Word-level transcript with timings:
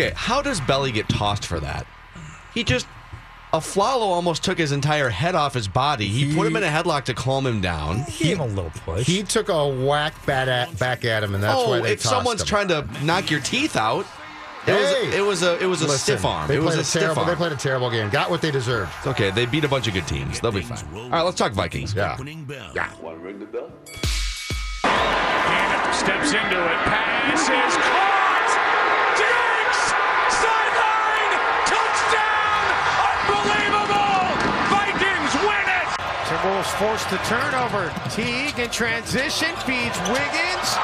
Okay, 0.00 0.12
how 0.14 0.40
does 0.40 0.60
Belly 0.60 0.92
get 0.92 1.08
tossed 1.08 1.44
for 1.44 1.58
that? 1.58 1.84
He 2.54 2.62
just 2.62 2.86
a 3.52 3.58
Flalo 3.58 4.02
almost 4.02 4.44
took 4.44 4.56
his 4.58 4.70
entire 4.70 5.08
head 5.08 5.34
off 5.34 5.54
his 5.54 5.66
body. 5.66 6.06
He, 6.06 6.34
put 6.34 6.46
him 6.46 6.54
in 6.54 6.62
a 6.62 6.68
headlock 6.68 7.04
to 7.04 7.14
calm 7.14 7.46
him 7.46 7.60
down. 7.60 8.04
Give 8.18 8.38
him 8.38 8.40
a 8.40 8.46
little 8.46 8.70
push. 8.70 9.06
He 9.06 9.22
took 9.24 9.48
a 9.48 9.66
whack 9.66 10.24
back 10.24 10.46
at, 10.46 10.78
back 10.78 11.04
at 11.04 11.24
him, 11.24 11.34
and 11.34 11.42
that's 11.42 11.58
oh, 11.58 11.70
why 11.70 11.80
they 11.80 11.92
if 11.94 12.00
someone's 12.00 12.42
him. 12.42 12.46
trying 12.46 12.68
to 12.68 12.86
knock 13.02 13.28
your 13.30 13.40
teeth 13.40 13.74
out, 13.74 14.06
it 14.66 14.72
Hey! 14.72 15.04
was 15.06 15.14
it 15.14 15.24
was 15.24 15.42
a 15.42 15.64
it 15.64 15.66
was 15.66 15.82
a 15.82 15.86
Listen, 15.86 15.98
stiff 15.98 16.24
arm. 16.24 16.46
They 16.46 16.56
It 16.56 16.58
was 16.58 16.74
played 16.74 16.78
a 16.78 16.82
a 16.82 16.84
stiff 16.84 17.02
terrible. 17.02 17.22
arm. 17.22 17.30
They 17.30 17.36
played 17.36 17.52
a 17.52 17.56
terrible 17.56 17.90
game. 17.90 18.10
Got 18.10 18.30
what 18.30 18.40
they 18.40 18.50
deserved. 18.52 18.92
It's 18.98 19.06
okay. 19.08 19.30
They 19.32 19.46
beat 19.46 19.64
a 19.64 19.68
bunch 19.68 19.88
of 19.88 19.94
good 19.94 20.06
teams. 20.06 20.38
They'll 20.40 20.52
be 20.52 20.62
fine. 20.62 20.84
All 20.94 21.08
right, 21.10 21.22
let's 21.22 21.38
talk 21.38 21.52
Vikings. 21.52 21.92
Yeah. 21.94 22.16
Yeah. 22.74 22.92
ring 23.02 23.40
the 23.40 23.46
bell? 23.46 23.72
Steps 25.92 26.32
into 26.32 26.64
it. 26.64 26.78
Pass 26.86 27.42
is 27.42 27.76
caught. 27.82 28.27
Forced 36.76 37.10
the 37.10 37.16
turnover. 37.18 37.92
Teague 38.10 38.56
in 38.58 38.70
transition 38.70 39.54
feeds 39.66 39.98
Wiggins. 40.08 40.76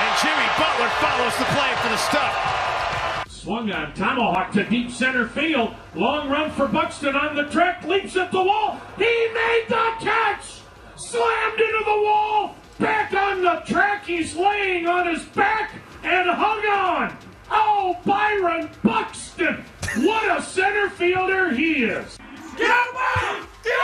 And 0.00 0.18
Jimmy 0.20 0.48
Butler 0.58 0.88
follows 0.98 1.36
the 1.38 1.44
play 1.44 1.74
for 1.80 1.88
the 1.90 1.96
stop. 1.96 3.28
Swung 3.28 3.70
on 3.70 3.94
Tomahawk 3.94 4.50
to 4.52 4.64
deep 4.64 4.90
center 4.90 5.28
field. 5.28 5.74
Long 5.94 6.28
run 6.28 6.50
for 6.50 6.66
Buxton 6.66 7.14
on 7.14 7.36
the 7.36 7.44
track. 7.44 7.84
Leaps 7.84 8.16
at 8.16 8.32
the 8.32 8.42
wall. 8.42 8.80
He 8.96 9.04
made 9.04 9.66
the 9.68 9.92
catch! 10.00 10.60
Slammed 10.96 11.60
into 11.60 11.84
the 11.84 12.02
wall. 12.02 12.56
Back 12.80 13.12
on 13.12 13.42
the 13.42 13.62
track. 13.64 14.06
He's 14.06 14.34
laying 14.34 14.88
on 14.88 15.06
his 15.06 15.24
back 15.26 15.72
and 16.02 16.28
hung 16.28 16.66
on. 16.66 17.16
Oh, 17.50 17.96
Byron 18.04 18.70
Buxton. 18.82 19.64
What 19.98 20.36
a 20.36 20.42
center 20.42 20.90
fielder 20.90 21.52
he 21.54 21.84
is. 21.84 22.18
Get 22.56 22.68
man! 22.68 23.46
Get 23.62 23.78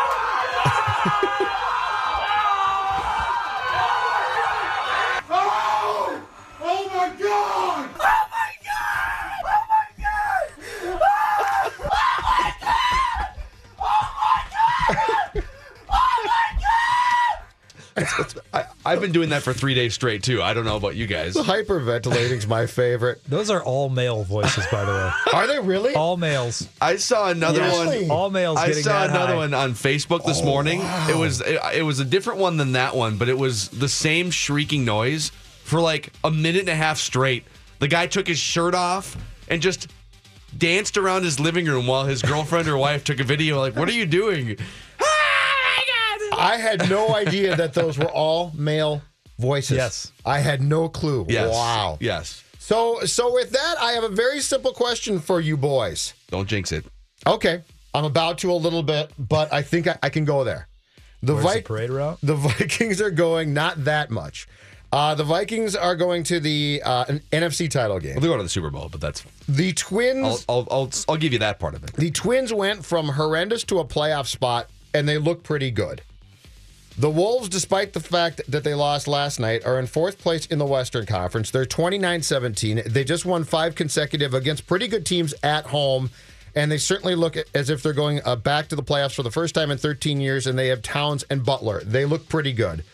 Oh! 5.37 6.23
Oh 6.61 6.89
my 6.89 7.09
God! 7.09 7.91
Oh 7.91 8.27
my 8.31 8.51
God! 8.65 9.45
Oh 9.45 9.63
my 9.69 9.87
God! 9.99 10.47
Oh 10.85 10.97
my 11.83 12.49
God! 12.61 13.29
Oh 13.81 14.05
my 14.21 14.41
God! 14.55 15.45
Oh 15.91 16.15
my 16.25 16.49
God! 16.61 17.35
I, 17.97 18.65
I've 18.85 19.01
been 19.01 19.13
doing 19.13 19.29
that 19.31 19.43
for 19.43 19.53
three 19.53 19.75
days 19.75 19.95
straight 19.95 20.23
too. 20.23 20.43
I 20.43 20.53
don't 20.55 20.65
know 20.65 20.77
about 20.77 20.97
you 20.97 21.07
guys. 21.07 21.35
The 21.35 21.43
hyperventilating's 21.43 22.47
my 22.47 22.67
favorite. 22.67 23.23
Those 23.29 23.51
are 23.51 23.63
all 23.63 23.89
male 23.89 24.25
voices, 24.25 24.67
by 24.71 24.85
the 24.85 24.93
way. 24.93 25.11
Are 25.33 25.47
they 25.47 25.61
really? 25.61 25.95
All 25.95 26.17
males. 26.17 26.69
I 26.81 26.97
saw 26.97 27.31
another 27.31 27.61
Really? 27.63 28.03
one. 28.03 28.11
All 28.11 28.31
males 28.31 28.59
I 28.59 28.69
getting 28.69 28.83
saw 28.83 29.01
that 29.07 29.11
another 29.11 29.35
high. 29.35 29.37
one 29.37 29.55
on 29.55 29.73
Facebook 29.73 30.25
this 30.25 30.41
oh, 30.41 30.45
morning. 30.45 30.81
It 31.09 31.17
was 31.17 31.41
it, 31.41 31.61
it 31.75 31.83
was 31.83 32.01
a 32.01 32.05
different 32.05 32.41
one 32.41 32.57
than 32.57 32.73
that 32.73 32.97
one, 32.97 33.17
but 33.17 33.29
it 33.29 33.39
was 33.39 33.69
the 33.69 33.89
same 33.89 34.31
shrieking 34.31 34.85
noise 34.85 35.31
for 35.63 35.81
like 35.81 36.13
a 36.25 36.31
minute 36.31 36.61
and 36.61 36.69
a 36.71 36.75
half 36.77 36.99
straight. 36.99 37.45
The 37.79 37.89
guy 37.89 38.07
took 38.07 38.27
his 38.27 38.39
shirt 38.39 38.75
off 38.75 39.17
and 39.49 39.63
just 39.63 39.89
danced 40.57 40.97
around 40.97 41.25
his 41.25 41.41
living 41.41 41.67
room 41.67 41.87
while 41.87 42.05
his 42.05 42.23
girlfriend 42.23 42.69
or 42.69 42.77
wife 42.77 43.05
took 43.05 43.21
a 43.21 43.25
video. 43.25 43.59
Like, 43.59 43.77
what 43.77 43.89
are 43.89 43.93
you 43.93 44.07
doing? 44.07 44.57
I 46.45 46.59
had 46.59 46.91
no 46.91 47.15
idea 47.25 47.57
that 47.57 47.73
those 47.75 47.99
were 47.99 48.11
all 48.11 48.53
male 48.55 49.03
voices. 49.39 49.77
Yes. 49.77 50.13
I 50.25 50.41
had 50.41 50.63
no 50.63 50.89
clue. 50.89 51.27
Yes. 51.29 51.53
Wow. 51.53 51.99
Yes. 52.01 52.45
So, 52.59 53.01
so 53.05 53.33
with 53.33 53.51
that, 53.51 53.77
I 53.81 53.93
have 53.93 54.05
a 54.05 54.09
very 54.09 54.41
simple 54.41 54.73
question 54.73 55.19
for 55.19 55.41
you 55.41 55.57
boys. 55.57 56.15
Don't 56.31 56.49
jinx 56.49 56.73
it. 56.73 56.85
Okay, 57.27 57.63
I'm 57.95 58.05
about 58.05 58.39
to 58.39 58.51
a 58.51 58.55
little 58.55 58.83
bit, 58.83 59.11
but 59.19 59.53
I 59.53 59.63
think 59.63 59.87
I, 59.87 59.99
I 60.03 60.11
can 60.11 60.25
go 60.25 60.45
there. 60.45 60.69
The, 61.23 61.35
Where's 61.35 61.55
the 61.55 61.63
parade 61.63 61.91
route? 61.91 62.19
the 62.23 62.35
Vikings 62.37 63.01
are 63.01 63.11
going 63.11 63.55
not 63.55 63.85
that 63.85 64.11
much. 64.11 64.47
Uh, 64.93 65.15
the 65.15 65.25
Vikings 65.25 65.75
are 65.75 65.97
going 65.97 66.23
to 66.25 66.39
the 66.39 66.81
uh, 66.85 67.05
an 67.09 67.21
NFC 67.33 67.69
title 67.71 67.99
game. 67.99 68.15
Well, 68.15 68.21
they're 68.21 68.29
going 68.31 68.39
to 68.39 68.45
the 68.45 68.49
Super 68.49 68.71
Bowl, 68.71 68.89
but 68.91 69.01
that's. 69.01 69.25
The 69.49 69.73
Twins. 69.73 70.45
I'll, 70.49 70.67
I'll, 70.71 70.83
I'll, 70.83 70.91
I'll 71.09 71.17
give 71.17 71.33
you 71.33 71.39
that 71.41 71.59
part 71.59 71.75
of 71.75 71.83
it. 71.85 71.95
The 71.95 72.11
Twins 72.11 72.53
went 72.53 72.85
from 72.85 73.09
horrendous 73.09 73.65
to 73.65 73.81
a 73.81 73.85
playoff 73.85 74.27
spot, 74.27 74.69
and 74.93 75.09
they 75.09 75.19
look 75.19 75.43
pretty 75.43 75.71
good. 75.71 76.03
The 76.97 77.11
Wolves, 77.11 77.49
despite 77.49 77.93
the 77.93 77.99
fact 77.99 78.41
that 78.47 78.63
they 78.63 78.73
lost 78.73 79.09
last 79.09 79.41
night, 79.41 79.67
are 79.67 79.81
in 79.81 79.87
fourth 79.89 80.19
place 80.19 80.47
in 80.47 80.59
the 80.61 80.65
Western 80.65 81.07
Conference. 81.07 81.51
They're 81.51 81.67
29 81.67 82.23
17. 82.23 82.83
They 82.87 83.03
just 83.03 83.27
won 83.27 83.43
five 83.43 83.75
consecutive 83.75 84.33
against 84.33 84.69
pretty 84.69 84.87
good 84.87 85.05
teams 85.05 85.35
at 85.43 85.67
home, 85.67 86.11
and 86.55 86.71
they 86.71 86.79
certainly 86.79 87.17
look 87.17 87.37
as 87.53 87.69
if 87.69 87.83
they're 87.83 87.93
going 87.93 88.21
uh, 88.25 88.37
back 88.37 88.69
to 88.69 88.77
the 88.77 88.83
playoffs 88.83 89.17
for 89.17 89.25
the 89.25 89.31
first 89.33 89.57
time 89.57 89.73
in 89.73 89.79
13 89.79 90.21
years, 90.21 90.47
and 90.47 90.57
they 90.57 90.69
have 90.69 90.83
Towns 90.83 91.25
and 91.31 91.45
Butler. 91.45 91.83
They 91.83 92.05
look 92.05 92.29
pretty 92.29 92.53
good. 92.53 92.85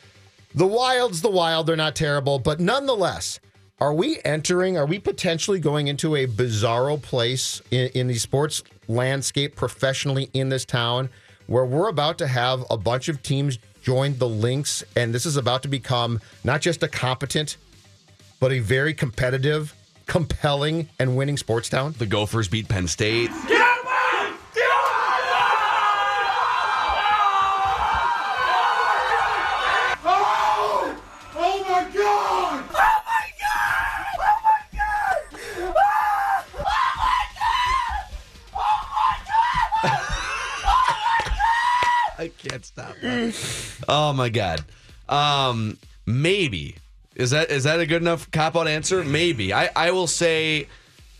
The 0.55 0.67
Wild's 0.67 1.21
the 1.21 1.31
Wild. 1.31 1.67
They're 1.67 1.77
not 1.77 1.95
terrible, 1.95 2.39
but 2.39 2.59
nonetheless, 2.59 3.39
are 3.83 3.93
we 3.93 4.19
entering, 4.25 4.79
are 4.79 4.87
we 4.87 4.99
potentially 4.99 5.61
going 5.61 5.89
into 5.89 6.17
a 6.17 6.27
bizarro 6.27 7.01
place 7.01 7.61
in, 7.71 7.91
in 7.95 8.07
the 8.07 8.15
sports 8.15 8.63
landscape 8.89 9.57
professionally 9.57 10.31
in 10.33 10.49
this 10.49 10.65
town 10.65 11.11
where 11.47 11.65
we're 11.65 11.89
about 11.89 12.17
to 12.19 12.29
have 12.29 12.65
a 12.71 12.77
bunch 12.77 13.09
of 13.09 13.23
teams 13.23 13.59
join 13.91 14.17
the 14.19 14.29
Lynx 14.29 14.85
and 14.95 15.13
this 15.13 15.27
is 15.27 15.37
about 15.37 15.65
to 15.65 15.69
become 15.69 16.21
not 16.45 16.61
just 16.61 16.81
a 16.85 16.87
competent, 16.87 17.57
but 18.39 18.53
a 18.53 18.61
very 18.61 18.95
competitive, 18.95 19.75
compelling, 20.07 20.89
and 21.01 21.17
winning 21.17 21.37
sports 21.37 21.69
town? 21.69 21.97
The 21.99 22.07
Gophers 22.07 22.47
beat 22.47 22.69
Penn 22.69 22.87
State. 22.87 23.33
Get 23.49 23.80
stop. 42.81 43.85
oh 43.89 44.13
my 44.13 44.29
god. 44.29 44.65
Um, 45.09 45.79
maybe 46.07 46.77
is 47.17 47.31
that 47.31 47.51
is 47.51 47.65
that 47.65 47.81
a 47.81 47.87
good 47.87 48.03
enough 48.03 48.31
cop 48.31 48.57
out 48.57 48.67
answer? 48.69 49.05
Maybe. 49.05 49.53
I 49.53 49.71
I 49.77 49.91
will 49.91 50.07
say. 50.07 50.69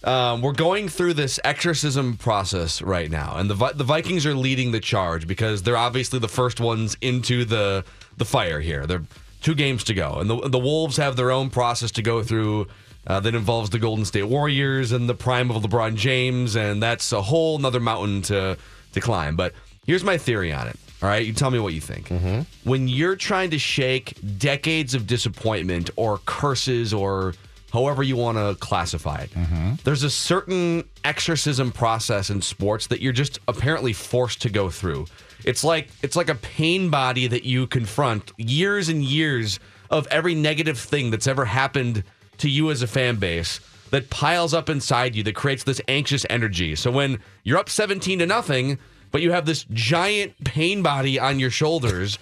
Um, 0.03 0.41
we're 0.41 0.53
going 0.53 0.89
through 0.89 1.13
this 1.13 1.39
exorcism 1.45 2.17
process 2.17 2.81
right 2.81 3.11
now, 3.11 3.37
and 3.37 3.51
the 3.51 3.55
Vi- 3.55 3.73
the 3.73 3.85
Vikings 3.85 4.25
are 4.25 4.35
leading 4.35 4.73
the 4.73 4.81
charge 4.81 5.27
because 5.27 5.63
they're 5.63 5.77
obviously 5.77 6.19
the 6.19 6.27
first 6.27 6.59
ones 6.59 6.97
into 7.03 7.45
the 7.45 7.85
the 8.17 8.25
fire 8.25 8.61
here. 8.61 8.87
They're 8.87 9.03
two 9.43 9.55
games 9.55 9.85
to 9.85 9.95
go, 9.95 10.15
and 10.15 10.31
the 10.31 10.49
the 10.49 10.59
Wolves 10.59 10.97
have 10.97 11.17
their 11.17 11.31
own 11.31 11.51
process 11.51 11.91
to 11.93 12.03
go 12.03 12.23
through 12.23 12.67
uh, 13.07 13.21
that 13.21 13.35
involves 13.35 13.69
the 13.69 13.79
Golden 13.79 14.07
State 14.07 14.23
Warriors 14.23 14.93
and 14.93 15.07
the 15.07 15.15
prime 15.15 15.51
of 15.51 15.63
LeBron 15.63 15.97
James, 15.97 16.57
and 16.57 16.83
that's 16.83 17.13
a 17.13 17.21
whole 17.21 17.59
nother 17.59 17.81
mountain 17.81 18.23
to 18.23 18.57
to 18.95 19.01
climb. 19.03 19.37
But 19.37 19.53
here's 19.85 20.03
my 20.03 20.17
theory 20.17 20.51
on 20.51 20.67
it. 20.67 20.79
All 21.03 21.09
right, 21.09 21.25
you 21.25 21.33
tell 21.33 21.51
me 21.51 21.59
what 21.59 21.73
you 21.73 21.81
think. 21.81 22.09
Mm-hmm. 22.09 22.41
When 22.69 22.87
you're 22.87 23.17
trying 23.17 23.51
to 23.51 23.59
shake 23.59 24.15
decades 24.39 24.95
of 24.95 25.07
disappointment 25.07 25.91
or 25.97 26.19
curses 26.27 26.93
or 26.93 27.35
however 27.73 28.03
you 28.03 28.17
want 28.17 28.37
to 28.37 28.57
classify 28.61 29.19
it. 29.23 29.31
Mm-hmm. 29.31 29.75
There's 29.85 30.03
a 30.03 30.11
certain 30.11 30.85
exorcism 31.05 31.73
process 31.73 32.31
in 32.31 32.43
sports 32.43 32.89
that 32.89 33.01
you're 33.01 33.13
just 33.13 33.39
apparently 33.49 33.93
forced 33.93 34.43
to 34.43 34.51
go 34.51 34.69
through. 34.71 35.07
It's 35.45 35.65
like 35.65 35.89
it's 36.03 36.17
like 36.17 36.29
a 36.29 36.35
pain 36.35 36.91
body 36.91 37.27
that 37.27 37.45
you 37.45 37.67
confront 37.67 38.33
years 38.37 38.89
and 38.89 39.03
years 39.03 39.59
of 39.91 40.07
every 40.09 40.35
negative 40.35 40.79
thing 40.79 41.11
that's 41.11 41.27
ever 41.27 41.45
happened 41.45 42.05
to 42.39 42.49
you 42.49 42.71
as 42.71 42.83
a 42.83 42.87
fan 42.87 43.17
base 43.17 43.61
that 43.91 44.11
piles 44.11 44.55
up 44.55 44.69
inside 44.69 45.15
you 45.15 45.23
that 45.25 45.35
creates 45.35 45.65
this 45.65 45.81
anxious 45.89 46.25
energy. 46.31 46.77
So 46.77 46.91
when 46.91 47.19
you're 47.43 47.59
up 47.59 47.69
17 47.69 48.21
to 48.21 48.27
nothing, 48.27 48.79
but 49.11 49.23
you 49.23 49.33
have 49.33 49.47
this 49.47 49.65
giant 49.73 50.33
pain 50.45 50.83
body 50.83 51.19
on 51.19 51.39
your 51.39 51.51
shoulders 51.51 52.19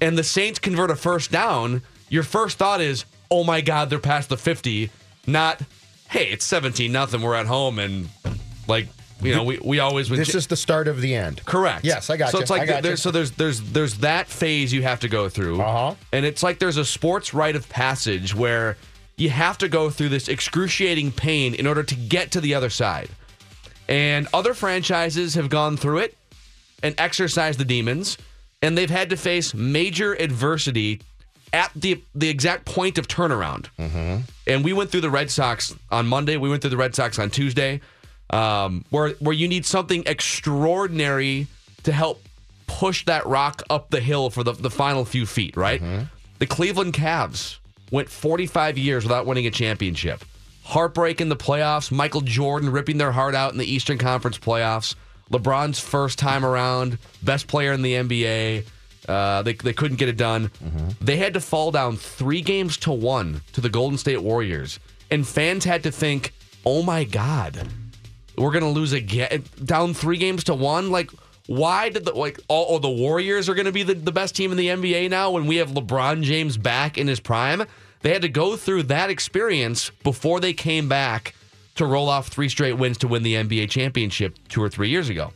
and 0.00 0.18
the 0.18 0.24
Saints 0.24 0.58
convert 0.58 0.90
a 0.90 0.96
first 0.96 1.30
down, 1.30 1.82
your 2.08 2.24
first 2.24 2.58
thought 2.58 2.80
is, 2.80 3.04
"Oh 3.30 3.44
my 3.44 3.60
god, 3.60 3.88
they're 3.90 3.98
past 4.00 4.28
the 4.28 4.36
50." 4.36 4.90
Not, 5.26 5.60
"Hey, 6.10 6.26
it's 6.28 6.44
17 6.44 6.90
nothing, 6.90 7.22
we're 7.22 7.36
at 7.36 7.46
home 7.46 7.78
and 7.78 8.08
like, 8.66 8.88
you 9.22 9.32
know, 9.32 9.44
we, 9.44 9.58
we 9.64 9.78
always 9.78 10.10
win." 10.10 10.18
This 10.18 10.34
is 10.34 10.48
the 10.48 10.56
start 10.56 10.88
of 10.88 11.00
the 11.00 11.14
end. 11.14 11.44
Correct. 11.44 11.84
Yes, 11.84 12.10
I 12.10 12.16
got 12.16 12.32
So 12.32 12.38
you. 12.38 12.42
it's 12.42 12.50
like 12.50 12.82
there's, 12.82 13.00
so 13.00 13.12
there's 13.12 13.30
there's 13.32 13.60
there's 13.60 13.98
that 13.98 14.26
phase 14.26 14.72
you 14.72 14.82
have 14.82 14.98
to 15.00 15.08
go 15.08 15.28
through, 15.28 15.60
Uh-huh. 15.62 15.94
and 16.12 16.26
it's 16.26 16.42
like 16.42 16.58
there's 16.58 16.76
a 16.78 16.84
sports 16.84 17.32
rite 17.32 17.54
of 17.54 17.68
passage 17.68 18.34
where 18.34 18.76
you 19.16 19.30
have 19.30 19.56
to 19.58 19.68
go 19.68 19.88
through 19.90 20.08
this 20.08 20.26
excruciating 20.28 21.12
pain 21.12 21.54
in 21.54 21.66
order 21.68 21.84
to 21.84 21.94
get 21.94 22.32
to 22.32 22.40
the 22.40 22.54
other 22.54 22.70
side. 22.70 23.08
And 23.88 24.26
other 24.34 24.54
franchises 24.54 25.34
have 25.34 25.48
gone 25.48 25.76
through 25.76 25.98
it 25.98 26.16
and 26.82 26.94
exercised 26.98 27.58
the 27.58 27.64
demons, 27.64 28.18
and 28.60 28.76
they've 28.76 28.90
had 28.90 29.10
to 29.10 29.16
face 29.16 29.54
major 29.54 30.14
adversity 30.14 31.00
at 31.52 31.70
the 31.76 32.02
the 32.14 32.28
exact 32.28 32.64
point 32.64 32.98
of 32.98 33.06
turnaround. 33.08 33.66
And 34.46 34.64
we 34.64 34.72
went 34.72 34.90
through 34.90 35.02
the 35.02 35.10
Red 35.10 35.30
Sox 35.30 35.74
on 35.90 36.06
Monday. 36.06 36.36
We 36.36 36.48
went 36.48 36.62
through 36.62 36.70
the 36.70 36.76
Red 36.76 36.94
Sox 36.94 37.18
on 37.18 37.30
Tuesday, 37.30 37.80
um, 38.30 38.84
where 38.90 39.10
where 39.20 39.34
you 39.34 39.48
need 39.48 39.66
something 39.66 40.02
extraordinary 40.06 41.46
to 41.84 41.92
help 41.92 42.22
push 42.66 43.04
that 43.04 43.26
rock 43.26 43.62
up 43.68 43.90
the 43.90 44.00
hill 44.00 44.30
for 44.30 44.42
the, 44.42 44.52
the 44.52 44.70
final 44.70 45.04
few 45.04 45.26
feet. 45.26 45.56
Right? 45.56 45.80
The 46.38 46.46
Cleveland 46.46 46.94
Cavs 46.94 47.58
went 47.90 48.08
45 48.08 48.78
years 48.78 49.04
without 49.04 49.26
winning 49.26 49.46
a 49.46 49.50
championship. 49.50 50.24
Heartbreak 50.64 51.20
in 51.20 51.28
the 51.28 51.36
playoffs. 51.36 51.92
Michael 51.92 52.22
Jordan 52.22 52.70
ripping 52.70 52.96
their 52.96 53.12
heart 53.12 53.34
out 53.34 53.52
in 53.52 53.58
the 53.58 53.66
Eastern 53.70 53.98
Conference 53.98 54.38
playoffs. 54.38 54.94
LeBron's 55.32 55.80
first 55.80 56.18
time 56.18 56.44
around, 56.44 56.98
best 57.22 57.48
player 57.48 57.72
in 57.72 57.82
the 57.82 57.94
NBA. 57.94 58.66
Uh, 59.08 59.42
they, 59.42 59.54
they 59.54 59.72
couldn't 59.72 59.96
get 59.96 60.08
it 60.08 60.16
done. 60.16 60.50
They 61.00 61.16
had 61.16 61.34
to 61.34 61.40
fall 61.40 61.72
down 61.72 61.96
three 61.96 62.42
games 62.42 62.76
to 62.78 62.92
one 62.92 63.40
to 63.54 63.60
the 63.60 63.68
Golden 63.68 63.98
State 63.98 64.22
Warriors. 64.22 64.78
And 65.10 65.26
fans 65.26 65.64
had 65.64 65.82
to 65.82 65.90
think, 65.90 66.32
oh 66.64 66.82
my 66.82 67.04
God, 67.04 67.68
we're 68.36 68.52
going 68.52 68.62
to 68.62 68.70
lose 68.70 68.92
again, 68.92 69.44
down 69.64 69.94
three 69.94 70.18
games 70.18 70.44
to 70.44 70.54
one? 70.54 70.90
Like, 70.90 71.10
why 71.46 71.88
did 71.88 72.04
the, 72.04 72.12
like, 72.12 72.38
all, 72.48 72.66
oh, 72.68 72.78
the 72.78 72.88
Warriors 72.88 73.48
are 73.48 73.54
going 73.54 73.66
to 73.66 73.72
be 73.72 73.82
the, 73.82 73.94
the 73.94 74.12
best 74.12 74.36
team 74.36 74.52
in 74.52 74.56
the 74.56 74.68
NBA 74.68 75.10
now 75.10 75.32
when 75.32 75.46
we 75.46 75.56
have 75.56 75.70
LeBron 75.70 76.22
James 76.22 76.56
back 76.56 76.96
in 76.96 77.08
his 77.08 77.18
prime? 77.18 77.64
They 78.00 78.12
had 78.12 78.22
to 78.22 78.28
go 78.28 78.56
through 78.56 78.84
that 78.84 79.10
experience 79.10 79.90
before 80.02 80.40
they 80.40 80.52
came 80.52 80.88
back 80.88 81.34
to 81.76 81.86
roll 81.86 82.08
off 82.08 82.28
three 82.28 82.48
straight 82.48 82.74
wins 82.74 82.98
to 82.98 83.08
win 83.08 83.22
the 83.22 83.34
NBA 83.34 83.70
championship 83.70 84.36
two 84.48 84.62
or 84.62 84.68
three 84.68 84.88
years 84.88 85.08
ago. 85.08 85.32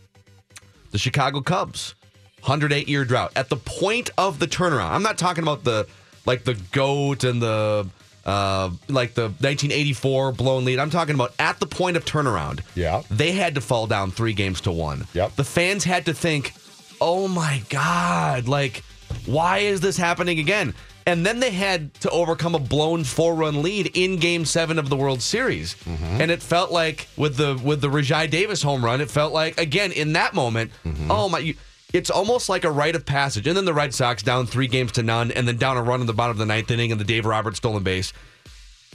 The 0.90 0.98
Chicago 0.98 1.40
Cubs, 1.40 1.94
108 2.40 2.88
year 2.88 3.04
drought. 3.04 3.32
At 3.36 3.48
the 3.48 3.56
point 3.56 4.10
of 4.18 4.38
the 4.38 4.46
turnaround, 4.46 4.90
I'm 4.90 5.02
not 5.02 5.18
talking 5.18 5.42
about 5.42 5.64
the 5.64 5.86
like 6.24 6.44
the 6.44 6.54
goat 6.72 7.24
and 7.24 7.40
the 7.40 7.88
uh, 8.24 8.70
like 8.88 9.14
the 9.14 9.22
1984 9.22 10.32
blown 10.32 10.64
lead. 10.64 10.78
I'm 10.78 10.90
talking 10.90 11.14
about 11.14 11.32
at 11.38 11.60
the 11.60 11.66
point 11.66 11.96
of 11.96 12.04
turnaround. 12.04 12.60
Yeah. 12.74 13.02
They 13.10 13.32
had 13.32 13.54
to 13.54 13.60
fall 13.60 13.86
down 13.86 14.10
three 14.10 14.32
games 14.32 14.60
to 14.62 14.72
one. 14.72 15.06
Yep. 15.14 15.36
The 15.36 15.44
fans 15.44 15.84
had 15.84 16.06
to 16.06 16.14
think, 16.14 16.52
oh 17.00 17.28
my 17.28 17.62
God, 17.68 18.48
like, 18.48 18.82
why 19.26 19.58
is 19.58 19.80
this 19.80 19.96
happening 19.96 20.40
again? 20.40 20.74
And 21.08 21.24
then 21.24 21.38
they 21.38 21.52
had 21.52 21.94
to 22.00 22.10
overcome 22.10 22.56
a 22.56 22.58
blown 22.58 23.04
four 23.04 23.34
run 23.36 23.62
lead 23.62 23.92
in 23.94 24.16
game 24.16 24.44
seven 24.44 24.76
of 24.76 24.88
the 24.88 24.96
World 24.96 25.22
Series. 25.22 25.76
Mm-hmm. 25.76 26.20
And 26.20 26.30
it 26.32 26.42
felt 26.42 26.72
like 26.72 27.06
with 27.16 27.36
the 27.36 27.60
with 27.62 27.80
the 27.80 27.88
Rajai 27.88 28.28
Davis 28.28 28.60
home 28.62 28.84
run, 28.84 29.00
it 29.00 29.10
felt 29.10 29.32
like 29.32 29.58
again 29.60 29.92
in 29.92 30.14
that 30.14 30.34
moment, 30.34 30.72
mm-hmm. 30.84 31.08
oh 31.10 31.28
my 31.28 31.38
you, 31.38 31.54
it's 31.92 32.10
almost 32.10 32.48
like 32.48 32.64
a 32.64 32.70
rite 32.70 32.96
of 32.96 33.06
passage. 33.06 33.46
And 33.46 33.56
then 33.56 33.64
the 33.64 33.72
Red 33.72 33.94
Sox 33.94 34.22
down 34.22 34.46
three 34.46 34.66
games 34.66 34.92
to 34.92 35.02
none, 35.04 35.30
and 35.30 35.46
then 35.46 35.56
down 35.56 35.76
a 35.76 35.82
run 35.82 36.00
in 36.00 36.06
the 36.08 36.12
bottom 36.12 36.32
of 36.32 36.38
the 36.38 36.46
ninth 36.46 36.70
inning 36.70 36.90
and 36.90 37.00
the 37.00 37.04
Dave 37.04 37.24
Roberts 37.24 37.58
stolen 37.58 37.84
base. 37.84 38.12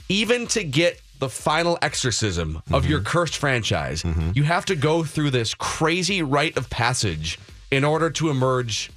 Even 0.08 0.46
to 0.48 0.62
get 0.62 1.00
the 1.18 1.30
final 1.30 1.78
exorcism 1.80 2.56
of 2.70 2.82
mm-hmm. 2.82 2.90
your 2.90 3.00
cursed 3.00 3.36
franchise, 3.36 4.04
you 4.34 4.42
have 4.42 4.66
to 4.66 4.74
go 4.74 5.02
through 5.04 5.30
this 5.30 5.54
crazy 5.54 6.22
rite 6.22 6.56
of 6.58 6.68
passage 6.68 7.38
in 7.70 7.84
order 7.84 8.10
to 8.10 8.28
emerge 8.28 8.90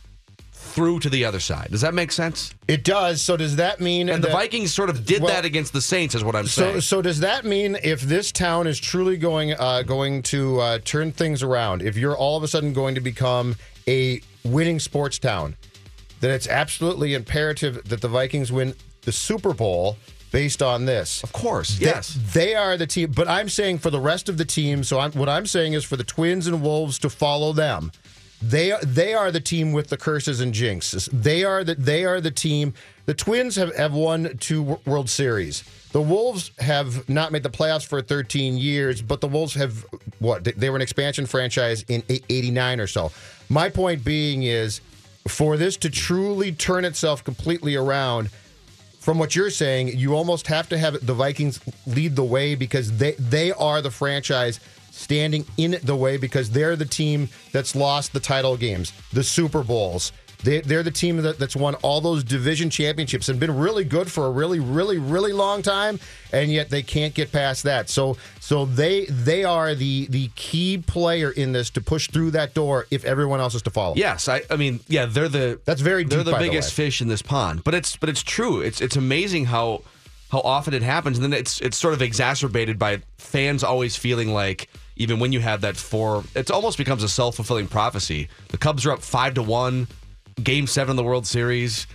through 0.76 1.00
to 1.00 1.10
the 1.10 1.24
other 1.24 1.40
side. 1.40 1.70
Does 1.72 1.82
that 1.82 1.94
make 1.94 2.12
sense? 2.12 2.54
It 2.68 2.84
does. 2.84 3.22
So 3.22 3.38
does 3.38 3.56
that 3.56 3.80
mean 3.80 4.10
And 4.10 4.22
the 4.24 4.30
Vikings 4.30 4.74
sort 4.74 4.90
of 4.90 5.06
did 5.06 5.22
Well- 5.22 5.34
that 5.34 5.46
against 5.46 5.72
the 5.72 5.82
Saints, 5.82 6.14
is 6.14 6.24
what 6.24 6.36
I'm 6.36 6.48
So, 6.48 6.62
saying. 6.64 6.82
so 6.82 7.02
does 7.02 7.22
that 7.22 7.46
mean 7.46 7.78
if 7.82 8.02
this 8.02 8.32
town 8.32 8.68
is 8.68 8.78
truly 8.80 9.16
going 9.16 9.54
uh, 9.54 9.84
going 9.84 10.22
to 10.24 10.60
uh, 10.60 10.80
turn 10.84 11.12
things 11.14 11.42
around, 11.42 11.82
if 11.82 11.96
you're 11.98 12.16
all 12.18 12.36
of 12.36 12.44
a 12.44 12.48
sudden 12.48 12.74
going 12.74 12.94
to 12.96 13.02
become 13.02 13.56
a 13.88 14.20
winning 14.44 14.80
sports 14.80 15.18
town, 15.18 15.56
then 16.20 16.32
it's 16.32 16.48
absolutely 16.48 17.14
imperative 17.14 17.82
that 17.88 18.02
the 18.02 18.08
Vikings 18.10 18.52
win 18.52 18.74
the 19.04 19.12
Super 19.14 19.54
Bowl 19.54 19.98
based 20.32 20.62
on 20.62 20.86
this. 20.86 21.24
of 21.24 21.32
course, 21.32 21.78
They- 21.78 21.86
yes. 21.86 22.18
They, 22.34 22.54
are 22.56 22.76
the 22.76 22.88
team, 22.88 23.12
but 23.16 23.30
I'm 23.30 23.48
saying 23.48 23.78
for 23.80 23.90
the 23.90 24.02
rest 24.02 24.28
of 24.28 24.38
the 24.38 24.44
team. 24.44 24.84
So 24.84 25.00
I'm, 25.00 25.14
what 25.14 25.30
I'm 25.30 25.46
saying 25.46 25.72
is 25.74 25.86
for 25.86 25.96
the 25.96 26.04
Twins 26.04 26.48
and 26.48 26.62
Wolves 26.62 27.00
to 27.00 27.10
follow 27.10 27.54
them. 27.54 27.94
They 28.42 28.72
are 28.72 28.82
they 28.82 29.14
are 29.14 29.32
the 29.32 29.40
team 29.40 29.72
with 29.72 29.88
the 29.88 29.98
curses 29.98 30.40
and 30.40 30.54
jinxes. 30.54 31.10
They 31.12 31.44
are 31.44 31.64
the 31.64 31.76
they 31.76 32.06
are 32.06 32.22
the 32.22 32.32
team. 32.32 32.74
The 33.06 33.14
Twins 33.14 33.56
have, 33.56 33.76
have 33.76 33.94
won 33.94 34.38
two 34.40 34.80
World 34.86 35.10
Series. 35.10 35.64
The 35.92 36.02
Wolves 36.02 36.52
have 36.60 37.08
not 37.08 37.32
made 37.32 37.44
the 37.44 37.52
playoffs 37.52 37.86
for 37.86 38.02
13 38.02 38.58
years, 38.58 39.02
but 39.02 39.22
the 39.22 39.28
Wolves 39.28 39.54
have 39.54 39.86
what? 40.20 40.44
They- 40.44 40.70
were 40.70 40.76
an 40.76 40.82
expansion 40.82 41.26
franchise 41.26 41.86
in 41.88 42.04
89 42.10 42.80
or 42.80 42.88
so. 42.88 43.12
My 43.48 43.70
point 43.70 44.04
being 44.04 44.44
is 44.44 44.82
for 45.28 45.56
this 45.56 45.78
to 45.78 45.90
truly 45.90 46.52
turn 46.52 46.84
itself 46.84 47.24
completely 47.24 47.76
around, 47.76 48.30
from 49.00 49.20
what 49.20 49.36
you're 49.36 49.52
saying, 49.52 49.90
you 49.90 50.16
almost 50.16 50.48
have 50.48 50.68
to 50.70 50.78
have 50.78 51.06
the 51.06 51.14
Vikings 51.14 51.60
lead 51.86 52.16
the 52.16 52.24
way 52.24 52.56
because 52.56 52.98
they 52.98 53.12
they 53.14 53.52
are 53.52 53.82
the 53.82 53.92
franchise 53.92 54.60
standing 54.96 55.46
in 55.58 55.78
the 55.84 55.96
way 55.96 56.18
because 56.18 56.50
they're 56.50 56.76
the 56.76 56.86
team 56.86 57.30
that's 57.52 57.76
lost 57.76 58.14
the 58.14 58.20
title 58.20 58.58
games, 58.58 58.94
the 59.14 59.24
Super 59.24 59.64
Bowls. 59.64 60.12
They, 60.44 60.62
they're 60.62 60.84
the 60.84 60.92
team 60.92 61.18
that, 61.18 61.40
that's 61.40 61.56
won 61.56 61.74
all 61.76 62.02
those 62.02 62.24
division 62.24 62.70
championships 62.70 63.30
and 63.30 63.40
been 63.40 63.58
really 63.58 63.84
good 63.84 64.12
for 64.12 64.28
a 64.28 64.32
really, 64.32 64.60
really, 64.60 65.00
really 65.00 65.34
long 65.34 65.64
time, 65.64 66.00
and 66.32 66.52
yet 66.52 66.70
they 66.70 66.84
can't 66.84 67.16
get 67.16 67.32
past 67.32 67.64
that. 67.64 67.90
So, 67.90 68.18
so 68.42 68.66
they 68.66 69.06
they 69.06 69.44
are 69.44 69.74
the 69.74 70.06
the 70.08 70.30
key 70.36 70.78
player 70.78 71.32
in 71.32 71.52
this 71.52 71.72
to 71.72 71.82
push 71.82 72.12
through 72.12 72.32
that 72.32 72.54
door 72.54 72.86
if 72.92 73.06
everyone 73.06 73.40
else 73.40 73.56
is 73.56 73.64
to 73.64 73.72
follow. 73.72 73.96
Yes, 73.96 74.28
I, 74.30 74.44
I 74.52 74.56
mean, 74.56 74.82
yeah, 74.88 75.08
they're 75.08 75.30
the 75.30 75.60
That's 75.66 75.82
very 75.82 76.04
they're 76.04 76.24
the 76.24 76.32
the 76.32 76.38
biggest 76.38 76.78
way. 76.78 76.86
fish 76.86 77.02
in 77.02 77.08
this 77.08 77.24
pond. 77.24 77.64
But 77.64 77.74
it's 77.74 77.96
but 77.96 78.10
it's 78.10 78.22
true. 78.22 78.62
It's 78.62 78.82
it's 78.82 78.98
amazing 78.98 79.46
how 79.46 79.82
how 80.32 80.42
often 80.42 80.76
it 80.76 80.84
happens, 80.84 81.18
and 81.18 81.24
then 81.24 81.34
it's 81.34 81.60
it's 81.62 81.78
sort 81.78 81.96
of 81.96 82.04
exacerbated 82.04 82.78
by 82.78 83.02
fans 83.18 83.64
always 83.64 83.96
feeling 83.96 84.32
like 84.32 84.70
even 84.96 85.20
when 85.20 85.32
you 85.32 85.40
have 85.40 85.62
that 85.62 85.78
four, 85.78 86.24
it 86.36 86.50
almost 86.52 86.78
becomes 86.78 87.04
a 87.04 87.10
self 87.10 87.36
fulfilling 87.36 87.68
prophecy. 87.68 88.30
The 88.50 88.58
Cubs 88.58 88.86
are 88.86 88.92
up 88.92 89.02
five 89.02 89.34
to 89.36 89.44
one, 89.44 89.88
Game 90.42 90.68
Seven 90.68 90.92
of 90.92 90.98
the 90.98 91.04
World 91.04 91.28
Series. 91.28 91.88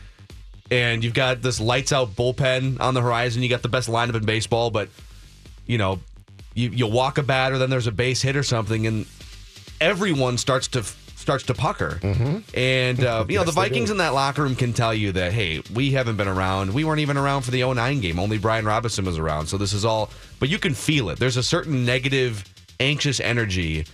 And 0.70 1.02
you've 1.02 1.14
got 1.14 1.42
this 1.42 1.60
lights 1.60 1.92
out 1.92 2.10
bullpen 2.10 2.80
on 2.80 2.94
the 2.94 3.00
horizon. 3.00 3.42
You 3.42 3.48
got 3.48 3.62
the 3.62 3.68
best 3.68 3.88
lineup 3.88 4.14
in 4.14 4.24
baseball, 4.24 4.70
but 4.70 4.88
you 5.66 5.78
know, 5.78 5.98
you, 6.54 6.70
you 6.70 6.86
walk 6.86 7.18
a 7.18 7.22
batter, 7.22 7.58
then 7.58 7.70
there's 7.70 7.86
a 7.86 7.92
base 7.92 8.22
hit 8.22 8.36
or 8.36 8.42
something, 8.42 8.86
and 8.86 9.06
everyone 9.80 10.38
starts 10.38 10.68
to 10.68 10.84
starts 11.16 11.44
to 11.44 11.54
pucker. 11.54 11.98
And 12.54 13.04
uh, 13.04 13.24
you 13.28 13.36
know, 13.36 13.44
the 13.44 13.52
Vikings 13.52 13.90
in 13.90 13.98
that 13.98 14.14
locker 14.14 14.42
room 14.42 14.56
can 14.56 14.72
tell 14.72 14.94
you 14.94 15.12
that 15.12 15.32
hey, 15.32 15.62
we 15.74 15.90
haven't 15.92 16.16
been 16.16 16.28
around. 16.28 16.72
We 16.72 16.84
weren't 16.84 17.00
even 17.00 17.16
around 17.16 17.42
for 17.42 17.50
the 17.50 17.62
09 17.62 18.00
game. 18.00 18.18
Only 18.18 18.38
Brian 18.38 18.64
Robison 18.64 19.04
was 19.04 19.18
around. 19.18 19.46
So 19.46 19.58
this 19.58 19.72
is 19.72 19.84
all. 19.84 20.10
But 20.38 20.48
you 20.48 20.58
can 20.58 20.74
feel 20.74 21.10
it. 21.10 21.18
There's 21.18 21.36
a 21.36 21.42
certain 21.42 21.84
negative, 21.84 22.44
anxious 22.80 23.20
energy. 23.20 23.84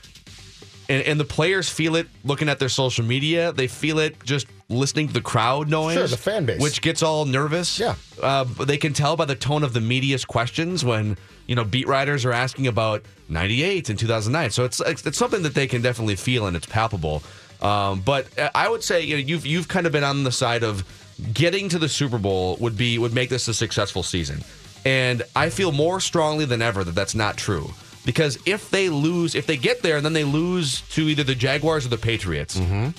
And, 0.88 1.02
and 1.02 1.21
the 1.21 1.25
players 1.25 1.69
feel 1.69 1.97
it 1.97 2.07
looking 2.25 2.49
at 2.49 2.59
their 2.61 2.69
social 2.69 3.05
media. 3.05 3.52
They 3.52 3.66
feel 3.66 3.99
it 3.99 4.23
just 4.25 4.47
listening 4.69 5.09
to 5.09 5.14
the 5.14 5.21
crowd 5.21 5.69
noise. 5.69 5.95
Sure, 5.95 6.07
the 6.07 6.16
fan 6.16 6.47
base. 6.47 6.61
Which 6.61 6.81
gets 6.81 7.02
all 7.02 7.25
nervous. 7.25 7.78
Yeah. 7.78 7.97
Uh, 8.23 8.45
but 8.45 8.69
they 8.69 8.76
can 8.76 8.93
tell 8.93 9.16
by 9.16 9.25
the 9.25 9.35
tone 9.35 9.64
of 9.64 9.73
the 9.73 9.81
media's 9.81 10.25
questions 10.25 10.85
when 10.85 11.16
you 11.47 11.55
know 11.55 11.64
beat 11.64 11.88
writers 11.88 12.25
are 12.25 12.33
asking 12.33 12.69
about 12.69 13.02
'98 13.28 13.90
and 13.90 13.99
2009. 13.99 14.50
So 14.50 14.64
it's 14.64 14.81
it's, 14.81 15.05
it's 15.05 15.19
something 15.19 15.43
that 15.43 15.55
they 15.55 15.66
can 15.66 15.83
definitely 15.83 16.16
feel 16.16 16.47
and 16.47 16.57
it's 16.57 16.66
palpable. 16.66 17.23
Um, 17.61 18.00
but 18.00 18.28
I 18.55 18.69
would 18.69 18.85
say 18.85 19.02
you 19.02 19.16
know, 19.16 19.23
you've 19.23 19.47
you've 19.47 19.69
kind 19.69 19.87
of 19.87 19.93
been 19.93 20.05
on 20.05 20.25
the 20.25 20.33
side 20.33 20.62
of 20.62 20.85
getting 21.33 21.69
to 21.71 21.78
the 21.78 21.88
Super 21.88 22.19
Bowl 22.19 22.57
would 22.61 22.76
be 22.76 22.99
would 22.99 23.14
make 23.14 23.28
this 23.28 23.49
a 23.49 23.55
successful 23.55 24.02
season. 24.02 24.43
And 24.85 25.25
I 25.35 25.50
feel 25.50 25.73
more 25.73 25.99
strongly 25.99 26.45
than 26.45 26.62
ever 26.62 26.85
that 26.85 26.95
that's 26.95 27.14
not 27.14 27.37
true. 27.37 27.73
Because 28.07 28.39
if 28.47 28.71
they 28.71 28.89
lose, 28.89 29.35
if 29.35 29.47
they 29.47 29.57
get 29.59 29.83
there 29.83 29.97
and 29.97 30.07
then 30.07 30.15
they 30.15 30.25
lose 30.25 30.81
to 30.93 31.03
either 31.03 31.25
the 31.25 31.35
Jaguars 31.35 31.85
or 31.85 31.89
the 31.89 31.99
Patriots, 31.99 32.57
mm-hmm. 32.57 32.91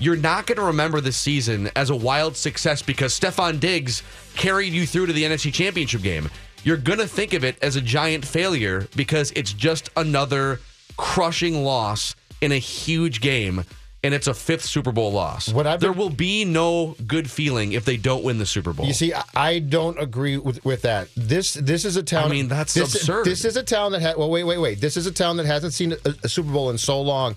you're 0.00 0.16
not 0.16 0.46
going 0.46 0.56
to 0.56 0.64
remember 0.64 1.00
this 1.02 1.18
season 1.18 1.70
as 1.76 1.90
a 1.90 1.96
wild 1.96 2.34
success 2.34 2.80
because 2.80 3.18
Stefon 3.18 3.60
Diggs 3.60 4.02
carried 4.34 4.72
you 4.72 4.86
through 4.86 5.06
to 5.06 5.12
the 5.12 5.22
NFC 5.22 5.52
Championship 5.52 6.00
game. 6.00 6.30
You're 6.64 6.78
going 6.78 6.98
to 6.98 7.06
think 7.06 7.34
of 7.34 7.44
it 7.44 7.62
as 7.62 7.76
a 7.76 7.80
giant 7.82 8.24
failure 8.24 8.88
because 8.96 9.32
it's 9.36 9.52
just 9.52 9.90
another 9.98 10.60
crushing 10.96 11.62
loss 11.62 12.16
in 12.40 12.50
a 12.50 12.58
huge 12.58 13.20
game 13.20 13.64
and 14.04 14.14
it's 14.14 14.26
a 14.28 14.34
fifth 14.34 14.64
Super 14.64 14.92
Bowl 14.92 15.10
loss. 15.12 15.48
I've 15.52 15.80
there 15.80 15.90
been- 15.90 15.98
will 15.98 16.10
be 16.10 16.44
no 16.44 16.94
good 17.06 17.30
feeling 17.30 17.72
if 17.72 17.84
they 17.84 17.96
don't 17.96 18.22
win 18.22 18.38
the 18.38 18.46
Super 18.46 18.72
Bowl. 18.72 18.86
You 18.86 18.92
see, 18.92 19.12
I- 19.14 19.24
I 19.34 19.58
don't 19.58 19.98
agree 19.98 20.36
with, 20.36 20.64
with 20.64 20.82
that. 20.82 21.08
This 21.16 21.54
this 21.54 21.84
is 21.84 21.96
a 21.96 22.02
town. 22.02 22.26
I 22.26 22.28
mean, 22.28 22.48
that's 22.48 22.74
this, 22.74 22.94
absurd. 22.94 23.24
This 23.24 23.44
is 23.44 23.56
a 23.56 23.62
town 23.62 23.92
that 23.92 24.02
had. 24.02 24.16
Well, 24.16 24.30
wait, 24.30 24.44
wait, 24.44 24.58
wait. 24.58 24.80
This 24.80 24.96
is 24.96 25.06
a 25.06 25.12
town 25.12 25.38
that 25.38 25.46
hasn't 25.46 25.72
seen 25.72 25.92
a, 25.92 26.14
a 26.22 26.28
Super 26.28 26.52
Bowl 26.52 26.70
in 26.70 26.78
so 26.78 27.00
long. 27.00 27.34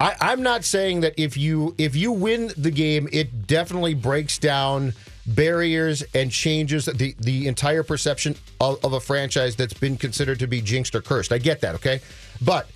I, 0.00 0.14
I'm 0.20 0.42
not 0.42 0.64
saying 0.64 1.00
that 1.00 1.14
if 1.16 1.36
you 1.36 1.74
if 1.78 1.96
you 1.96 2.12
win 2.12 2.52
the 2.56 2.70
game, 2.70 3.08
it 3.12 3.46
definitely 3.46 3.94
breaks 3.94 4.38
down 4.38 4.94
barriers 5.26 6.02
and 6.14 6.30
changes 6.30 6.86
the 6.86 7.14
the 7.20 7.46
entire 7.46 7.82
perception 7.82 8.34
of, 8.60 8.84
of 8.84 8.92
a 8.92 9.00
franchise 9.00 9.56
that's 9.56 9.74
been 9.74 9.96
considered 9.96 10.38
to 10.40 10.46
be 10.46 10.60
jinxed 10.60 10.94
or 10.94 11.00
cursed. 11.02 11.32
I 11.32 11.38
get 11.38 11.60
that, 11.60 11.74
okay, 11.76 12.00
but. 12.40 12.68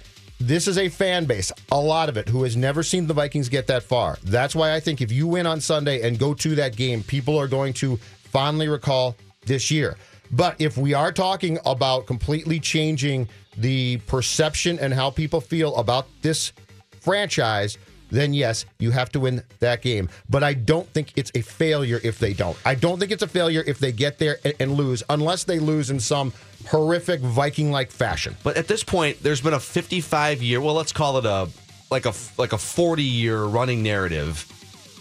This 0.43 0.67
is 0.67 0.77
a 0.77 0.89
fan 0.89 1.27
base, 1.27 1.53
a 1.71 1.79
lot 1.79 2.09
of 2.09 2.17
it, 2.17 2.29
who 2.29 2.43
has 2.43 2.57
never 2.57 2.83
seen 2.83 3.07
the 3.07 3.15
Vikings 3.15 3.49
get 3.49 3.69
that 3.69 3.85
far. 3.85 4.19
That's 4.25 4.57
why 4.57 4.75
I 4.75 4.81
think 4.81 5.01
if 5.01 5.13
you 5.13 5.29
win 5.29 5.47
on 5.47 5.61
Sunday 5.61 6.03
and 6.03 6.19
go 6.19 6.35
to 6.35 6.57
that 6.57 6.75
game, 6.75 7.05
people 7.05 7.39
are 7.39 7.47
going 7.47 7.73
to 7.75 7.97
fondly 8.25 8.67
recall 8.67 9.15
this 9.47 9.71
year. 9.71 9.97
But 10.33 10.61
if 10.61 10.77
we 10.77 10.95
are 10.95 11.13
talking 11.13 11.61
about 11.65 12.09
completely 12.09 12.59
changing 12.59 13.29
the 13.57 13.99
perception 14.09 14.81
and 14.81 14.93
how 14.93 15.11
people 15.11 15.41
feel 15.41 15.77
about 15.77 16.09
this 16.23 16.53
franchise, 17.01 17.79
then 18.13 18.35
yes, 18.35 18.65
you 18.79 18.91
have 18.91 19.11
to 19.13 19.21
win 19.21 19.43
that 19.61 19.83
game. 19.83 20.09
But 20.29 20.43
I 20.43 20.55
don't 20.55 20.89
think 20.89 21.13
it's 21.17 21.33
a 21.35 21.41
failure 21.41 22.01
if 22.05 22.19
they 22.19 22.35
don't. 22.35 22.57
I 22.65 22.75
don't 22.75 22.99
think 22.99 23.11
it's 23.11 23.23
a 23.23 23.29
failure 23.29 23.65
if 23.67 23.79
they 23.79 23.91
get 23.91 24.19
there 24.19 24.39
and, 24.45 24.55
and 24.61 24.73
lose, 24.73 25.03
unless 25.09 25.45
they 25.45 25.59
lose 25.59 25.91
in 25.91 25.99
some 25.99 26.33
horrific 26.69 27.21
Viking 27.21 27.71
like 27.71 27.91
fashion. 27.91 28.37
But 28.43 28.57
at 28.57 28.69
this 28.69 28.85
point, 28.85 29.23
there's 29.23 29.41
been 29.41 29.55
a 29.55 29.61
55 29.61 30.43
year, 30.43 30.61
well, 30.61 30.75
let's 30.75 30.93
call 30.93 31.19
it 31.19 31.25
a 31.25 31.49
like 31.91 32.07
a 32.07 32.15
like 32.39 32.53
a 32.53 32.59
40 32.59 33.03
year 33.03 33.45
running 33.45 33.83
narrative 33.83 34.47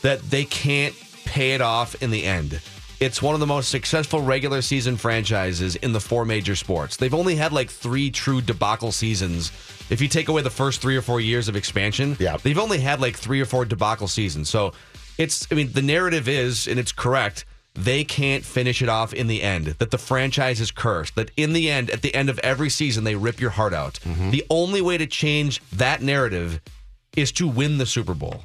that 0.01 0.21
they 0.29 0.45
can't 0.45 0.95
pay 1.25 1.53
it 1.53 1.61
off 1.61 2.01
in 2.01 2.11
the 2.11 2.23
end. 2.23 2.61
It's 2.99 3.21
one 3.21 3.33
of 3.33 3.39
the 3.39 3.47
most 3.47 3.69
successful 3.69 4.21
regular 4.21 4.61
season 4.61 4.95
franchises 4.95 5.75
in 5.77 5.91
the 5.91 5.99
four 5.99 6.23
major 6.23 6.55
sports. 6.55 6.97
They've 6.97 7.13
only 7.13 7.35
had 7.35 7.51
like 7.51 7.69
three 7.69 8.11
true 8.11 8.41
debacle 8.41 8.91
seasons. 8.91 9.51
If 9.91 10.01
you 10.01 10.07
take 10.07 10.29
away 10.29 10.41
the 10.41 10.49
first 10.49 10.81
three 10.81 10.95
or 10.95 11.01
four 11.01 11.19
years 11.19 11.47
of 11.49 11.55
expansion, 11.55 12.15
Yeah. 12.19 12.37
they've 12.41 12.57
only 12.57 12.79
had 12.79 12.99
like 13.01 13.15
three 13.17 13.41
or 13.41 13.45
four 13.45 13.65
debacle 13.65 14.07
seasons. 14.07 14.49
So 14.49 14.73
it's, 15.17 15.45
I 15.51 15.55
mean, 15.55 15.71
the 15.73 15.81
narrative 15.81 16.27
is, 16.29 16.67
and 16.67 16.79
it's 16.79 16.91
correct, 16.93 17.45
they 17.75 18.03
can't 18.03 18.43
finish 18.45 18.81
it 18.81 18.89
off 18.89 19.13
in 19.13 19.27
the 19.27 19.41
end. 19.43 19.67
That 19.79 19.91
the 19.91 19.97
franchise 19.97 20.59
is 20.61 20.71
cursed. 20.71 21.15
That 21.15 21.29
in 21.37 21.53
the 21.53 21.69
end, 21.69 21.89
at 21.89 22.01
the 22.01 22.15
end 22.15 22.29
of 22.29 22.39
every 22.39 22.69
season, 22.69 23.03
they 23.03 23.15
rip 23.15 23.39
your 23.41 23.51
heart 23.51 23.73
out. 23.73 23.99
Mm-hmm. 24.05 24.31
The 24.31 24.45
only 24.49 24.81
way 24.81 24.97
to 24.97 25.05
change 25.05 25.61
that 25.73 26.01
narrative 26.01 26.61
is 27.15 27.31
to 27.33 27.47
win 27.47 27.77
the 27.77 27.85
Super 27.85 28.13
Bowl. 28.13 28.43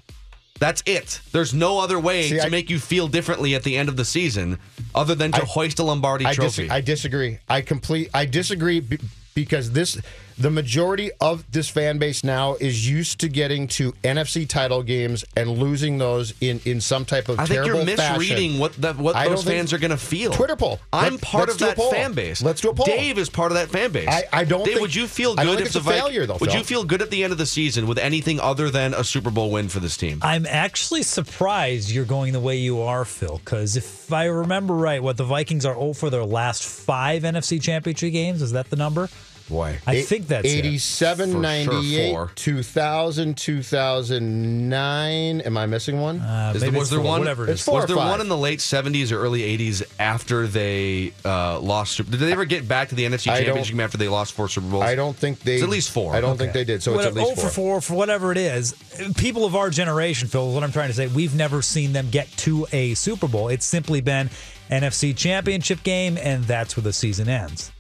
That's 0.59 0.83
it. 0.87 1.21
There's 1.33 1.53
no 1.55 1.79
other 1.79 2.01
way 2.01 2.29
See, 2.31 2.37
to 2.37 2.47
I- 2.47 2.49
make 2.49 2.71
you 2.71 2.79
feel 2.81 3.09
differently 3.09 3.55
at 3.55 3.63
the 3.63 3.77
end 3.77 3.89
of 3.89 3.97
the 3.97 4.05
season 4.05 4.59
other 4.95 5.15
than 5.15 5.31
to 5.33 5.43
I- 5.43 5.45
hoist 5.45 5.79
a 5.79 5.83
Lombardi 5.85 6.25
I, 6.25 6.31
dis- 6.31 6.37
trophy. 6.57 6.71
I 6.71 6.81
disagree. 6.81 7.39
I 7.49 7.61
complete. 7.61 8.09
I 8.15 8.25
disagree 8.27 8.81
be- 8.81 8.99
because 9.35 9.71
this 9.73 10.01
the 10.39 10.51
majority 10.51 11.11
of 11.21 11.51
this 11.51 11.69
fan 11.69 11.97
base 11.99 12.23
now 12.23 12.57
is 12.61 12.89
used 12.89 13.21
to 13.21 13.29
getting 13.29 13.67
to 13.69 13.93
NFC 14.05 14.47
title 14.47 14.83
games 14.83 15.25
and 15.37 15.49
losing 15.51 15.99
those 15.99 16.35
in 16.41 16.61
in 16.67 16.81
some 16.81 17.05
type 17.07 17.29
of 17.31 17.41
I 17.41 17.47
think 17.47 17.63
terrible 17.65 17.85
you're 17.87 17.97
fashion. 17.97 18.19
misreading 18.19 18.59
what 18.59 18.75
that 18.83 18.97
what 18.99 19.17
I 19.17 19.29
those 19.29 19.45
fans 19.45 19.73
are 19.73 19.79
going 19.79 19.93
to 19.93 19.97
feel. 19.97 20.33
Twitter 20.33 20.57
poll. 20.57 20.79
I'm 20.93 21.13
Let's- 21.15 21.25
part 21.25 21.49
of 21.49 21.59
that 21.59 21.77
fan 21.79 22.13
base. 22.13 22.43
Let's 22.43 22.61
do 22.61 22.69
a 22.71 22.75
poll. 22.75 22.85
Dave 22.87 23.17
is 23.19 23.31
part 23.31 23.51
of 23.51 23.57
that 23.57 23.71
fan 23.71 23.93
base. 23.93 24.09
I- 24.09 24.25
I 24.33 24.45
don't 24.45 24.65
Dave, 24.65 24.75
think- 24.75 24.81
would 24.83 24.95
you 24.95 25.07
feel 25.07 25.35
good 25.35 25.55
if 25.55 25.59
the 25.59 25.65
it's 25.65 25.77
a 25.77 25.81
Vik- 25.81 25.95
failure, 25.95 26.27
though, 26.27 26.37
Would 26.41 26.51
Phil. 26.51 26.59
you 26.59 26.65
feel 26.65 26.85
good 26.85 27.01
at 27.03 27.11
the 27.11 27.25
end 27.25 27.33
of 27.33 27.39
the 27.39 27.47
season 27.47 27.87
with 27.87 27.99
anything 27.99 28.39
other 28.41 28.71
than 28.71 28.93
a 28.95 29.05
Super 29.05 29.31
Bowl 29.31 29.51
win 29.51 29.69
for 29.71 29.81
this 29.81 29.97
team? 29.97 30.19
I'm 30.23 30.45
actually 30.47 31.03
surprised 31.03 31.91
you're 31.91 32.05
going 32.05 32.33
the 32.35 32.41
way 32.41 32.57
you 32.59 32.83
are, 32.83 33.05
Phil, 33.05 33.41
because 33.45 33.77
if 33.77 34.13
I 34.13 34.25
remember 34.27 34.75
right, 34.75 35.03
what 35.03 35.17
the 35.17 35.25
Vikings 35.25 35.65
are 35.65 35.75
0 35.75 35.95
for 35.95 36.11
their 36.11 36.25
last 36.25 36.63
five 36.65 37.23
NFC 37.23 37.59
championship 37.61 38.13
games. 38.13 38.43
Is 38.43 38.53
that 38.53 38.69
the 38.71 38.77
number? 38.77 39.09
Boy, 39.49 39.79
I 39.87 40.03
think 40.03 40.27
that's 40.27 40.45
it. 40.45 40.67
87, 40.67 41.29
For 41.29 41.33
sure 41.35 41.41
98, 41.41 42.11
four. 42.13 42.33
2000, 42.35 43.37
2009. 43.37 45.41
Am 45.43 45.57
I 45.57 45.67
missing 45.67 46.01
one? 46.01 46.21
Uh, 46.21 46.53
Is 46.55 46.61
maybe 46.63 46.71
there- 46.71 46.71
it's 46.71 46.79
was 46.81 46.91
there 46.91 46.99
four, 47.01 47.09
one? 47.09 47.19
Whatever 47.21 47.45
it 47.45 47.51
It's 47.51 47.63
four 47.63 47.75
was 47.77 47.85
or 47.85 47.87
there 47.89 47.97
five. 47.97 48.11
one 48.11 48.21
in 48.21 48.29
the 48.29 48.37
late 48.37 48.59
70s 48.61 49.13
or 49.13 49.21
early 49.21 49.43
80s 49.43 49.83
after 50.01 50.47
they 50.49 51.13
uh, 51.25 51.61
lost? 51.61 51.97
Did 51.99 52.19
they 52.21 52.33
ever 52.33 52.45
get 52.45 52.67
back 52.67 52.89
to 52.89 52.95
the 52.97 53.05
NFC 53.05 53.25
Championship 53.27 53.75
game 53.75 53.81
after 53.81 53.99
they 53.99 54.09
lost 54.09 54.33
four 54.33 54.49
Super 54.49 54.67
Bowls? 54.69 54.83
I 54.83 54.95
don't 54.95 55.17
think 55.17 55.41
they. 55.41 55.55
It's 55.55 55.63
at 55.63 55.69
least 55.69 55.91
four. 55.91 56.15
I 56.15 56.21
don't 56.21 56.37
think 56.37 56.53
they 56.53 56.65
did. 56.65 56.83
So 56.83 56.93
Whatever, 56.95 57.21
it's 57.21 57.31
at 57.31 57.37
least 57.37 57.41
0 57.41 57.51
four. 57.51 57.75
for 57.79 57.81
4 57.81 57.83
for 57.83 57.95
whatever 57.95 58.33
it 58.33 58.39
is. 58.39 58.73
People 59.17 59.45
of 59.45 59.55
our 59.55 59.71
generation, 59.71 60.29
Phil, 60.29 60.49
is 60.49 60.55
what 60.55 60.65
I'm 60.65 60.73
trying 60.73 60.89
to 60.89 60.95
say. 60.95 61.07
We've 61.07 61.35
never 61.35 61.63
seen 61.63 61.93
them 61.93 62.09
get 62.11 62.29
to 62.39 62.67
a 62.73 62.95
Super 62.95 63.29
Bowl. 63.29 63.49
It's 63.49 63.67
simply 63.67 64.01
been 64.01 64.31
NFC 64.71 65.17
championship 65.17 65.83
game, 65.85 66.19
and 66.21 66.43
that's 66.45 66.77
where 66.77 66.83
the 66.83 66.93
season 66.93 67.29
ends. 67.29 67.71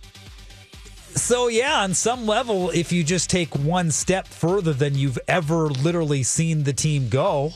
So, 1.16 1.48
yeah, 1.48 1.80
on 1.80 1.94
some 1.94 2.26
level, 2.26 2.70
if 2.70 2.92
you 2.92 3.02
just 3.02 3.30
take 3.30 3.54
one 3.56 3.90
step 3.90 4.28
further 4.28 4.74
than 4.74 4.94
you've 4.94 5.18
ever 5.26 5.68
literally 5.68 6.22
seen 6.22 6.64
the 6.64 6.74
team 6.74 7.08
go, 7.08 7.52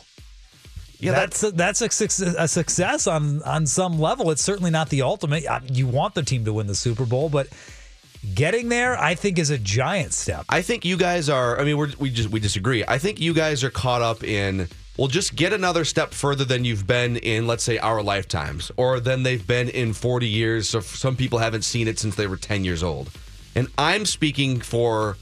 Yeah, 0.99 1.13
that's 1.13 1.43
a, 1.43 1.51
that's 1.51 1.81
a, 1.83 1.91
success, 1.91 2.35
a 2.39 2.49
success 2.49 3.07
on 3.07 3.43
on 3.43 3.67
some 3.67 3.99
level. 4.01 4.31
It's 4.31 4.43
certainly 4.43 4.71
not 4.71 4.89
the 4.89 5.03
ultimate. 5.03 5.47
Uh, 5.47 5.61
You 5.71 5.87
want 5.87 6.15
the 6.15 6.23
team 6.23 6.45
to 6.47 6.53
win 6.55 6.67
the 6.69 6.75
Super 6.75 7.05
Bowl, 7.05 7.29
but 7.29 7.49
getting 8.35 8.71
there, 8.71 8.99
I 8.99 9.15
think, 9.15 9.39
is 9.39 9.51
a 9.51 9.59
giant 9.59 10.15
step. 10.15 10.45
I 10.49 10.63
think 10.63 10.85
you 10.87 10.97
guys 10.97 11.29
are. 11.29 11.61
I 11.61 11.65
mean, 11.65 11.77
we're, 11.77 11.93
we 11.99 12.11
just 12.11 12.31
we 12.31 12.41
disagree. 12.41 12.83
I 12.89 12.99
think 12.99 13.21
you 13.21 13.35
guys 13.35 13.63
are 13.63 13.71
caught 13.71 14.03
up 14.03 14.25
in. 14.25 14.69
Well, 14.97 15.09
just 15.09 15.35
get 15.37 15.53
another 15.55 15.85
step 15.85 16.13
further 16.13 16.45
than 16.45 16.65
you've 16.65 16.87
been 16.87 17.17
in, 17.19 17.47
let's 17.47 17.65
say, 17.65 17.79
our 17.79 18.03
lifetimes, 18.03 18.71
or 18.77 19.01
than 19.01 19.23
they've 19.23 19.47
been 19.47 19.71
in 19.71 19.95
40 19.95 20.27
years. 20.27 20.69
So 20.69 20.81
some 20.81 21.17
people 21.17 21.39
haven't 21.39 21.63
seen 21.63 21.89
it 21.89 21.99
since 21.99 22.17
they 22.17 22.27
were 22.27 22.37
10 22.37 22.65
years 22.65 22.83
old. 22.83 23.11
And 23.55 23.69
I'm 23.79 24.07
speaking 24.07 24.61
for 24.61 25.17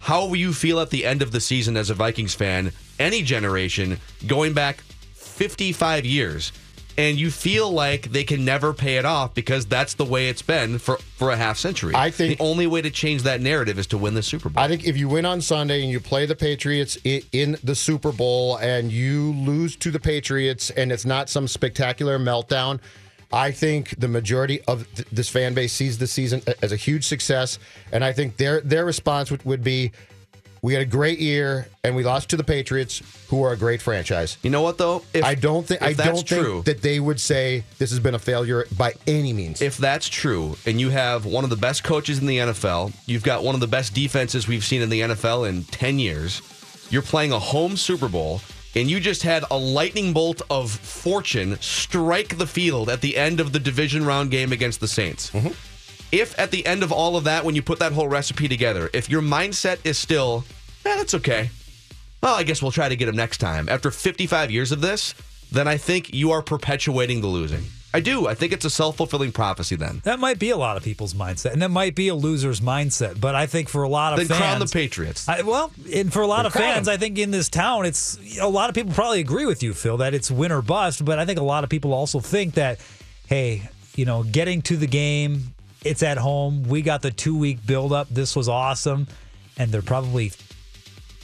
how 0.00 0.32
you 0.34 0.52
feel 0.52 0.80
at 0.80 0.90
the 0.90 1.04
end 1.04 1.22
of 1.22 1.32
the 1.32 1.40
season 1.40 1.76
as 1.76 1.90
a 1.90 1.94
Vikings 1.94 2.34
fan, 2.34 2.72
any 2.98 3.22
generation, 3.22 3.98
going 4.26 4.52
back 4.54 4.82
55 5.14 6.04
years, 6.06 6.52
and 6.96 7.16
you 7.18 7.30
feel 7.30 7.70
like 7.70 8.10
they 8.10 8.24
can 8.24 8.44
never 8.44 8.72
pay 8.74 8.96
it 8.96 9.04
off 9.04 9.32
because 9.34 9.66
that's 9.66 9.94
the 9.94 10.04
way 10.04 10.28
it's 10.28 10.42
been 10.42 10.78
for, 10.78 10.96
for 11.16 11.30
a 11.30 11.36
half 11.36 11.56
century. 11.56 11.94
I 11.94 12.10
think- 12.10 12.38
the 12.38 12.42
only 12.44 12.66
way 12.66 12.82
to 12.82 12.90
change 12.90 13.22
that 13.22 13.40
narrative 13.40 13.78
is 13.78 13.86
to 13.88 13.98
win 13.98 14.14
the 14.14 14.22
Super 14.22 14.48
Bowl. 14.48 14.62
I 14.62 14.66
think 14.66 14.84
if 14.84 14.96
you 14.96 15.08
win 15.08 15.24
on 15.24 15.40
Sunday 15.40 15.82
and 15.82 15.90
you 15.92 16.00
play 16.00 16.26
the 16.26 16.34
Patriots 16.34 16.96
in 17.04 17.56
the 17.62 17.74
Super 17.76 18.10
Bowl 18.10 18.56
and 18.56 18.90
you 18.90 19.32
lose 19.34 19.76
to 19.76 19.90
the 19.92 20.00
Patriots 20.00 20.70
and 20.70 20.90
it's 20.90 21.04
not 21.04 21.28
some 21.28 21.46
spectacular 21.46 22.18
meltdown, 22.18 22.80
I 23.32 23.50
think 23.50 23.98
the 23.98 24.08
majority 24.08 24.62
of 24.62 24.86
th- 24.94 25.08
this 25.12 25.28
fan 25.28 25.54
base 25.54 25.72
sees 25.72 25.98
the 25.98 26.06
season 26.06 26.42
as 26.62 26.72
a 26.72 26.76
huge 26.76 27.06
success, 27.06 27.58
and 27.92 28.02
I 28.04 28.12
think 28.12 28.36
their 28.36 28.60
their 28.62 28.84
response 28.84 29.30
would, 29.30 29.44
would 29.44 29.62
be, 29.62 29.92
"We 30.62 30.72
had 30.72 30.80
a 30.82 30.86
great 30.86 31.18
year 31.18 31.68
and 31.84 31.94
we 31.94 32.04
lost 32.04 32.30
to 32.30 32.38
the 32.38 32.44
Patriots, 32.44 33.02
who 33.28 33.42
are 33.42 33.52
a 33.52 33.56
great 33.56 33.82
franchise." 33.82 34.38
You 34.42 34.48
know 34.48 34.62
what 34.62 34.78
though? 34.78 35.02
If, 35.12 35.24
I 35.24 35.34
don't 35.34 35.66
think 35.66 35.82
I 35.82 35.92
don't 35.92 36.26
true, 36.26 36.62
think 36.62 36.64
that 36.64 36.82
they 36.82 37.00
would 37.00 37.20
say 37.20 37.64
this 37.78 37.90
has 37.90 38.00
been 38.00 38.14
a 38.14 38.18
failure 38.18 38.64
by 38.78 38.94
any 39.06 39.34
means. 39.34 39.60
if 39.60 39.76
that's 39.76 40.08
true, 40.08 40.56
and 40.64 40.80
you 40.80 40.88
have 40.88 41.26
one 41.26 41.44
of 41.44 41.50
the 41.50 41.56
best 41.56 41.84
coaches 41.84 42.18
in 42.20 42.26
the 42.26 42.38
NFL, 42.38 42.94
you've 43.06 43.24
got 43.24 43.44
one 43.44 43.54
of 43.54 43.60
the 43.60 43.66
best 43.66 43.92
defenses 43.92 44.48
we've 44.48 44.64
seen 44.64 44.80
in 44.80 44.88
the 44.88 45.02
NFL 45.02 45.46
in 45.46 45.64
10 45.64 45.98
years, 45.98 46.40
you're 46.90 47.02
playing 47.02 47.32
a 47.32 47.38
home 47.38 47.76
Super 47.76 48.08
Bowl, 48.08 48.40
and 48.78 48.90
you 48.90 49.00
just 49.00 49.22
had 49.22 49.44
a 49.50 49.58
lightning 49.58 50.12
bolt 50.12 50.42
of 50.50 50.70
fortune 50.70 51.56
strike 51.60 52.38
the 52.38 52.46
field 52.46 52.88
at 52.88 53.00
the 53.00 53.16
end 53.16 53.40
of 53.40 53.52
the 53.52 53.58
division 53.58 54.04
round 54.04 54.30
game 54.30 54.52
against 54.52 54.80
the 54.80 54.88
Saints. 54.88 55.30
Mm-hmm. 55.30 55.48
If 56.10 56.38
at 56.38 56.50
the 56.50 56.64
end 56.64 56.82
of 56.82 56.90
all 56.90 57.16
of 57.16 57.24
that, 57.24 57.44
when 57.44 57.54
you 57.54 57.62
put 57.62 57.78
that 57.80 57.92
whole 57.92 58.08
recipe 58.08 58.48
together, 58.48 58.88
if 58.92 59.10
your 59.10 59.22
mindset 59.22 59.78
is 59.84 59.98
still, 59.98 60.44
eh, 60.84 60.96
that's 60.96 61.14
okay. 61.14 61.50
Well, 62.22 62.34
I 62.34 62.42
guess 62.42 62.62
we'll 62.62 62.72
try 62.72 62.88
to 62.88 62.96
get 62.96 63.08
him 63.08 63.16
next 63.16 63.38
time. 63.38 63.68
After 63.68 63.90
55 63.90 64.50
years 64.50 64.72
of 64.72 64.80
this, 64.80 65.14
then 65.52 65.68
I 65.68 65.76
think 65.76 66.12
you 66.14 66.30
are 66.30 66.42
perpetuating 66.42 67.20
the 67.20 67.26
losing. 67.26 67.64
I 67.94 68.00
do. 68.00 68.26
I 68.26 68.34
think 68.34 68.52
it's 68.52 68.66
a 68.66 68.70
self 68.70 68.98
fulfilling 68.98 69.32
prophecy 69.32 69.74
then. 69.74 70.02
That 70.04 70.18
might 70.18 70.38
be 70.38 70.50
a 70.50 70.56
lot 70.56 70.76
of 70.76 70.82
people's 70.82 71.14
mindset, 71.14 71.52
and 71.52 71.62
that 71.62 71.70
might 71.70 71.94
be 71.94 72.08
a 72.08 72.14
loser's 72.14 72.60
mindset. 72.60 73.18
But 73.18 73.34
I 73.34 73.46
think 73.46 73.68
for 73.70 73.82
a 73.82 73.88
lot 73.88 74.12
of 74.12 74.18
Then 74.18 74.28
fans, 74.28 74.40
crown 74.40 74.58
the 74.60 74.66
Patriots. 74.66 75.26
I, 75.26 75.40
well, 75.40 75.72
and 75.94 76.12
for 76.12 76.20
a 76.20 76.26
lot 76.26 76.44
of 76.44 76.52
fans, 76.52 76.86
them. 76.86 76.94
I 76.94 76.98
think 76.98 77.18
in 77.18 77.30
this 77.30 77.48
town, 77.48 77.86
it's 77.86 78.18
a 78.38 78.48
lot 78.48 78.68
of 78.68 78.74
people 78.74 78.92
probably 78.92 79.20
agree 79.20 79.46
with 79.46 79.62
you, 79.62 79.72
Phil, 79.72 79.96
that 79.98 80.12
it's 80.12 80.30
win 80.30 80.52
or 80.52 80.60
bust. 80.60 81.02
But 81.04 81.18
I 81.18 81.24
think 81.24 81.38
a 81.38 81.44
lot 81.44 81.64
of 81.64 81.70
people 81.70 81.94
also 81.94 82.20
think 82.20 82.54
that, 82.54 82.78
hey, 83.26 83.70
you 83.96 84.04
know, 84.04 84.22
getting 84.22 84.60
to 84.62 84.76
the 84.76 84.86
game, 84.86 85.54
It's 85.82 86.02
at 86.02 86.18
home. 86.18 86.64
We 86.64 86.82
got 86.82 87.00
the 87.02 87.10
two 87.10 87.38
week 87.38 87.64
build 87.66 87.92
up. 87.92 88.08
This 88.10 88.36
was 88.36 88.48
awesome. 88.48 89.06
And 89.56 89.72
they're 89.72 89.80
probably, 89.82 90.32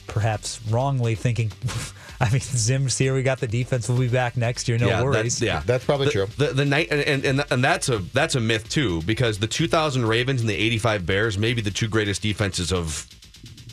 perhaps 0.07 0.59
wrongly 0.69 1.15
thinking, 1.15 1.51
I 2.21 2.29
mean, 2.31 2.41
Zim's 2.41 2.97
here. 2.97 3.13
We 3.13 3.23
got 3.23 3.39
the 3.39 3.47
defense. 3.47 3.89
We'll 3.89 3.99
be 3.99 4.07
back 4.07 4.37
next 4.37 4.67
year. 4.67 4.77
No 4.77 4.87
yeah, 4.87 5.03
worries. 5.03 5.39
That's, 5.39 5.41
yeah, 5.41 5.61
That's 5.65 5.83
probably 5.83 6.07
the, 6.07 6.11
true. 6.11 6.27
The, 6.37 6.53
the 6.53 6.65
night 6.65 6.87
and, 6.91 7.01
and 7.01 7.25
and 7.25 7.45
and 7.51 7.63
that's 7.63 7.89
a 7.89 7.99
that's 7.99 8.35
a 8.35 8.39
myth 8.39 8.69
too 8.69 9.01
because 9.03 9.39
the 9.39 9.47
2000 9.47 10.05
Ravens 10.05 10.41
and 10.41 10.49
the 10.49 10.55
85 10.55 11.05
Bears 11.05 11.37
may 11.37 11.53
be 11.53 11.61
the 11.61 11.71
two 11.71 11.87
greatest 11.87 12.21
defenses 12.21 12.71
of 12.71 13.07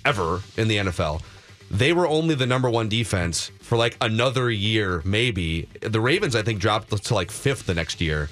ever 0.05 0.41
in 0.57 0.69
the 0.69 0.79
NFL. 0.79 1.23
They 1.71 1.93
were 1.93 2.07
only 2.07 2.35
the 2.35 2.47
number 2.47 2.69
one 2.69 2.89
defense 2.89 3.51
for 3.61 3.79
like 3.79 3.97
another 4.01 4.51
year, 4.51 5.01
maybe. 5.05 5.69
The 5.81 6.01
Ravens, 6.01 6.37
I 6.37 6.43
think, 6.43 6.61
dropped 6.61 6.91
to 6.91 7.15
like 7.15 7.31
fifth 7.31 7.65
the 7.65 7.75
next 7.75 8.01
year, 8.01 8.29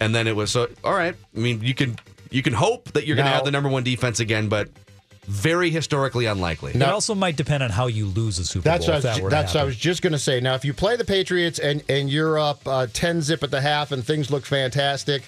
and 0.00 0.14
then 0.14 0.26
it 0.26 0.36
was 0.36 0.50
so. 0.50 0.68
All 0.84 0.92
right, 0.92 1.14
I 1.34 1.38
mean, 1.38 1.62
you 1.62 1.74
can 1.74 1.96
you 2.30 2.42
can 2.42 2.52
hope 2.52 2.92
that 2.92 3.06
you're 3.06 3.16
going 3.16 3.26
to 3.26 3.32
have 3.32 3.44
the 3.44 3.50
number 3.50 3.68
one 3.68 3.82
defense 3.82 4.20
again, 4.20 4.48
but 4.48 4.68
very 5.26 5.70
historically 5.70 6.26
unlikely. 6.26 6.72
it 6.72 6.82
also 6.82 7.14
might 7.14 7.36
depend 7.36 7.62
on 7.62 7.70
how 7.70 7.86
you 7.86 8.06
lose 8.06 8.38
a 8.38 8.44
Super 8.44 8.64
That's 8.64 8.86
Bowl. 8.86 8.96
what, 8.96 9.04
I 9.04 9.08
if 9.10 9.14
was, 9.14 9.16
that 9.16 9.22
were 9.22 9.30
to 9.30 9.36
that's 9.36 9.54
what 9.54 9.60
I 9.60 9.64
was 9.64 9.76
just 9.76 10.02
going 10.02 10.12
to 10.12 10.18
say. 10.18 10.40
Now, 10.40 10.54
if 10.54 10.64
you 10.64 10.74
play 10.74 10.96
the 10.96 11.04
Patriots 11.04 11.58
and, 11.58 11.82
and 11.88 12.10
you're 12.10 12.38
up 12.38 12.60
uh, 12.66 12.86
10 12.92 13.22
zip 13.22 13.42
at 13.42 13.50
the 13.50 13.60
half 13.60 13.92
and 13.92 14.04
things 14.04 14.30
look 14.30 14.44
fantastic, 14.44 15.22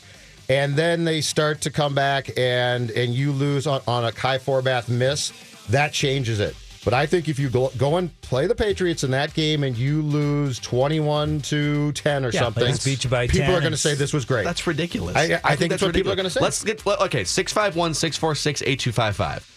and 0.49 0.75
then 0.77 1.05
they 1.05 1.21
start 1.21 1.61
to 1.63 1.71
come 1.71 1.95
back 1.95 2.31
and 2.37 2.91
and 2.91 3.15
you 3.15 3.33
lose 3.33 3.67
on, 3.67 3.81
on 3.87 4.05
a 4.05 4.13
Kai 4.13 4.39
Forbath 4.39 4.89
miss, 4.89 5.33
that 5.71 5.93
changes 5.93 6.39
it. 6.41 6.55
But 6.85 6.93
I 6.93 7.07
think 7.07 7.29
if 7.31 7.39
you 7.39 7.49
go, 7.49 7.71
go 7.79 7.97
and 7.97 8.11
play 8.21 8.47
the 8.47 8.55
Patriots 8.55 9.05
in 9.05 9.11
that 9.13 9.33
game 9.33 9.65
and 9.65 9.75
you 9.75 10.03
lose 10.03 10.59
21 10.59 11.41
to 11.43 11.93
10 11.93 12.27
or 12.27 12.29
Yeah, 12.31 12.41
something, 12.41 12.77
beat 12.85 13.05
you 13.05 13.09
by 13.09 13.27
people 13.27 13.47
10 13.47 13.55
are 13.55 13.61
going 13.61 13.73
to 13.73 13.79
say 13.79 13.95
this 13.95 14.13
was 14.13 14.27
great. 14.27 14.45
That's 14.45 14.67
ridiculous. 14.67 15.17
I- 15.17 15.41
I 15.43 15.57
think 15.57 15.71
that's 15.71 15.81
what 15.83 15.95
people 15.95 16.13
are 16.13 16.17
gonna 16.17 16.29
say. 16.29 16.41
Let's 16.41 16.63
get 16.63 16.87
okay. 16.87 17.25
651 17.25 17.95
646 17.95 18.63
8255. 18.67 19.54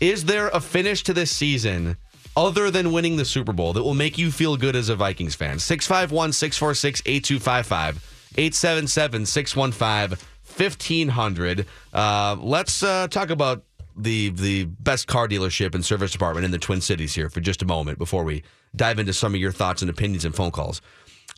Is 0.00 0.24
there 0.24 0.48
a 0.48 0.60
finish 0.60 1.02
to 1.04 1.12
this 1.12 1.30
season 1.30 1.98
other 2.34 2.70
than 2.70 2.92
winning 2.92 3.16
the 3.16 3.24
Super 3.24 3.52
Bowl 3.52 3.74
that 3.74 3.82
will 3.82 3.94
make 3.94 4.16
you 4.16 4.30
feel 4.30 4.56
good 4.56 4.74
as 4.74 4.88
a 4.88 4.96
Vikings 4.96 5.34
fan? 5.34 5.58
651 5.58 6.32
646 6.32 7.02
8255 7.04 8.32
877 8.36 9.26
615 9.26 10.18
1500. 10.56 11.66
Uh, 11.92 12.36
Let's 12.40 12.82
uh, 12.82 13.08
talk 13.08 13.28
about 13.28 13.64
the 13.96 14.30
the 14.30 14.64
best 14.64 15.06
car 15.06 15.28
dealership 15.28 15.74
and 15.74 15.84
service 15.84 16.12
department 16.12 16.46
in 16.46 16.50
the 16.50 16.58
Twin 16.58 16.80
Cities 16.80 17.14
here 17.14 17.28
for 17.28 17.40
just 17.40 17.60
a 17.60 17.66
moment 17.66 17.98
before 17.98 18.24
we 18.24 18.42
dive 18.74 18.98
into 18.98 19.12
some 19.12 19.34
of 19.34 19.40
your 19.40 19.52
thoughts 19.52 19.82
and 19.82 19.90
opinions 19.90 20.24
and 20.24 20.34
phone 20.34 20.50
calls. 20.50 20.80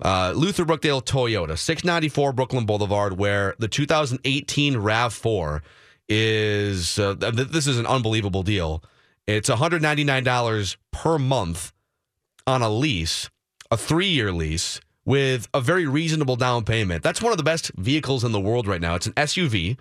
Uh, 0.01 0.33
Luther 0.37 0.65
Brookdale 0.65 1.05
Toyota, 1.05 1.59
694 1.59 2.33
Brooklyn 2.33 2.65
Boulevard, 2.65 3.19
where 3.19 3.55
the 3.59 3.69
2018 3.69 4.75
RAV4 4.75 5.61
is. 6.13 6.99
Uh, 6.99 7.15
th- 7.15 7.49
this 7.49 7.67
is 7.67 7.79
an 7.79 7.87
unbelievable 7.87 8.43
deal. 8.43 8.83
It's 9.27 9.49
$199 9.49 10.77
per 10.91 11.19
month 11.19 11.73
on 12.47 12.63
a 12.63 12.69
lease, 12.69 13.31
a 13.71 13.77
three 13.77 14.09
year 14.09 14.33
lease 14.33 14.81
with 15.05 15.49
a 15.55 15.61
very 15.61 15.87
reasonable 15.87 16.37
down 16.37 16.65
payment. 16.65 17.03
That's 17.03 17.23
one 17.23 17.33
of 17.33 17.39
the 17.39 17.45
best 17.45 17.73
vehicles 17.77 18.25
in 18.25 18.33
the 18.33 18.41
world 18.41 18.67
right 18.67 18.81
now. 18.81 18.95
It's 18.95 19.07
an 19.07 19.15
SUV, 19.15 19.79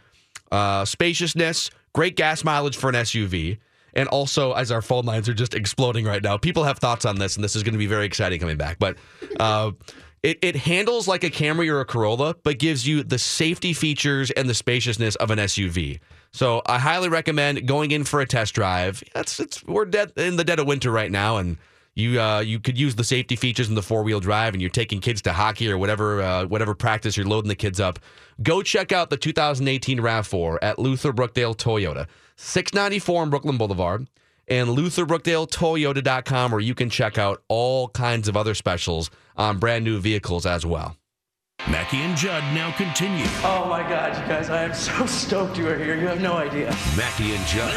uh, 0.51 0.85
spaciousness, 0.85 1.69
great 1.93 2.15
gas 2.15 2.43
mileage 2.43 2.77
for 2.77 2.89
an 2.89 2.95
SUV. 2.95 3.59
And 3.93 4.07
also, 4.07 4.53
as 4.53 4.71
our 4.71 4.81
phone 4.81 5.05
lines 5.05 5.27
are 5.27 5.33
just 5.33 5.53
exploding 5.55 6.05
right 6.05 6.23
now, 6.23 6.37
people 6.37 6.63
have 6.63 6.79
thoughts 6.79 7.05
on 7.05 7.17
this, 7.17 7.35
and 7.35 7.43
this 7.43 7.55
is 7.55 7.63
going 7.63 7.73
to 7.73 7.79
be 7.79 7.87
very 7.87 8.05
exciting 8.05 8.39
coming 8.39 8.57
back. 8.57 8.79
But 8.79 8.97
uh, 9.39 9.71
it, 10.23 10.37
it 10.41 10.55
handles 10.55 11.07
like 11.07 11.23
a 11.23 11.29
Camry 11.29 11.69
or 11.69 11.79
a 11.79 11.85
Corolla, 11.85 12.35
but 12.43 12.59
gives 12.59 12.87
you 12.87 13.03
the 13.03 13.17
safety 13.17 13.73
features 13.73 14.29
and 14.31 14.47
the 14.47 14.53
spaciousness 14.53 15.15
of 15.15 15.31
an 15.31 15.39
SUV. 15.39 15.99
So 16.31 16.61
I 16.65 16.79
highly 16.79 17.09
recommend 17.09 17.67
going 17.67 17.91
in 17.91 18.03
for 18.03 18.21
a 18.21 18.25
test 18.25 18.53
drive. 18.53 19.03
That's 19.13 19.39
it's 19.39 19.63
we're 19.65 19.85
dead 19.85 20.13
in 20.15 20.37
the 20.37 20.43
dead 20.43 20.59
of 20.59 20.67
winter 20.67 20.91
right 20.91 21.11
now, 21.11 21.37
and 21.37 21.57
you 21.95 22.21
uh, 22.21 22.39
you 22.39 22.59
could 22.59 22.77
use 22.77 22.95
the 22.95 23.03
safety 23.03 23.35
features 23.35 23.67
in 23.67 23.75
the 23.75 23.81
four 23.81 24.03
wheel 24.03 24.19
drive, 24.19 24.53
and 24.53 24.61
you're 24.61 24.69
taking 24.69 25.01
kids 25.01 25.23
to 25.23 25.33
hockey 25.33 25.69
or 25.71 25.77
whatever 25.77 26.21
uh, 26.21 26.45
whatever 26.45 26.75
practice 26.75 27.17
you're 27.17 27.25
loading 27.25 27.49
the 27.49 27.55
kids 27.55 27.79
up. 27.79 27.99
Go 28.43 28.61
check 28.61 28.91
out 28.91 29.09
the 29.09 29.17
2018 29.17 29.99
Rav4 29.99 30.59
at 30.61 30.79
Luther 30.79 31.11
Brookdale 31.11 31.55
Toyota, 31.55 32.07
694 32.37 33.21
on 33.21 33.29
Brooklyn 33.29 33.57
Boulevard, 33.57 34.07
and 34.51 34.67
LutherBrookdaleToyota.com, 34.77 36.51
where 36.51 36.59
you 36.59 36.75
can 36.75 36.89
check 36.89 37.17
out 37.17 37.41
all 37.47 37.87
kinds 37.87 38.27
of 38.27 38.35
other 38.35 38.53
specials 38.53 39.09
on 39.37 39.57
brand 39.59 39.85
new 39.85 39.97
vehicles 39.97 40.45
as 40.45 40.65
well. 40.65 40.97
Mackey 41.69 41.97
and 41.97 42.17
Judd 42.17 42.43
now 42.53 42.71
continue. 42.75 43.25
Oh 43.43 43.65
my 43.69 43.81
God, 43.87 44.09
you 44.19 44.27
guys, 44.27 44.49
I 44.49 44.63
am 44.63 44.73
so 44.73 45.05
stoked 45.05 45.57
you 45.57 45.69
are 45.69 45.77
here. 45.77 45.95
You 45.95 46.07
have 46.07 46.21
no 46.21 46.33
idea. 46.33 46.69
Mackey 46.97 47.33
and 47.33 47.47
Judd 47.47 47.73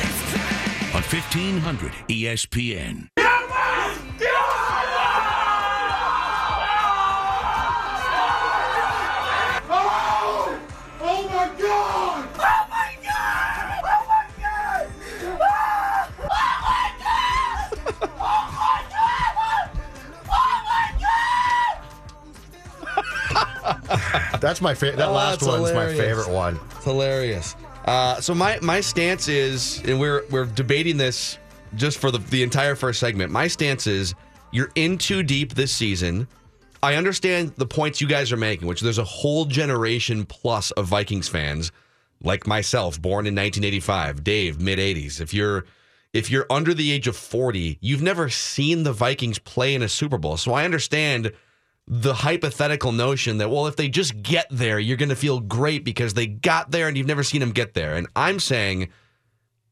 on 0.95 1.03
E 1.03 1.07
1500 1.07 1.93
ESPN. 2.09 3.24
That's 24.45 24.61
my 24.61 24.75
favorite. 24.75 24.99
That 24.99 25.09
Oh, 25.09 25.13
last 25.13 25.43
one's 25.43 25.73
my 25.73 25.87
favorite 25.87 26.29
one. 26.29 26.61
It's 26.77 26.85
hilarious. 26.85 27.57
Uh, 27.87 28.21
so 28.21 28.35
my 28.35 28.59
my 28.61 28.83
stance 28.83 29.27
is, 29.27 29.83
and 29.87 29.99
we're 29.99 30.27
we're 30.31 30.45
debating 30.45 30.99
this 30.99 31.39
just 31.77 31.97
for 31.97 32.11
the 32.11 32.19
the 32.19 32.43
entire 32.43 32.75
first 32.75 33.01
segment. 33.01 33.33
My 33.33 33.49
stance 33.49 33.87
is, 33.87 34.15
you're 34.53 34.71
in 34.75 34.99
too 34.99 35.23
deep 35.23 35.55
this 35.55 35.73
season. 35.73 36.29
I 36.83 36.97
understand 36.97 37.55
the 37.57 37.65
points 37.65 38.03
you 38.03 38.07
guys 38.07 38.33
are 38.33 38.37
making, 38.37 38.69
which 38.69 38.83
there's 38.83 38.99
a 38.99 39.05
whole 39.05 39.47
generation 39.47 40.27
plus 40.27 40.73
of 40.73 40.85
Vikings 40.85 41.27
fans, 41.27 41.73
like 42.23 42.47
myself, 42.47 43.01
born 43.01 43.27
in 43.27 43.35
1985, 43.35 44.23
Dave, 44.23 44.61
mid 44.61 44.79
80s. 44.79 45.23
If 45.23 45.33
you're 45.33 45.65
if 46.13 46.31
you're 46.31 46.47
under 46.51 46.75
the 46.75 46.93
age 46.93 47.09
of 47.09 47.17
40, 47.17 47.79
you've 47.81 48.03
never 48.03 48.29
seen 48.29 48.83
the 48.83 48.93
Vikings 48.93 49.39
play 49.39 49.75
in 49.75 49.81
a 49.81 49.89
Super 49.89 50.19
Bowl. 50.19 50.37
So 50.37 50.53
I 50.53 50.67
understand 50.67 51.33
the 51.87 52.15
hypothetical 52.15 52.93
notion 52.93 53.39
that 53.39 53.51
well 53.51 53.67
if 53.67 53.77
they 53.77 53.89
just 53.89 54.23
get 54.23 54.47
there 54.51 54.79
you're 54.79 54.97
going 54.97 55.11
to 55.11 55.17
feel 55.17 55.39
great 55.41 55.85
because 55.85 56.15
they 56.15 56.27
got 56.27 56.71
there 56.71 56.89
and 56.89 56.97
you've 56.97 57.07
never 57.07 57.23
seen 57.23 57.41
them 57.41 57.53
get 57.53 57.75
there. 57.75 57.95
And 57.95 58.07
i'm 58.17 58.41
saying 58.41 58.89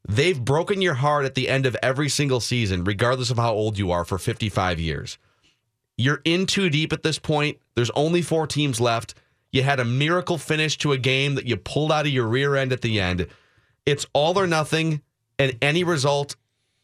they've 0.07 0.43
broken 0.43 0.81
your 0.81 0.93
heart 0.93 1.25
at 1.25 1.35
the 1.35 1.49
end 1.49 1.65
of 1.65 1.75
every 1.81 2.09
single 2.09 2.39
season 2.39 2.83
regardless 2.83 3.31
of 3.31 3.37
how 3.37 3.53
old 3.53 3.77
you 3.77 3.91
are 3.91 4.05
for 4.05 4.17
55 4.17 4.79
years. 4.79 5.17
You're 5.97 6.21
in 6.25 6.45
too 6.47 6.69
deep 6.69 6.91
at 6.91 7.03
this 7.03 7.19
point. 7.19 7.59
There's 7.75 7.91
only 7.91 8.21
four 8.21 8.47
teams 8.47 8.81
left. 8.81 9.13
You 9.51 9.61
had 9.63 9.79
a 9.79 9.85
miracle 9.85 10.37
finish 10.37 10.77
to 10.79 10.91
a 10.91 10.97
game 10.97 11.35
that 11.35 11.45
you 11.45 11.55
pulled 11.55 11.91
out 11.91 12.07
of 12.07 12.11
your 12.11 12.27
rear 12.27 12.55
end 12.55 12.73
at 12.73 12.81
the 12.81 12.99
end. 12.99 13.27
It's 13.85 14.05
all 14.13 14.39
or 14.39 14.47
nothing 14.47 15.01
and 15.37 15.57
any 15.61 15.83
result 15.83 16.35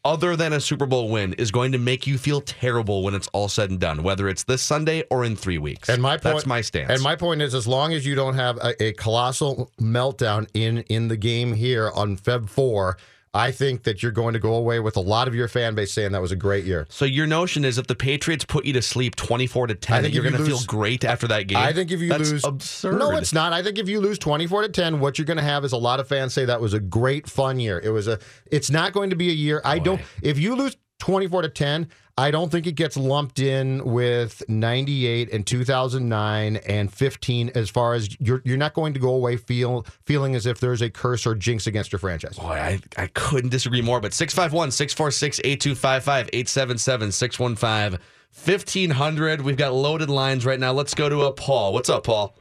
other 0.04 0.36
than 0.36 0.52
a 0.52 0.60
Super 0.60 0.86
Bowl 0.86 1.08
win 1.08 1.34
is 1.34 1.50
going 1.50 1.72
to 1.72 1.78
make 1.78 2.06
you 2.06 2.18
feel 2.18 2.40
terrible 2.40 3.02
when 3.02 3.14
it's 3.14 3.28
all 3.28 3.48
said 3.48 3.70
and 3.70 3.78
done, 3.78 4.02
whether 4.02 4.28
it's 4.28 4.44
this 4.44 4.62
Sunday 4.62 5.04
or 5.10 5.24
in 5.24 5.36
three 5.36 5.58
weeks. 5.58 5.88
And 5.88 6.00
my 6.00 6.16
point, 6.16 6.22
that's 6.22 6.46
my 6.46 6.60
stance. 6.60 6.90
And 6.90 7.02
my 7.02 7.16
point 7.16 7.42
is, 7.42 7.54
as 7.54 7.66
long 7.66 7.92
as 7.92 8.06
you 8.06 8.14
don't 8.14 8.34
have 8.34 8.56
a, 8.58 8.82
a 8.82 8.92
colossal 8.94 9.70
meltdown 9.80 10.48
in 10.54 10.78
in 10.88 11.08
the 11.08 11.16
game 11.16 11.52
here 11.52 11.90
on 11.94 12.16
Feb 12.16 12.48
four, 12.48 12.96
I 13.32 13.52
think 13.52 13.84
that 13.84 14.02
you're 14.02 14.10
going 14.10 14.32
to 14.34 14.40
go 14.40 14.54
away 14.54 14.80
with 14.80 14.96
a 14.96 15.00
lot 15.00 15.28
of 15.28 15.34
your 15.36 15.46
fan 15.46 15.76
base 15.76 15.92
saying 15.92 16.12
that 16.12 16.20
was 16.20 16.32
a 16.32 16.36
great 16.36 16.64
year. 16.64 16.86
so 16.90 17.04
your 17.04 17.28
notion 17.28 17.64
is 17.64 17.78
if 17.78 17.86
the 17.86 17.94
Patriots 17.94 18.44
put 18.44 18.64
you 18.64 18.72
to 18.72 18.82
sleep 18.82 19.14
twenty 19.14 19.46
four 19.46 19.66
to 19.68 19.74
ten, 19.74 19.98
that 19.98 20.02
think 20.02 20.14
you're 20.14 20.24
you 20.24 20.30
going 20.30 20.42
to 20.42 20.48
feel 20.48 20.60
great 20.66 21.04
after 21.04 21.28
that 21.28 21.46
game. 21.46 21.58
I 21.58 21.72
think 21.72 21.92
if 21.92 22.00
you 22.00 22.08
That's 22.08 22.32
lose 22.32 22.44
absurd. 22.44 22.98
No, 22.98 23.12
it's 23.16 23.32
not. 23.32 23.52
I 23.52 23.62
think 23.62 23.78
if 23.78 23.88
you 23.88 24.00
lose 24.00 24.18
24 24.18 24.62
to 24.62 24.68
10, 24.68 25.00
what 25.00 25.18
you're 25.18 25.26
going 25.26 25.36
to 25.36 25.42
have 25.42 25.64
is 25.64 25.72
a 25.72 25.76
lot 25.76 26.00
of 26.00 26.08
fans 26.08 26.34
say 26.34 26.44
that 26.44 26.60
was 26.60 26.74
a 26.74 26.80
great 26.80 27.28
fun 27.28 27.60
year. 27.60 27.78
It 27.78 27.90
was 27.90 28.08
a 28.08 28.18
it's 28.50 28.70
not 28.70 28.92
going 28.92 29.10
to 29.10 29.16
be 29.16 29.30
a 29.30 29.34
year. 29.34 29.60
I 29.64 29.78
don't 29.78 30.00
if 30.22 30.38
you 30.38 30.56
lose 30.56 30.76
24 30.98 31.42
to 31.42 31.48
10, 31.48 31.88
I 32.18 32.30
don't 32.30 32.50
think 32.50 32.66
it 32.66 32.72
gets 32.72 32.96
lumped 32.96 33.38
in 33.38 33.84
with 33.84 34.42
98 34.48 35.32
and 35.32 35.46
2009 35.46 36.56
and 36.56 36.92
15 36.92 37.50
as 37.54 37.70
far 37.70 37.94
as 37.94 38.20
you're 38.20 38.42
you're 38.44 38.56
not 38.56 38.74
going 38.74 38.94
to 38.94 39.00
go 39.00 39.14
away 39.14 39.36
feel 39.36 39.86
feeling 40.04 40.34
as 40.34 40.46
if 40.46 40.60
there's 40.60 40.82
a 40.82 40.90
curse 40.90 41.26
or 41.26 41.34
jinx 41.34 41.66
against 41.66 41.92
your 41.92 41.98
franchise. 41.98 42.38
Boy, 42.38 42.54
I, 42.54 42.80
I 42.96 43.06
couldn't 43.08 43.50
disagree 43.50 43.82
more. 43.82 44.00
But 44.00 44.12
651 44.12 44.70
646 44.70 45.40
8255 45.44 46.30
877 46.32 47.12
615 47.12 48.00
1500. 48.32 49.40
We've 49.40 49.56
got 49.56 49.72
loaded 49.72 50.08
lines 50.08 50.46
right 50.46 50.60
now. 50.60 50.72
Let's 50.72 50.94
go 50.94 51.08
to 51.08 51.22
a 51.22 51.32
Paul. 51.32 51.72
What's 51.72 51.88
up, 51.88 52.04
Paul? 52.04 52.34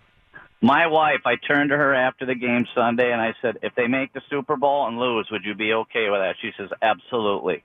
My 0.62 0.88
wife, 0.88 1.22
I 1.26 1.36
turned 1.36 1.70
to 1.70 1.78
her 1.78 1.94
after 1.94 2.26
the 2.26 2.36
game 2.36 2.66
Sunday 2.76 3.12
and 3.12 3.22
I 3.22 3.34
said, 3.42 3.60
if 3.64 3.74
they 3.76 3.88
make 3.88 4.12
the 4.14 4.22
Super 4.30 4.58
Bowl 4.58 4.88
and 4.88 5.00
lose, 5.00 5.28
would 5.32 5.46
you 5.46 5.56
be 5.56 5.74
okay 5.74 6.10
with 6.10 6.20
that? 6.20 6.36
She 6.42 6.52
says, 6.58 6.70
absolutely. 6.82 7.64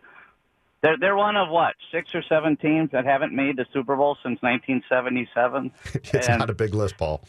They're, 0.85 0.97
they're 1.01 1.17
one 1.17 1.35
of 1.37 1.49
what, 1.49 1.75
six 1.91 2.11
or 2.15 2.23
seven 2.29 2.57
teams 2.57 2.91
that 2.93 3.07
haven't 3.07 3.33
made 3.33 3.57
the 3.57 3.65
Super 3.73 3.97
Bowl 3.97 4.19
since 4.23 4.39
1977? 4.43 5.73
It's 6.15 6.29
And- 6.29 6.39
not 6.39 6.51
a 6.51 6.55
big 6.55 6.75
list, 6.75 6.99
Paul. 6.99 7.23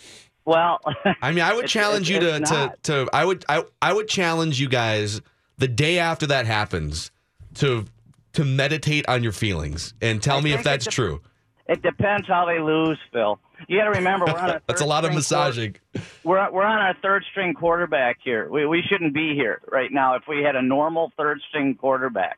Well, 0.43 0.79
I 1.21 1.31
mean, 1.31 1.41
I 1.43 1.53
would 1.53 1.59
It's- 1.63 1.71
challenge 1.71 2.09
you 2.09 2.19
to, 2.19 2.39
to 2.41 2.73
to 2.83 3.07
I 3.13 3.23
would 3.25 3.45
I 3.49 3.63
I 3.81 3.93
would 3.93 4.07
challenge 4.07 4.59
you 4.59 4.67
guys 4.69 5.21
the 5.57 5.67
day 5.67 5.97
after 5.99 6.27
that 6.27 6.45
happens 6.45 7.11
to 7.55 7.85
to 8.33 8.43
meditate 8.45 9.07
on 9.07 9.23
your 9.23 9.31
feelings 9.31 9.93
and 10.01 10.21
tell 10.21 10.37
I 10.37 10.41
me 10.41 10.51
if 10.53 10.61
that's 10.63 10.85
dep- 10.85 10.93
true. 10.93 11.21
it 11.67 11.81
depends 11.81 12.27
how 12.27 12.45
they 12.45 12.59
lose, 12.59 12.99
Phil. 13.13 13.39
You 13.69 13.79
got 13.79 13.85
to 13.85 13.91
remember 13.91 14.25
we're 14.27 14.37
on 14.37 14.49
a 14.49 14.61
That's 14.67 14.81
a 14.81 14.85
lot 14.85 15.03
of 15.05 15.07
string 15.09 15.15
massaging. 15.15 15.75
we're 16.25 16.51
we're 16.51 16.63
on 16.65 16.77
our 16.79 16.93
third 17.01 17.23
string 17.31 17.53
quarterback 17.55 18.17
here. 18.23 18.47
We 18.49 18.65
we 18.67 18.83
shouldn't 18.83 19.13
be 19.15 19.33
here 19.33 19.61
right 19.71 19.91
now 19.91 20.15
if 20.15 20.23
we 20.27 20.43
had 20.43 20.55
a 20.55 20.61
normal 20.61 21.11
third 21.17 21.39
string 21.49 21.73
quarterback. 21.73 22.37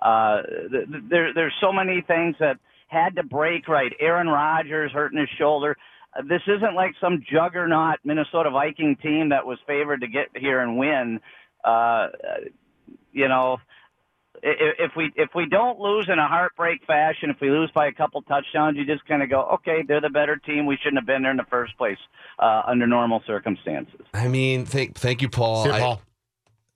Uh, 0.00 0.42
th- 0.70 0.88
th- 0.90 1.04
there 1.10 1.34
there's 1.34 1.54
so 1.60 1.72
many 1.72 2.00
things 2.02 2.36
that 2.40 2.58
had 2.88 3.16
to 3.16 3.22
break 3.22 3.68
right. 3.68 3.92
Aaron 4.00 4.28
Rodgers 4.28 4.92
hurting 4.92 5.18
his 5.18 5.28
shoulder. 5.38 5.76
Uh, 6.16 6.22
this 6.22 6.42
isn't 6.46 6.74
like 6.74 6.92
some 7.00 7.22
juggernaut 7.30 7.98
Minnesota 8.04 8.50
Viking 8.50 8.96
team 8.96 9.28
that 9.30 9.44
was 9.44 9.58
favored 9.66 10.00
to 10.00 10.06
get 10.08 10.28
here 10.34 10.60
and 10.60 10.78
win. 10.78 11.20
Uh, 11.64 12.08
you 13.12 13.28
know, 13.28 13.58
i- 14.44 14.46
i- 14.48 14.74
if 14.84 14.92
we 14.96 15.10
if 15.16 15.30
we 15.34 15.46
don't 15.46 15.80
lose 15.80 16.08
in 16.08 16.18
a 16.18 16.28
heartbreak 16.28 16.84
fashion, 16.86 17.28
if 17.30 17.40
we 17.40 17.50
lose 17.50 17.70
by 17.72 17.86
a 17.88 17.92
couple 17.92 18.22
touchdowns, 18.22 18.76
you 18.78 18.84
just 18.84 19.04
kind 19.06 19.22
of 19.22 19.28
go, 19.28 19.42
okay, 19.54 19.82
they're 19.86 20.00
the 20.00 20.08
better 20.10 20.36
team. 20.36 20.64
We 20.66 20.76
shouldn't 20.76 20.98
have 20.98 21.06
been 21.06 21.22
there 21.22 21.32
in 21.32 21.36
the 21.36 21.46
first 21.50 21.76
place 21.76 21.98
uh, 22.38 22.62
under 22.66 22.86
normal 22.86 23.22
circumstances. 23.26 24.00
I 24.14 24.28
mean, 24.28 24.64
thank 24.64 24.94
thank 24.94 25.20
you, 25.22 25.28
Paul. 25.28 25.64
See 25.64 25.70
you, 25.70 25.74
I- 25.74 25.80
Paul. 25.80 26.00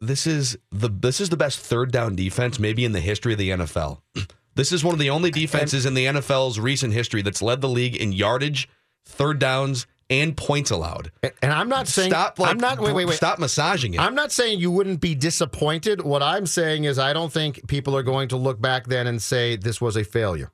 This 0.02 0.26
is 0.26 0.58
the 0.70 0.88
this 0.88 1.20
is 1.20 1.30
the 1.30 1.36
best 1.36 1.58
third 1.60 1.90
down 1.92 2.14
defense 2.16 2.58
maybe 2.58 2.84
in 2.84 2.92
the 2.92 3.00
history 3.00 3.32
of 3.32 3.38
the 3.38 3.50
NFL. 3.50 4.00
This 4.54 4.70
is 4.70 4.84
one 4.84 4.92
of 4.92 4.98
the 4.98 5.08
only 5.08 5.30
defenses 5.30 5.86
in 5.86 5.94
the 5.94 6.04
NFL's 6.04 6.60
recent 6.60 6.92
history 6.92 7.22
that's 7.22 7.40
led 7.40 7.62
the 7.62 7.70
league 7.70 7.96
in 7.96 8.12
yardage, 8.12 8.68
third 9.06 9.38
downs, 9.38 9.86
and 10.10 10.36
points 10.36 10.70
allowed. 10.70 11.10
And- 11.22 11.32
And 11.40 11.52
I'm 11.54 11.70
not 11.70 11.88
saying 11.88 12.10
Stop! 12.10 12.38
Like, 12.38 12.50
I'm 12.50 12.58
not. 12.58 12.78
Wait, 12.78 12.92
wait, 12.94 13.06
wait. 13.06 13.16
Stop 13.16 13.38
massaging 13.38 13.94
it. 13.94 14.00
I'm 14.00 14.14
not 14.14 14.30
saying 14.30 14.60
you 14.60 14.70
wouldn't 14.70 15.00
be 15.00 15.14
disappointed. 15.14 16.02
What 16.02 16.22
I'm 16.22 16.44
saying 16.44 16.84
is 16.84 16.98
I 16.98 17.14
don't 17.14 17.32
think 17.32 17.66
people 17.66 17.96
are 17.96 18.02
going 18.02 18.28
to 18.28 18.36
look 18.36 18.60
back 18.60 18.88
then 18.88 19.06
and 19.06 19.22
say 19.22 19.56
this 19.56 19.80
was 19.80 19.96
a 19.96 20.04
failure. 20.04 20.52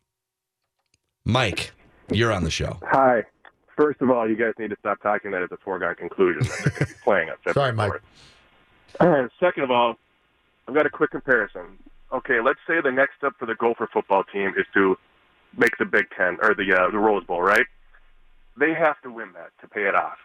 Mike, 1.24 1.72
you're 2.10 2.32
on 2.32 2.44
the 2.44 2.50
show. 2.52 2.78
Hi. 2.84 3.24
First 3.76 4.00
of 4.00 4.10
all, 4.10 4.28
you 4.28 4.36
guys 4.36 4.52
need 4.60 4.70
to 4.70 4.76
stop 4.78 5.02
talking 5.02 5.32
that 5.32 5.42
it's 5.42 5.52
a 5.52 5.56
foregone 5.58 5.96
conclusion 5.96 6.42
that 6.44 6.58
they're 6.64 6.70
going 6.72 6.86
to 6.86 6.86
be 6.86 7.00
playing 7.02 7.30
us. 7.30 7.36
Sorry, 7.52 7.72
Mike. 7.72 7.92
Second 9.40 9.64
of 9.64 9.70
all, 9.70 9.96
I've 10.66 10.74
got 10.74 10.86
a 10.86 10.90
quick 10.90 11.10
comparison. 11.10 11.78
Okay, 12.12 12.40
let's 12.40 12.60
say 12.66 12.80
the 12.82 12.90
next 12.90 13.16
step 13.18 13.34
for 13.38 13.46
the 13.46 13.54
Gopher 13.54 13.88
football 13.92 14.24
team 14.24 14.54
is 14.56 14.66
to 14.74 14.96
make 15.56 15.76
the 15.78 15.84
Big 15.84 16.06
Ten 16.16 16.38
or 16.42 16.54
the 16.54 16.74
uh, 16.74 16.90
the 16.90 16.98
Rose 16.98 17.24
Bowl, 17.24 17.42
right? 17.42 17.66
They 18.58 18.72
have 18.72 19.00
to 19.02 19.10
win 19.10 19.32
that 19.34 19.50
to 19.60 19.68
pay 19.68 19.82
it 19.82 19.94
off. 19.94 20.18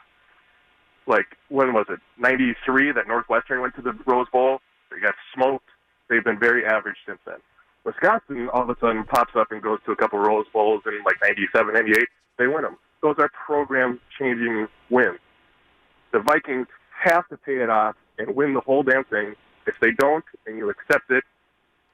Like 1.07 1.25
when 1.49 1.73
was 1.73 1.85
it? 1.89 1.99
'93 2.17 2.93
that 2.93 3.07
Northwestern 3.07 3.61
went 3.61 3.75
to 3.75 3.81
the 3.81 3.93
Rose 4.05 4.27
Bowl. 4.31 4.59
They 4.91 4.99
got 4.99 5.15
smoked. 5.33 5.67
They've 6.09 6.23
been 6.23 6.39
very 6.39 6.65
average 6.65 6.97
since 7.05 7.19
then. 7.25 7.37
Wisconsin 7.83 8.49
all 8.53 8.63
of 8.63 8.69
a 8.69 8.77
sudden 8.79 9.03
pops 9.03 9.35
up 9.35 9.51
and 9.51 9.61
goes 9.61 9.79
to 9.85 9.91
a 9.91 9.95
couple 9.95 10.19
Rose 10.19 10.45
Bowls 10.53 10.83
in 10.85 11.03
like 11.05 11.17
'97, 11.21 11.73
'98. 11.73 12.07
They 12.37 12.47
win 12.47 12.63
them. 12.63 12.77
Those 13.01 13.15
are 13.19 13.29
program-changing 13.45 14.67
wins. 14.89 15.19
The 16.13 16.19
Vikings 16.19 16.67
have 17.03 17.27
to 17.27 17.37
pay 17.37 17.57
it 17.57 17.69
off 17.69 17.95
and 18.17 18.35
win 18.35 18.53
the 18.53 18.61
whole 18.61 18.83
damn 18.83 19.03
thing. 19.05 19.35
If 19.65 19.79
they 19.79 19.91
don't, 19.91 20.25
and 20.45 20.57
you 20.57 20.69
accept 20.69 21.09
it, 21.09 21.23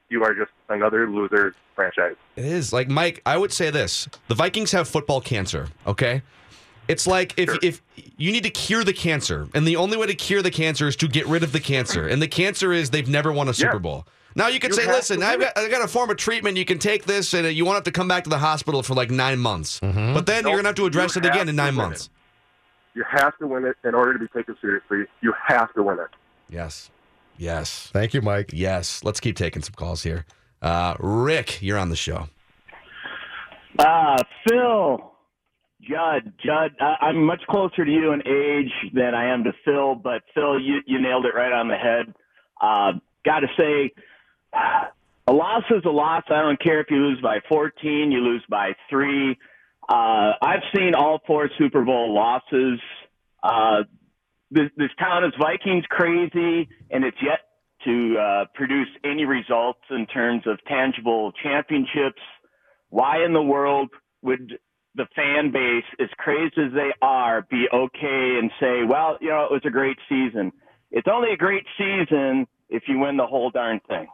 you 0.08 0.24
are 0.24 0.34
just 0.34 0.50
another 0.68 1.08
loser 1.08 1.54
franchise. 1.76 2.16
It 2.36 2.44
is 2.44 2.72
like 2.72 2.88
Mike. 2.88 3.22
I 3.24 3.36
would 3.36 3.52
say 3.52 3.70
this: 3.70 4.08
the 4.28 4.34
Vikings 4.34 4.72
have 4.72 4.88
football 4.88 5.20
cancer. 5.20 5.68
Okay, 5.86 6.22
it's 6.88 7.06
like 7.06 7.32
if 7.36 7.50
if 7.62 7.80
you 8.16 8.32
need 8.32 8.42
to 8.42 8.50
cure 8.50 8.82
the 8.82 8.92
cancer, 8.92 9.48
and 9.54 9.66
the 9.66 9.76
only 9.76 9.96
way 9.96 10.06
to 10.08 10.14
cure 10.14 10.42
the 10.42 10.50
cancer 10.50 10.88
is 10.88 10.96
to 10.96 11.08
get 11.08 11.26
rid 11.26 11.44
of 11.44 11.52
the 11.52 11.60
cancer, 11.60 12.08
and 12.08 12.20
the 12.20 12.28
cancer 12.28 12.72
is 12.72 12.90
they've 12.90 13.08
never 13.08 13.32
won 13.32 13.48
a 13.48 13.54
Super 13.54 13.74
Yeah. 13.74 13.78
Bowl. 13.78 14.06
Now 14.36 14.46
you 14.46 14.60
could 14.60 14.70
You 14.70 14.76
say, 14.76 14.86
listen, 14.86 15.22
I've 15.24 15.40
got, 15.40 15.58
I've 15.58 15.70
got 15.72 15.82
a 15.82 15.88
form 15.88 16.08
of 16.08 16.16
treatment. 16.16 16.56
You 16.56 16.64
can 16.64 16.78
take 16.78 17.04
this, 17.04 17.34
and 17.34 17.46
you 17.52 17.64
won't 17.64 17.74
have 17.74 17.84
to 17.84 17.90
come 17.92 18.06
back 18.06 18.24
to 18.24 18.30
the 18.30 18.38
hospital 18.38 18.82
for 18.82 18.94
like 18.94 19.10
nine 19.10 19.38
months. 19.40 19.80
Mm-hmm. 19.80 20.14
But 20.14 20.26
then 20.26 20.46
you're 20.46 20.56
gonna 20.56 20.68
have 20.68 20.76
to 20.76 20.86
address 20.86 21.16
You 21.16 21.22
it 21.22 21.26
again 21.26 21.48
in 21.48 21.56
nine 21.56 21.76
win 21.76 21.86
months. 21.88 22.10
You 22.94 23.04
have 23.08 23.36
to 23.38 23.46
win 23.46 23.64
it 23.64 23.76
in 23.84 23.94
order 23.94 24.12
to 24.14 24.18
be 24.18 24.28
taken 24.28 24.56
seriously. 24.60 25.04
You 25.20 25.32
have 25.46 25.72
to 25.74 25.82
win 25.82 25.98
it. 25.98 26.08
Yes, 26.48 26.90
yes. 27.38 27.88
Thank 27.92 28.14
you, 28.14 28.20
Mike. 28.20 28.50
Yes. 28.52 29.04
Let's 29.04 29.20
keep 29.20 29.36
taking 29.36 29.62
some 29.62 29.74
calls 29.74 30.02
here. 30.02 30.26
Uh, 30.60 30.94
Rick, 30.98 31.62
you're 31.62 31.78
on 31.78 31.88
the 31.88 31.96
show. 31.96 32.28
Uh, 33.78 34.18
Phil, 34.46 35.12
Judd, 35.80 36.32
Judd, 36.44 36.72
I, 36.80 36.96
I'm 37.06 37.24
much 37.24 37.42
closer 37.48 37.84
to 37.84 37.90
you 37.90 38.12
in 38.12 38.26
age 38.26 38.72
than 38.92 39.14
I 39.14 39.32
am 39.32 39.44
to 39.44 39.52
Phil, 39.64 39.94
but 39.94 40.22
Phil, 40.34 40.60
you, 40.60 40.80
you 40.86 41.00
nailed 41.00 41.24
it 41.24 41.34
right 41.34 41.52
on 41.52 41.68
the 41.68 41.76
head. 41.76 42.14
Uh, 42.60 42.98
Got 43.24 43.40
to 43.40 43.48
say, 43.58 43.92
a 45.26 45.32
loss 45.32 45.64
is 45.70 45.84
a 45.84 45.90
loss. 45.90 46.24
I 46.28 46.40
don't 46.40 46.60
care 46.60 46.80
if 46.80 46.90
you 46.90 46.96
lose 46.96 47.20
by 47.20 47.40
14, 47.48 48.10
you 48.10 48.20
lose 48.20 48.42
by 48.48 48.74
three. 48.88 49.38
Uh, 49.90 50.34
I've 50.40 50.62
seen 50.74 50.94
all 50.94 51.20
four 51.26 51.50
Super 51.58 51.84
Bowl 51.84 52.14
losses. 52.14 52.78
Uh, 53.42 53.82
this, 54.52 54.70
this 54.76 54.90
town 55.00 55.24
is 55.24 55.32
Vikings 55.40 55.84
crazy, 55.90 56.68
and 56.90 57.04
it's 57.04 57.16
yet 57.20 57.40
to 57.84 58.16
uh, 58.16 58.44
produce 58.54 58.88
any 59.04 59.24
results 59.24 59.80
in 59.90 60.06
terms 60.06 60.44
of 60.46 60.58
tangible 60.68 61.32
championships. 61.42 62.22
Why 62.90 63.24
in 63.24 63.32
the 63.32 63.42
world 63.42 63.90
would 64.22 64.58
the 64.94 65.06
fan 65.16 65.50
base, 65.50 65.84
as 65.98 66.08
crazy 66.18 66.52
as 66.58 66.72
they 66.72 66.90
are, 67.02 67.42
be 67.50 67.66
okay 67.72 68.38
and 68.40 68.50
say, 68.60 68.84
well, 68.84 69.18
you 69.20 69.30
know, 69.30 69.44
it 69.44 69.50
was 69.50 69.62
a 69.64 69.70
great 69.70 69.96
season? 70.08 70.52
It's 70.92 71.08
only 71.10 71.32
a 71.32 71.36
great 71.36 71.64
season 71.76 72.46
if 72.68 72.84
you 72.86 72.98
win 72.98 73.16
the 73.16 73.26
whole 73.26 73.50
darn 73.50 73.80
thing. 73.88 74.06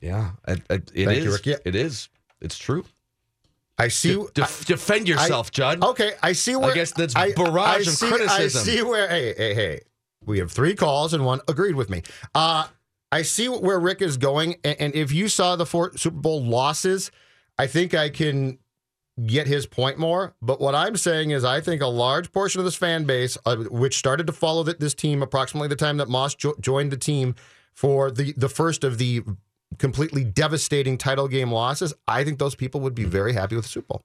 Yeah, 0.00 0.32
it, 0.46 0.62
it, 0.70 0.92
it 0.94 1.04
Thank 1.06 1.22
you, 1.24 1.30
is. 1.30 1.32
Rick. 1.32 1.46
Yeah. 1.46 1.56
It 1.64 1.74
is. 1.74 2.08
It's 2.40 2.58
true. 2.58 2.84
I 3.78 3.88
see. 3.88 4.14
De- 4.14 4.26
def- 4.34 4.64
defend 4.66 5.08
yourself, 5.08 5.50
Judd. 5.50 5.82
Okay, 5.82 6.12
I 6.22 6.32
see 6.32 6.54
where. 6.56 6.70
I 6.70 6.74
guess 6.74 6.92
that's 6.92 7.16
I- 7.16 7.32
barrage 7.32 7.88
I 7.88 7.90
of 7.90 7.96
see- 7.96 8.08
criticism. 8.08 8.60
I 8.60 8.64
see 8.64 8.82
where. 8.82 9.08
Hey, 9.08 9.34
hey, 9.36 9.54
hey. 9.54 9.80
We 10.26 10.38
have 10.38 10.50
three 10.52 10.74
calls 10.74 11.12
and 11.12 11.24
one 11.26 11.40
agreed 11.48 11.74
with 11.74 11.90
me. 11.90 12.02
Uh, 12.34 12.66
I 13.12 13.22
see 13.22 13.48
where 13.48 13.78
Rick 13.78 14.00
is 14.00 14.16
going, 14.16 14.56
and, 14.64 14.76
and 14.80 14.94
if 14.94 15.12
you 15.12 15.28
saw 15.28 15.54
the 15.56 15.66
four 15.66 15.96
Super 15.96 16.16
Bowl 16.16 16.42
losses, 16.42 17.10
I 17.58 17.66
think 17.66 17.94
I 17.94 18.08
can 18.08 18.58
get 19.26 19.46
his 19.46 19.66
point 19.66 19.98
more. 19.98 20.34
But 20.40 20.60
what 20.60 20.74
I'm 20.74 20.96
saying 20.96 21.30
is, 21.30 21.44
I 21.44 21.60
think 21.60 21.82
a 21.82 21.86
large 21.86 22.32
portion 22.32 22.60
of 22.60 22.64
this 22.64 22.74
fan 22.74 23.04
base, 23.04 23.36
uh, 23.44 23.56
which 23.56 23.96
started 23.98 24.26
to 24.28 24.32
follow 24.32 24.64
th- 24.64 24.78
this 24.78 24.94
team 24.94 25.22
approximately 25.22 25.68
the 25.68 25.76
time 25.76 25.98
that 25.98 26.08
Moss 26.08 26.34
jo- 26.34 26.56
joined 26.60 26.90
the 26.90 26.96
team 26.96 27.34
for 27.74 28.10
the 28.10 28.32
the 28.36 28.48
first 28.48 28.82
of 28.84 28.98
the 28.98 29.22
completely 29.78 30.24
devastating 30.24 30.98
title 30.98 31.28
game 31.28 31.50
losses, 31.52 31.94
I 32.08 32.24
think 32.24 32.38
those 32.38 32.54
people 32.54 32.80
would 32.82 32.94
be 32.94 33.04
very 33.04 33.32
happy 33.32 33.56
with 33.56 33.64
the 33.64 33.70
Super 33.70 33.86
Bowl 33.88 34.04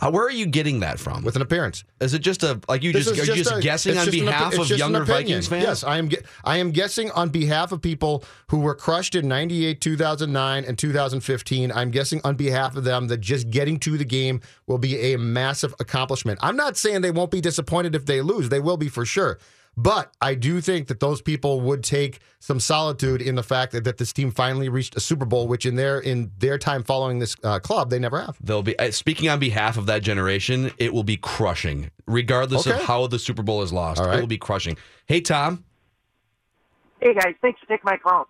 Uh, 0.00 0.10
where 0.12 0.24
are 0.24 0.30
you 0.30 0.46
getting 0.46 0.78
that 0.80 1.00
from? 1.00 1.24
with 1.24 1.34
an 1.34 1.42
appearance. 1.42 1.82
Is 2.00 2.14
it 2.14 2.20
just 2.20 2.44
a 2.44 2.60
like 2.68 2.84
you 2.84 2.92
This 2.92 3.06
just 3.06 3.20
are 3.20 3.24
you 3.24 3.42
just 3.42 3.52
a- 3.56 3.60
guessing 3.60 3.98
on 3.98 4.04
just 4.06 4.16
opi- 4.16 4.24
behalf 4.26 4.56
of 4.58 4.70
younger. 4.70 5.04
Vikings 5.04 5.48
fans? 5.48 5.64
Yes, 5.64 5.82
I 5.82 5.98
am. 5.98 6.08
ge- 6.08 6.22
I 6.44 6.58
am 6.58 6.70
guessing 6.70 7.10
on 7.10 7.30
behalf 7.30 7.72
of 7.72 7.82
people 7.82 8.22
who 8.50 8.60
were 8.60 8.76
crushed 8.76 9.16
in 9.16 9.26
'98, 9.26 9.80
2009, 9.80 10.64
and 10.64 10.78
2015. 10.78 11.72
I'm 11.72 11.90
guessing 11.90 12.20
on 12.22 12.36
behalf 12.36 12.76
of 12.76 12.84
them 12.84 13.08
that 13.08 13.18
just 13.20 13.50
getting 13.50 13.80
to 13.80 13.98
the 13.98 14.04
game 14.04 14.40
will 14.68 14.78
be 14.78 15.12
a 15.14 15.18
massive 15.18 15.74
accomplishment. 15.80 16.38
I'm 16.42 16.54
not 16.56 16.76
saying 16.76 17.00
they 17.00 17.10
won't 17.10 17.32
be 17.32 17.40
disappointed 17.40 17.96
if 17.96 18.06
they 18.06 18.20
lose. 18.20 18.50
They 18.50 18.60
will 18.60 18.76
be 18.76 18.88
for 18.88 19.04
sure. 19.04 19.38
But 19.80 20.12
I 20.20 20.34
do 20.34 20.60
think 20.60 20.88
that 20.88 20.98
those 20.98 21.22
people 21.22 21.60
would 21.60 21.84
take 21.84 22.18
some 22.40 22.58
solitude 22.58 23.22
in 23.22 23.36
the 23.36 23.44
fact 23.44 23.70
that, 23.70 23.84
that 23.84 23.96
this 23.98 24.12
team 24.12 24.32
finally 24.32 24.68
reached 24.68 24.96
a 24.96 25.00
Super 25.00 25.24
Bowl, 25.24 25.46
which 25.46 25.64
in 25.64 25.76
their 25.76 26.00
in 26.00 26.32
their 26.40 26.58
time 26.58 26.82
following 26.82 27.20
this 27.20 27.36
uh, 27.44 27.60
club 27.60 27.88
they 27.88 28.00
never 28.00 28.20
have. 28.20 28.36
They'll 28.42 28.64
be 28.64 28.76
uh, 28.76 28.90
speaking 28.90 29.28
on 29.28 29.38
behalf 29.38 29.76
of 29.78 29.86
that 29.86 30.02
generation. 30.02 30.72
It 30.78 30.92
will 30.92 31.04
be 31.04 31.16
crushing, 31.16 31.92
regardless 32.08 32.66
Okay. 32.66 32.76
of 32.76 32.86
how 32.86 33.06
the 33.06 33.20
Super 33.20 33.44
Bowl 33.44 33.62
is 33.62 33.72
lost. 33.72 34.00
All 34.00 34.10
It 34.10 34.18
will 34.18 34.26
be 34.26 34.36
crushing. 34.36 34.76
Hey, 35.06 35.20
Tom. 35.20 35.62
Hey 37.00 37.14
guys, 37.14 37.36
thanks 37.40 37.60
for 37.60 37.66
taking 37.66 37.84
my 37.84 37.98
call. 37.98 38.26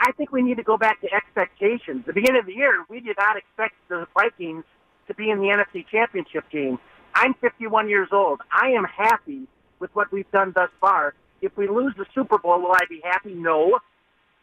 I 0.00 0.12
think 0.12 0.32
we 0.32 0.40
need 0.40 0.56
to 0.56 0.62
go 0.62 0.78
back 0.78 1.02
to 1.02 1.12
expectations. 1.12 2.04
The 2.06 2.14
beginning 2.14 2.40
of 2.40 2.46
the 2.46 2.54
year, 2.54 2.86
we 2.88 3.00
did 3.00 3.16
not 3.18 3.36
expect 3.36 3.74
the 3.90 4.06
Vikings 4.14 4.64
to 5.08 5.14
be 5.14 5.28
in 5.28 5.40
the 5.40 5.48
NFC 5.48 5.86
Championship 5.86 6.48
game. 6.50 6.78
I'm 7.14 7.34
51 7.34 7.90
years 7.90 8.08
old. 8.12 8.40
I 8.50 8.68
am 8.68 8.84
happy 8.84 9.46
with 9.78 9.94
what 9.94 10.10
we've 10.12 10.30
done 10.30 10.52
thus 10.54 10.70
far. 10.80 11.14
If 11.42 11.56
we 11.56 11.68
lose 11.68 11.94
the 11.96 12.06
Super 12.14 12.38
Bowl, 12.38 12.60
will 12.60 12.72
I 12.72 12.84
be 12.88 13.00
happy? 13.04 13.34
No, 13.34 13.78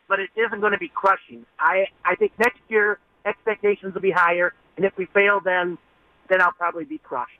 but 0.08 0.20
it 0.20 0.30
isn't 0.36 0.60
going 0.60 0.74
to 0.74 0.78
be 0.78 0.90
crushing. 0.90 1.46
I 1.60 1.88
I 2.06 2.16
think 2.16 2.34
next 2.40 2.60
year 2.70 3.00
expectations 3.26 3.94
will 3.94 4.02
be 4.02 4.12
higher, 4.12 4.54
and 4.78 4.86
if 4.86 4.96
we 4.98 5.06
fail, 5.08 5.40
then 5.44 5.78
then 6.30 6.42
I'll 6.42 6.52
probably 6.52 6.86
be 6.86 6.98
crushed. 7.00 7.40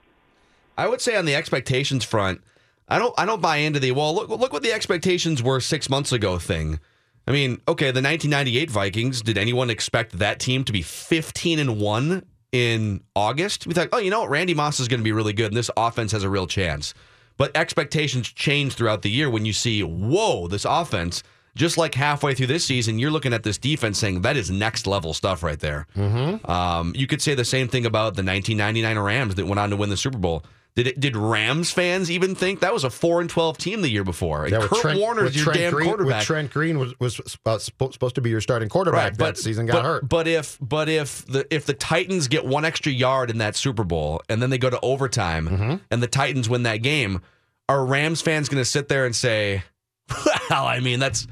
I 0.78 0.88
would 0.88 1.02
say 1.02 1.16
on 1.16 1.26
the 1.26 1.36
expectations 1.36 2.04
front, 2.04 2.42
I 2.88 3.00
don't 3.00 3.14
I 3.18 3.26
don't 3.26 3.42
buy 3.42 3.58
into 3.58 3.80
the 3.80 3.92
well 3.92 4.14
look 4.14 4.30
look 4.30 4.54
what 4.54 4.64
the 4.64 4.74
expectations 4.74 5.42
were 5.44 5.60
six 5.60 5.90
months 5.90 6.12
ago 6.12 6.40
thing. 6.40 6.80
I 7.28 7.32
mean, 7.32 7.62
okay, 7.68 7.86
the 7.86 8.02
1998 8.02 8.70
Vikings. 8.70 9.22
Did 9.22 9.38
anyone 9.38 9.70
expect 9.70 10.20
that 10.20 10.40
team 10.40 10.64
to 10.66 10.74
be 10.74 10.82
15 10.82 11.60
and 11.60 11.80
one 11.80 12.26
in 12.52 13.02
August? 13.16 13.66
We 13.66 13.74
thought, 13.74 13.90
oh, 13.94 13.98
you 14.00 14.12
know 14.12 14.22
what, 14.22 14.30
Randy 14.30 14.54
Moss 14.54 14.80
is 14.82 14.90
going 14.90 15.00
to 15.00 15.06
be 15.06 15.14
really 15.14 15.32
good, 15.32 15.48
and 15.48 15.56
this 15.56 15.72
offense 15.78 16.12
has 16.12 16.24
a 16.24 16.30
real 16.30 16.48
chance. 16.48 16.94
But 17.38 17.56
expectations 17.56 18.32
change 18.32 18.74
throughout 18.76 19.02
the 19.02 19.10
year 19.10 19.30
when 19.30 19.46
you 19.46 19.54
see, 19.54 19.82
whoa, 19.82 20.48
this 20.48 20.66
offense. 20.66 21.24
Just 21.56 21.78
like 21.78 21.94
halfway 21.94 22.34
through 22.34 22.48
this 22.48 22.66
season, 22.66 22.98
you're 22.98 23.12
looking 23.12 23.32
at 23.32 23.44
this 23.44 23.60
defense 23.60 24.00
saying 24.00 24.22
that 24.22 24.36
is 24.36 24.50
next 24.50 24.88
level 24.88 25.14
stuff 25.14 25.44
right 25.44 25.60
there. 25.60 25.86
Mm-hmm. 25.96 26.50
Um, 26.50 26.94
you 26.96 27.06
could 27.06 27.22
say 27.22 27.36
the 27.36 27.46
same 27.46 27.68
thing 27.68 27.86
about 27.86 28.16
the 28.16 28.24
1999 28.24 28.98
Rams 28.98 29.36
that 29.36 29.46
went 29.46 29.60
on 29.60 29.70
to 29.70 29.76
win 29.76 29.92
the 29.92 29.98
Super 29.98 30.18
Bowl. 30.18 30.44
Did 30.76 30.88
it, 30.88 31.00
did 31.00 31.16
Rams 31.16 31.70
fans 31.70 32.10
even 32.10 32.34
think 32.34 32.62
that 32.62 32.74
was 32.74 32.84
a 32.84 32.90
four 32.90 33.22
and 33.22 33.30
12 33.30 33.60
team 33.60 33.82
the 33.84 33.90
year 33.90 34.04
before? 34.04 34.46
And 34.46 34.54
Yeah, 34.54 34.68
Kurt 34.68 34.80
Trent- 34.82 35.00
Warner's 35.00 35.36
your 35.36 35.46
Trent 35.46 35.60
damn 35.60 35.74
Green, 35.74 35.88
quarterback. 35.88 36.20
With 36.22 36.26
Trent 36.26 36.52
Green 36.52 36.80
was 36.80 37.00
was 37.00 37.22
supposed 37.60 38.16
to 38.16 38.22
be 38.22 38.32
your 38.32 38.42
starting 38.42 38.70
quarterback 38.70 39.18
that 39.18 39.38
season, 39.38 39.68
got 39.68 39.74
but, 39.74 39.84
hurt. 39.86 40.10
But 40.10 40.28
if 40.28 40.58
but 40.60 40.90
if 40.90 41.26
the 41.28 41.46
if 41.54 41.68
the 41.68 41.74
Titans 41.76 42.28
get 42.28 42.44
one 42.46 42.66
extra 42.66 42.92
yard 42.92 43.30
in 43.30 43.38
that 43.38 43.56
Super 43.56 43.84
Bowl 43.84 44.22
and 44.30 44.42
then 44.42 44.50
they 44.50 44.58
go 44.58 44.70
to 44.72 44.80
overtime 44.82 45.48
Mm-hmm. 45.48 45.76
and 45.92 46.02
the 46.02 46.08
Titans 46.08 46.50
win 46.50 46.64
that 46.64 46.78
game, 46.78 47.22
are 47.70 47.86
Rams 47.86 48.22
fans 48.24 48.50
going 48.50 48.62
to 48.62 48.66
sit 48.70 48.88
there 48.88 49.06
and 49.06 49.16
say, 49.16 49.62
"Well, 50.50 50.66
I 50.66 50.80
mean 50.80 51.00
that's." 51.00 51.28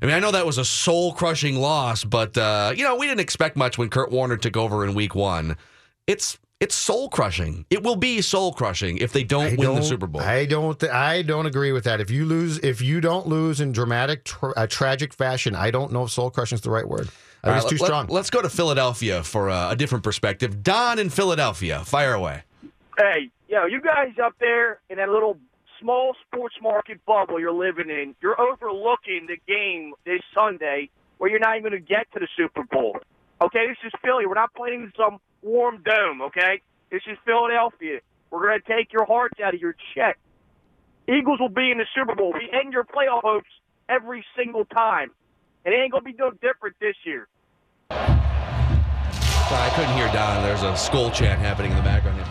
I 0.00 0.04
mean, 0.04 0.14
I 0.14 0.20
know 0.20 0.30
that 0.30 0.44
was 0.44 0.58
a 0.58 0.64
soul 0.64 1.14
crushing 1.14 1.56
loss, 1.56 2.04
but 2.04 2.36
uh, 2.38 2.72
you 2.76 2.84
know 2.84 2.96
we 2.96 3.06
didn't 3.06 3.20
expect 3.20 3.56
much 3.56 3.78
when 3.78 3.88
Kurt 3.88 4.12
Warner 4.12 4.36
took 4.36 4.56
over 4.56 4.84
in 4.84 4.94
Week 4.94 5.14
One. 5.14 5.56
It's 6.06 6.38
it's 6.60 6.74
soul 6.74 7.08
crushing. 7.10 7.66
It 7.68 7.82
will 7.82 7.96
be 7.96 8.22
soul 8.22 8.52
crushing 8.52 8.96
if 8.98 9.12
they 9.12 9.24
don't 9.24 9.44
I 9.44 9.48
win 9.50 9.56
the 9.56 9.62
don't- 9.64 9.82
Super 9.82 10.06
Bowl. 10.06 10.22
I 10.22 10.46
don't. 10.46 10.78
th- 10.78 10.90
I 10.92 11.22
don't 11.22 11.46
agree 11.46 11.72
with 11.72 11.84
that. 11.84 12.00
If 12.00 12.10
you 12.10 12.24
lose, 12.24 12.58
if 12.58 12.80
you 12.80 13.00
don't 13.00 13.26
lose 13.26 13.60
in 13.60 13.72
dramatic, 13.72 14.24
tra- 14.24 14.54
uh, 14.56 14.66
tragic 14.66 15.12
fashion, 15.12 15.54
I 15.54 15.70
don't 15.70 15.92
know 15.92 16.04
if 16.04 16.10
soul 16.10 16.30
crushing 16.30 16.56
is 16.56 16.62
the 16.62 16.70
right 16.70 16.88
word. 16.88 17.08
I 17.44 17.48
All 17.48 17.54
think 17.60 17.64
it's 17.64 17.78
too 17.78 17.82
let- 17.84 17.88
strong. 17.88 18.06
Let's 18.08 18.30
go 18.30 18.40
to 18.42 18.48
Philadelphia 18.48 19.22
for 19.22 19.50
uh, 19.50 19.70
a 19.70 19.76
different 19.76 20.02
perspective. 20.02 20.62
Don 20.62 20.98
in 20.98 21.10
Philadelphia, 21.10 21.84
fire 21.84 22.14
away. 22.14 22.42
Hey, 22.96 23.28
yo, 23.48 23.66
you 23.66 23.80
guys 23.82 24.12
up 24.22 24.34
there 24.40 24.80
in 24.88 24.96
that 24.96 25.10
little 25.10 25.36
small 25.78 26.14
sports 26.26 26.54
market 26.62 27.04
bubble 27.04 27.38
you're 27.38 27.52
living 27.52 27.90
in, 27.90 28.14
you're 28.22 28.40
overlooking 28.40 29.26
the 29.28 29.36
game 29.46 29.92
this 30.06 30.22
Sunday 30.34 30.88
where 31.18 31.28
you're 31.28 31.38
not 31.38 31.58
even 31.58 31.70
going 31.70 31.82
to 31.82 31.86
get 31.86 32.10
to 32.14 32.18
the 32.18 32.28
Super 32.34 32.62
Bowl. 32.64 32.96
Okay, 33.40 33.66
this 33.68 33.76
is 33.84 33.92
Philly. 34.02 34.26
We're 34.26 34.34
not 34.34 34.54
playing 34.54 34.82
in 34.84 34.92
some 34.96 35.18
warm 35.42 35.82
dome, 35.84 36.22
okay? 36.22 36.62
This 36.90 37.02
is 37.10 37.18
Philadelphia. 37.24 38.00
We're 38.30 38.46
going 38.46 38.60
to 38.60 38.66
take 38.76 38.92
your 38.92 39.04
hearts 39.04 39.38
out 39.40 39.54
of 39.54 39.60
your 39.60 39.74
chest. 39.94 40.18
Eagles 41.08 41.38
will 41.38 41.48
be 41.50 41.70
in 41.70 41.78
the 41.78 41.86
Super 41.94 42.14
Bowl. 42.14 42.32
We 42.32 42.48
end 42.52 42.72
your 42.72 42.84
playoff 42.84 43.22
hopes 43.22 43.50
every 43.88 44.24
single 44.36 44.64
time. 44.64 45.10
It 45.64 45.70
ain't 45.70 45.92
going 45.92 46.04
to 46.04 46.10
be 46.10 46.16
no 46.18 46.30
different 46.30 46.76
this 46.80 46.96
year. 47.04 47.28
Sorry, 47.90 49.62
I 49.62 49.72
couldn't 49.76 49.94
hear 49.94 50.08
Don. 50.12 50.42
There's 50.42 50.62
a 50.62 50.76
skull 50.76 51.10
chant 51.10 51.38
happening 51.40 51.70
in 51.70 51.76
the 51.76 51.82
background 51.84 52.16
here. 52.16 52.26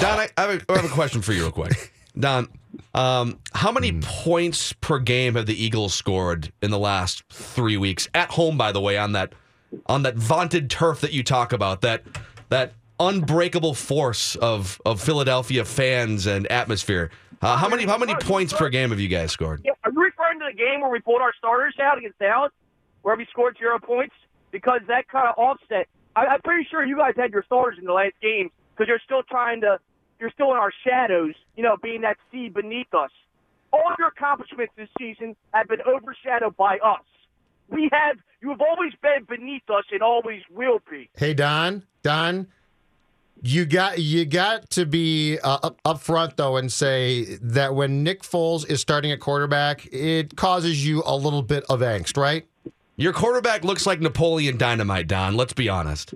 Don, 0.00 0.18
I, 0.20 0.28
I, 0.36 0.40
have, 0.42 0.50
a, 0.68 0.72
I 0.72 0.76
have 0.76 0.84
a 0.84 0.94
question 0.94 1.22
for 1.22 1.32
you, 1.32 1.42
real 1.42 1.50
quick. 1.50 1.92
Don, 2.18 2.48
um, 2.94 3.40
how 3.52 3.72
many 3.72 3.90
Hmm. 3.90 4.00
points 4.00 4.72
per 4.74 4.98
game 4.98 5.34
have 5.34 5.46
the 5.46 5.60
Eagles 5.60 5.94
scored 5.94 6.52
in 6.62 6.70
the 6.70 6.78
last 6.78 7.24
three 7.30 7.76
weeks 7.76 8.08
at 8.14 8.30
home? 8.32 8.56
By 8.56 8.70
the 8.72 8.80
way, 8.80 8.96
on 8.96 9.12
that 9.12 9.32
on 9.86 10.02
that 10.02 10.16
vaunted 10.16 10.70
turf 10.70 11.00
that 11.00 11.12
you 11.12 11.22
talk 11.22 11.52
about, 11.52 11.80
that 11.82 12.02
that 12.48 12.72
unbreakable 12.98 13.74
force 13.74 14.36
of 14.36 14.80
of 14.86 15.00
Philadelphia 15.00 15.64
fans 15.64 16.26
and 16.26 16.46
atmosphere. 16.50 17.10
Uh, 17.42 17.56
how 17.56 17.68
many 17.68 17.84
how 17.84 17.98
many 17.98 18.14
points 18.14 18.52
per 18.52 18.68
game 18.68 18.90
have 18.90 19.00
you 19.00 19.08
guys 19.08 19.32
scored? 19.32 19.60
Yeah, 19.64 19.72
are 19.84 19.92
you 19.92 20.02
referring 20.02 20.38
to 20.40 20.46
the 20.50 20.56
game 20.56 20.80
where 20.80 20.90
we 20.90 21.00
pulled 21.00 21.20
our 21.20 21.34
starters 21.36 21.74
out 21.80 21.98
against 21.98 22.18
Dallas, 22.18 22.52
where 23.02 23.16
we 23.16 23.26
scored 23.30 23.56
zero 23.58 23.78
points? 23.78 24.14
Because 24.50 24.80
that 24.88 25.08
kind 25.08 25.28
of 25.28 25.34
offset. 25.36 25.86
I, 26.14 26.26
I'm 26.26 26.40
pretty 26.42 26.66
sure 26.70 26.84
you 26.84 26.96
guys 26.96 27.12
had 27.16 27.32
your 27.32 27.44
starters 27.44 27.78
in 27.78 27.84
the 27.84 27.92
last 27.92 28.14
game 28.22 28.50
because 28.74 28.88
you're 28.88 29.00
still 29.04 29.22
trying 29.22 29.60
to, 29.60 29.78
you're 30.18 30.30
still 30.30 30.50
in 30.52 30.56
our 30.56 30.72
shadows, 30.86 31.34
you 31.56 31.62
know, 31.62 31.76
being 31.82 32.00
that 32.02 32.16
sea 32.32 32.48
beneath 32.48 32.92
us. 32.94 33.10
All 33.72 33.94
your 33.98 34.08
accomplishments 34.08 34.72
this 34.76 34.88
season 34.98 35.36
have 35.52 35.68
been 35.68 35.82
overshadowed 35.82 36.56
by 36.56 36.78
us. 36.78 37.02
We 37.68 37.90
have, 37.92 38.16
you 38.46 38.52
have 38.52 38.60
always 38.60 38.92
been 39.02 39.24
beneath 39.28 39.68
us 39.68 39.82
and 39.90 40.02
always 40.02 40.40
will 40.54 40.78
be. 40.88 41.10
Hey 41.16 41.34
Don, 41.34 41.82
Don, 42.04 42.46
you 43.42 43.66
got 43.66 43.98
you 43.98 44.24
got 44.24 44.70
to 44.70 44.86
be 44.86 45.36
uh, 45.40 45.58
up, 45.64 45.80
up 45.84 46.00
front 46.00 46.36
though 46.36 46.56
and 46.56 46.72
say 46.72 47.38
that 47.42 47.74
when 47.74 48.04
Nick 48.04 48.22
Foles 48.22 48.64
is 48.70 48.80
starting 48.80 49.10
at 49.10 49.18
quarterback, 49.18 49.92
it 49.92 50.36
causes 50.36 50.86
you 50.86 51.02
a 51.04 51.16
little 51.16 51.42
bit 51.42 51.64
of 51.68 51.80
angst, 51.80 52.16
right? 52.16 52.46
Your 52.94 53.12
quarterback 53.12 53.64
looks 53.64 53.84
like 53.84 54.00
Napoleon 54.00 54.56
Dynamite, 54.56 55.08
Don. 55.08 55.36
Let's 55.36 55.52
be 55.52 55.68
honest. 55.68 56.14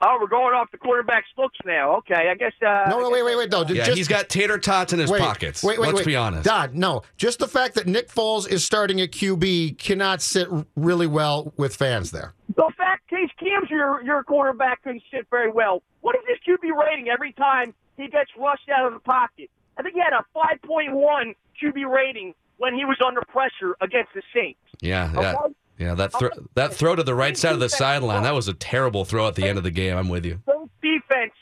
Oh, 0.00 0.18
we're 0.20 0.28
going 0.28 0.54
off 0.54 0.70
the 0.70 0.78
quarterback's 0.78 1.28
looks 1.36 1.58
now. 1.64 1.96
Okay, 1.98 2.28
I 2.30 2.34
guess. 2.34 2.52
Uh, 2.60 2.88
No, 2.88 3.00
no, 3.00 3.10
wait, 3.10 3.24
wait, 3.24 3.36
wait, 3.36 3.50
no. 3.50 3.64
Yeah, 3.68 3.84
just, 3.84 3.96
he's 3.96 4.08
got 4.08 4.28
tater 4.28 4.58
tots 4.58 4.92
in 4.92 4.98
his 4.98 5.10
wait, 5.10 5.20
pockets. 5.20 5.62
Wait, 5.62 5.78
wait, 5.78 5.86
Let's 5.88 5.98
wait. 5.98 6.06
be 6.06 6.16
honest. 6.16 6.44
Don, 6.44 6.70
no. 6.78 7.02
Just 7.16 7.38
the 7.38 7.48
fact 7.48 7.74
that 7.74 7.86
Nick 7.86 8.08
Foles 8.08 8.48
is 8.48 8.64
starting 8.64 9.00
at 9.00 9.10
QB 9.12 9.78
cannot 9.78 10.22
sit 10.22 10.48
really 10.76 11.06
well 11.06 11.52
with 11.56 11.76
fans 11.76 12.10
there. 12.10 12.34
The 12.54 12.70
fact 12.76 13.08
Case 13.08 13.30
Keenum's 13.40 13.70
your 13.70 14.02
your 14.04 14.22
quarterback 14.24 14.82
couldn't 14.82 15.02
sit 15.10 15.26
very 15.30 15.50
well. 15.50 15.82
What 16.00 16.16
is 16.16 16.22
his 16.28 16.38
QB 16.46 16.74
rating 16.76 17.08
every 17.08 17.32
time 17.32 17.74
he 17.96 18.08
gets 18.08 18.30
rushed 18.38 18.68
out 18.68 18.86
of 18.86 18.94
the 18.94 19.00
pocket? 19.00 19.50
I 19.76 19.82
think 19.82 19.94
he 19.94 20.00
had 20.00 20.12
a 20.12 20.24
5.1 20.36 21.34
QB 21.62 21.90
rating 21.90 22.34
when 22.58 22.74
he 22.74 22.84
was 22.84 22.98
under 23.06 23.22
pressure 23.22 23.76
against 23.80 24.10
the 24.14 24.22
Saints. 24.34 24.60
Yeah, 24.80 25.10
yeah, 25.12 25.34
Okay. 25.34 25.54
Yeah. 25.78 25.94
That 25.94 26.12
throw, 26.12 26.30
that 26.54 26.74
throw 26.74 26.94
to 26.94 27.02
the 27.02 27.14
right 27.14 27.36
side 27.36 27.54
of 27.54 27.60
the 27.60 27.68
sideline. 27.68 28.22
That 28.22 28.34
was 28.34 28.48
a 28.48 28.54
terrible 28.54 29.04
throw 29.04 29.28
at 29.28 29.34
the 29.34 29.46
end 29.46 29.58
of 29.58 29.64
the 29.64 29.70
game. 29.70 29.96
I'm 29.96 30.08
with 30.08 30.24
you. 30.24 30.40
Those 30.46 30.68
defense 30.82 31.32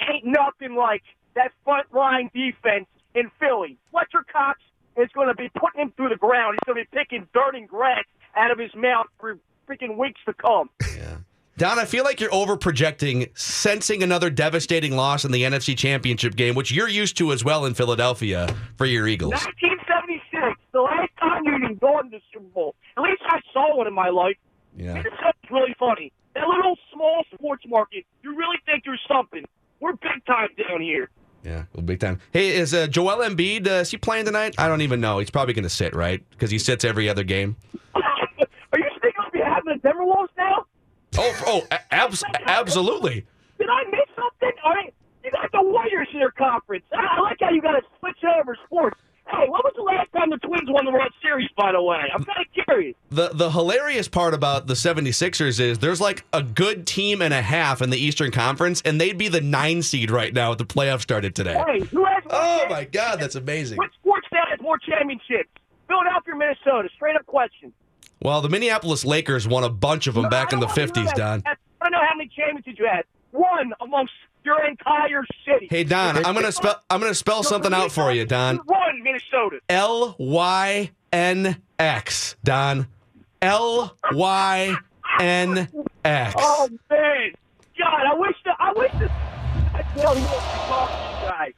ain't 0.00 0.24
nothing 0.24 0.76
like 0.76 1.02
that 1.34 1.52
front 1.64 1.92
line 1.92 2.30
defense 2.34 2.86
in 3.14 3.30
Philly. 3.38 3.78
Fletcher 3.90 4.24
Cox 4.30 4.60
is 4.96 5.08
going 5.14 5.28
to 5.28 5.34
be 5.34 5.50
putting 5.58 5.80
him 5.82 5.92
through 5.96 6.10
the 6.10 6.16
ground. 6.16 6.56
He's 6.56 6.74
going 6.74 6.84
to 6.84 6.90
be 6.90 6.98
picking 6.98 7.28
dirt 7.34 7.54
and 7.54 7.68
grass 7.68 8.04
out 8.36 8.50
of 8.50 8.58
his 8.58 8.74
mouth 8.74 9.06
for 9.18 9.38
freaking 9.68 9.96
weeks 9.96 10.20
to 10.26 10.34
come. 10.34 10.70
Yeah. 10.96 11.16
Don, 11.56 11.78
I 11.78 11.84
feel 11.84 12.02
like 12.02 12.18
you're 12.20 12.34
over 12.34 12.56
projecting, 12.56 13.28
sensing 13.34 14.02
another 14.02 14.28
devastating 14.28 14.96
loss 14.96 15.24
in 15.24 15.30
the 15.30 15.42
NFC 15.42 15.78
Championship 15.78 16.34
game, 16.34 16.56
which 16.56 16.72
you're 16.72 16.88
used 16.88 17.16
to 17.18 17.30
as 17.30 17.44
well 17.44 17.64
in 17.64 17.74
Philadelphia 17.74 18.52
for 18.76 18.86
your 18.86 19.06
Eagles. 19.06 19.34
1976, 19.34 19.62
the 19.62 19.73
you 21.44 21.54
even 21.56 21.76
gone 21.76 22.04
to 22.04 22.10
the 22.10 22.20
Super 22.32 22.46
Bowl. 22.46 22.74
At 22.96 23.02
least 23.02 23.22
I 23.26 23.40
saw 23.52 23.76
one 23.76 23.86
in 23.86 23.94
my 23.94 24.08
life. 24.08 24.36
Yeah. 24.76 24.94
Minnesota's 24.94 25.50
really 25.50 25.74
funny. 25.78 26.12
That 26.34 26.46
little 26.48 26.76
small 26.92 27.24
sports 27.32 27.64
market, 27.68 28.04
you 28.22 28.36
really 28.36 28.56
think 28.66 28.84
you're 28.86 28.96
something. 29.08 29.44
We're 29.80 29.92
big 29.92 30.24
time 30.26 30.48
down 30.68 30.80
here. 30.80 31.10
Yeah, 31.44 31.64
well, 31.74 31.84
big 31.84 32.00
time. 32.00 32.20
Hey, 32.32 32.56
is 32.56 32.72
uh, 32.72 32.86
Joel 32.86 33.18
Embiid? 33.18 33.66
Uh, 33.68 33.70
is 33.82 33.90
he 33.90 33.98
playing 33.98 34.24
tonight? 34.24 34.54
I 34.56 34.66
don't 34.66 34.80
even 34.80 35.00
know. 35.00 35.18
He's 35.18 35.30
probably 35.30 35.52
going 35.52 35.64
to 35.64 35.70
sit, 35.70 35.94
right? 35.94 36.24
Because 36.30 36.50
he 36.50 36.58
sits 36.58 36.84
every 36.84 37.08
other 37.08 37.22
game. 37.22 37.56
Are 37.94 38.00
you 38.78 38.84
going 39.00 39.12
to 39.12 39.30
be 39.32 39.40
having 39.40 39.74
a 39.74 39.78
Timberwolves 39.78 40.28
now? 40.38 40.64
Oh, 41.18 41.42
oh, 41.46 41.76
abs- 41.90 42.24
absolutely. 42.46 43.26
Did 43.58 43.68
I 43.68 43.84
miss 43.90 44.00
something? 44.16 44.50
All 44.64 44.72
right, 44.72 44.92
you 45.22 45.30
got 45.30 45.52
the 45.52 45.62
Warriors 45.62 46.08
in 46.12 46.18
your 46.18 46.32
conference. 46.32 46.84
I 46.92 47.06
I 47.18 47.20
like 47.20 47.36
how 47.40 47.50
you 47.50 47.60
got 47.62 47.72
to 47.72 47.82
switch 48.00 48.18
over 48.38 48.56
sports. 48.64 48.98
Hey, 49.36 49.48
when 49.48 49.60
was 49.64 49.72
the 49.76 49.82
last 49.82 50.12
time 50.12 50.30
the 50.30 50.36
Twins 50.38 50.68
won 50.68 50.84
the 50.84 50.90
World 50.92 51.12
Series, 51.22 51.48
by 51.56 51.72
the 51.72 51.82
way? 51.82 52.02
I'm 52.14 52.24
kind 52.24 52.38
of 52.46 52.64
curious. 52.66 52.94
The 53.10 53.30
the 53.32 53.50
hilarious 53.50 54.08
part 54.08 54.34
about 54.34 54.66
the 54.66 54.74
76ers 54.74 55.60
is 55.60 55.78
there's 55.78 56.00
like 56.00 56.24
a 56.32 56.42
good 56.42 56.86
team 56.86 57.20
and 57.20 57.34
a 57.34 57.42
half 57.42 57.82
in 57.82 57.90
the 57.90 57.98
Eastern 57.98 58.30
Conference, 58.30 58.82
and 58.84 59.00
they'd 59.00 59.18
be 59.18 59.28
the 59.28 59.40
nine 59.40 59.82
seed 59.82 60.10
right 60.10 60.32
now 60.32 60.52
if 60.52 60.58
the 60.58 60.64
playoffs 60.64 61.02
started 61.02 61.34
today. 61.34 61.60
Hey, 61.66 61.80
who 61.86 62.04
has 62.04 62.22
Oh 62.30 62.66
my 62.68 62.84
God, 62.84 63.20
that's 63.20 63.34
amazing. 63.34 63.78
Which 63.78 63.92
sports 64.00 64.26
town 64.32 64.46
has 64.50 64.60
more 64.60 64.78
championships? 64.78 65.50
Philadelphia, 65.88 66.34
Minnesota. 66.36 66.88
Straight 66.94 67.16
up 67.16 67.26
question. 67.26 67.72
Well, 68.22 68.40
the 68.40 68.48
Minneapolis 68.48 69.04
Lakers 69.04 69.46
won 69.46 69.64
a 69.64 69.68
bunch 69.68 70.06
of 70.06 70.14
them 70.14 70.28
back 70.28 70.52
in 70.52 70.60
the 70.60 70.66
50s, 70.66 71.12
Don. 71.14 71.42
I 71.46 71.54
don't 71.82 71.92
know 71.92 71.98
how 72.00 72.16
many 72.16 72.30
championships 72.34 72.78
you 72.78 72.86
had. 72.86 73.04
One 73.32 73.72
amongst 73.80 74.12
your 74.44 74.64
entire 74.64 75.24
city. 75.44 75.66
Hey 75.70 75.84
Don, 75.84 76.24
I'm 76.24 76.34
gonna 76.34 76.52
spell 76.52 76.82
I'm 76.90 77.00
gonna 77.00 77.14
spell 77.14 77.42
something 77.42 77.72
out 77.72 77.90
for 77.90 78.12
you, 78.12 78.24
Don. 78.24 78.60
One, 79.14 79.20
Minnesota. 79.32 79.60
L 79.68 80.16
Y 80.18 80.90
N 81.12 81.56
X. 81.78 82.36
Don. 82.44 82.86
L 83.42 83.96
Y 84.12 84.74
N 85.20 85.68
X. 86.04 86.34
Oh 86.38 86.68
man, 86.90 87.32
God, 87.78 88.02
I 88.10 88.14
wish 88.14 88.36
that 88.44 88.56
I 88.58 88.72
wish 88.72 88.92
that 88.92 89.10
I 89.74 89.82
tell 89.96 90.16
you 90.16 90.22
what 90.24 91.22
you 91.22 91.28
guys. 91.28 91.52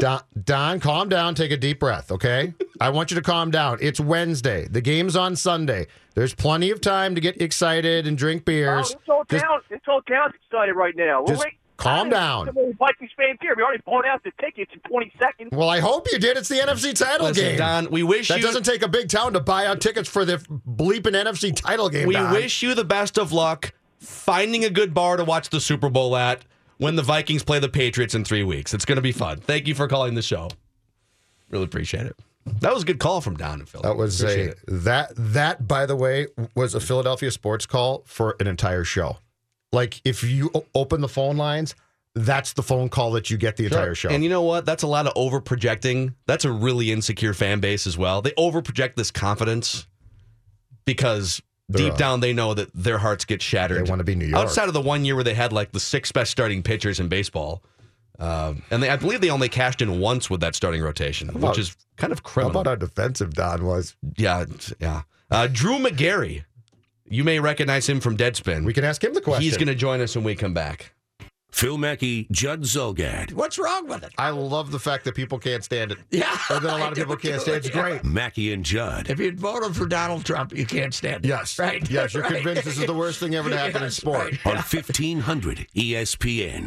Don, 0.00 0.20
Don, 0.44 0.80
calm 0.80 1.08
down. 1.08 1.34
Take 1.34 1.50
a 1.50 1.56
deep 1.56 1.80
breath, 1.80 2.10
okay? 2.10 2.54
I 2.80 2.88
want 2.90 3.10
you 3.10 3.14
to 3.16 3.22
calm 3.22 3.50
down. 3.50 3.78
It's 3.80 4.00
Wednesday. 4.00 4.66
The 4.68 4.80
game's 4.80 5.16
on 5.16 5.36
Sunday. 5.36 5.86
There's 6.14 6.34
plenty 6.34 6.70
of 6.70 6.80
time 6.80 7.14
to 7.14 7.20
get 7.20 7.40
excited 7.42 8.06
and 8.06 8.16
drink 8.16 8.42
Oh, 8.42 8.44
beers. 8.46 8.88
this 8.90 8.96
whole 9.06 9.24
Just- 9.28 9.44
town, 9.44 9.60
this 9.68 9.80
whole 9.84 10.00
town's 10.02 10.34
excited 10.34 10.72
right 10.74 10.94
now. 10.96 11.20
We're 11.20 11.26
Just 11.34 11.44
wait- 11.44 11.58
calm 11.76 12.08
down. 12.10 12.46
the 12.46 12.74
Vikings 12.78 13.10
fans 13.16 13.38
here. 13.40 13.54
We 13.56 13.62
already 13.62 13.82
bought 13.86 14.06
out 14.06 14.22
the 14.24 14.32
tickets 14.40 14.70
in 14.74 14.80
20 14.88 15.12
seconds. 15.18 15.50
Well, 15.52 15.68
I 15.68 15.80
hope 15.80 16.06
you 16.12 16.18
did. 16.18 16.36
It's 16.36 16.48
the 16.48 16.56
NFC 16.56 16.94
title 16.94 17.26
Listen, 17.28 17.44
game. 17.44 17.58
Don, 17.58 17.90
we 17.90 18.02
wish 18.02 18.28
you 18.30 18.34
that 18.34 18.40
you- 18.40 18.46
doesn't 18.46 18.64
take 18.64 18.82
a 18.82 18.88
big 18.88 19.08
town 19.08 19.32
to 19.34 19.40
buy 19.40 19.66
out 19.66 19.80
tickets 19.80 20.08
for 20.08 20.24
the 20.24 20.38
bleeping 20.68 21.14
NFC 21.14 21.54
title 21.54 21.88
game. 21.88 22.06
We 22.06 22.14
Don. 22.14 22.32
wish 22.32 22.62
you 22.62 22.74
the 22.74 22.84
best 22.84 23.18
of 23.18 23.32
luck 23.32 23.72
finding 24.00 24.64
a 24.64 24.70
good 24.70 24.92
bar 24.94 25.16
to 25.16 25.24
watch 25.24 25.48
the 25.50 25.60
Super 25.60 25.88
Bowl 25.88 26.16
at 26.16 26.44
when 26.78 26.96
the 26.96 27.02
Vikings 27.02 27.42
play 27.42 27.58
the 27.58 27.68
Patriots 27.68 28.14
in 28.14 28.24
three 28.24 28.42
weeks. 28.42 28.74
It's 28.74 28.84
going 28.84 28.96
to 28.96 29.02
be 29.02 29.12
fun. 29.12 29.38
Thank 29.40 29.66
you 29.66 29.74
for 29.74 29.88
calling 29.88 30.14
the 30.14 30.22
show. 30.22 30.48
Really 31.50 31.64
appreciate 31.64 32.06
it. 32.06 32.16
That 32.60 32.72
was 32.72 32.84
a 32.84 32.86
good 32.86 33.00
call 33.00 33.20
from 33.20 33.36
Don 33.36 33.60
in 33.60 33.66
Philly. 33.66 33.82
That 33.82 33.96
was 33.96 34.20
Appreciate 34.20 34.48
a 34.48 34.50
it. 34.52 34.58
that 34.84 35.12
that 35.16 35.66
by 35.66 35.84
the 35.84 35.96
way 35.96 36.28
was 36.54 36.74
a 36.76 36.80
Philadelphia 36.80 37.30
sports 37.32 37.66
call 37.66 38.04
for 38.06 38.36
an 38.38 38.46
entire 38.46 38.84
show. 38.84 39.16
Like 39.72 40.00
if 40.04 40.22
you 40.24 40.50
open 40.74 41.00
the 41.00 41.08
phone 41.08 41.36
lines, 41.36 41.74
that's 42.14 42.54
the 42.54 42.62
phone 42.62 42.88
call 42.88 43.12
that 43.12 43.28
you 43.30 43.36
get 43.36 43.56
the 43.56 43.64
entire 43.66 43.94
show. 43.94 44.08
And 44.08 44.22
you 44.24 44.30
know 44.30 44.42
what? 44.42 44.64
That's 44.64 44.82
a 44.82 44.86
lot 44.86 45.06
of 45.06 45.12
over 45.16 45.40
projecting. 45.40 46.14
That's 46.26 46.44
a 46.44 46.50
really 46.52 46.90
insecure 46.90 47.34
fan 47.34 47.60
base 47.60 47.86
as 47.86 47.98
well. 47.98 48.22
They 48.22 48.32
over 48.38 48.62
project 48.62 48.96
this 48.96 49.10
confidence 49.10 49.86
because 50.84 51.42
They're, 51.68 51.90
deep 51.90 51.98
down 51.98 52.20
they 52.20 52.32
know 52.32 52.54
that 52.54 52.70
their 52.74 52.98
hearts 52.98 53.24
get 53.24 53.42
shattered. 53.42 53.84
They 53.84 53.90
wanna 53.90 54.04
be 54.04 54.14
New 54.14 54.26
York. 54.26 54.40
Outside 54.44 54.68
of 54.68 54.74
the 54.74 54.80
one 54.80 55.04
year 55.04 55.14
where 55.14 55.24
they 55.24 55.34
had 55.34 55.52
like 55.52 55.72
the 55.72 55.80
six 55.80 56.12
best 56.12 56.30
starting 56.30 56.62
pitchers 56.62 57.00
in 57.00 57.08
baseball. 57.08 57.62
Um, 58.18 58.62
and 58.70 58.82
they, 58.82 58.88
I 58.88 58.96
believe 58.96 59.20
they 59.20 59.28
only 59.30 59.50
cashed 59.50 59.82
in 59.82 60.00
once 60.00 60.30
with 60.30 60.40
that 60.40 60.54
starting 60.54 60.80
rotation, 60.80 61.28
about- 61.28 61.50
which 61.50 61.58
is 61.58 61.76
kind 61.98 62.12
of 62.14 62.22
criminal. 62.22 62.54
How 62.54 62.60
about 62.62 62.70
how 62.70 62.76
defensive 62.76 63.34
Don 63.34 63.64
was? 63.66 63.94
yeah, 64.16 64.46
yeah. 64.80 65.02
Uh, 65.30 65.48
Drew 65.52 65.78
Magary. 65.78 66.44
You 67.08 67.24
may 67.24 67.38
recognize 67.40 67.88
him 67.88 68.00
from 68.00 68.16
Deadspin. 68.16 68.64
We 68.64 68.72
can 68.72 68.84
ask 68.84 69.02
him 69.02 69.14
the 69.14 69.20
question. 69.20 69.42
He's 69.44 69.56
going 69.56 69.68
to 69.68 69.74
join 69.74 70.00
us 70.00 70.14
when 70.16 70.24
we 70.24 70.34
come 70.34 70.54
back. 70.54 70.92
Phil 71.52 71.78
Mackey, 71.78 72.26
Judd 72.30 72.62
Zulgad. 72.62 73.32
What's 73.32 73.58
wrong 73.58 73.86
with 73.88 74.02
it? 74.04 74.12
I 74.18 74.28
love 74.30 74.72
the 74.72 74.78
fact 74.78 75.04
that 75.04 75.14
people 75.14 75.38
can't 75.38 75.64
stand 75.64 75.90
it. 75.92 75.98
Yeah. 76.10 76.36
And 76.50 76.62
then 76.62 76.74
a 76.74 76.78
lot 76.78 76.82
I 76.88 76.88
of 76.88 76.94
people 76.96 77.16
can't 77.16 77.40
stand 77.40 77.56
it. 77.56 77.66
It's 77.66 77.74
yeah. 77.74 77.82
great. 77.82 78.04
Mackey 78.04 78.52
and 78.52 78.62
Judd. 78.64 79.08
If 79.08 79.18
you'd 79.18 79.40
voted 79.40 79.74
for 79.74 79.86
Donald 79.86 80.24
Trump, 80.26 80.54
you 80.54 80.66
can't 80.66 80.92
stand 80.92 81.24
it. 81.24 81.28
Yes. 81.28 81.58
Right. 81.58 81.88
Yes, 81.90 82.12
you're 82.12 82.22
Right. 82.24 82.34
convinced 82.34 82.64
this 82.64 82.78
is 82.78 82.84
the 82.86 82.92
worst 82.92 83.20
thing 83.20 83.34
ever 83.36 83.48
to 83.48 83.56
happen 83.56 83.82
in 83.84 83.90
sport. 83.90 84.32
right. 84.32 84.46
On 84.46 84.56
1500 84.56 85.66
ESPN. 85.74 86.66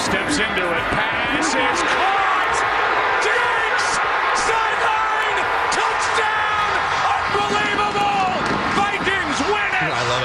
Steps 0.00 0.38
into 0.38 0.66
it. 0.66 0.82
Pass 0.90 1.46
is 1.48 2.01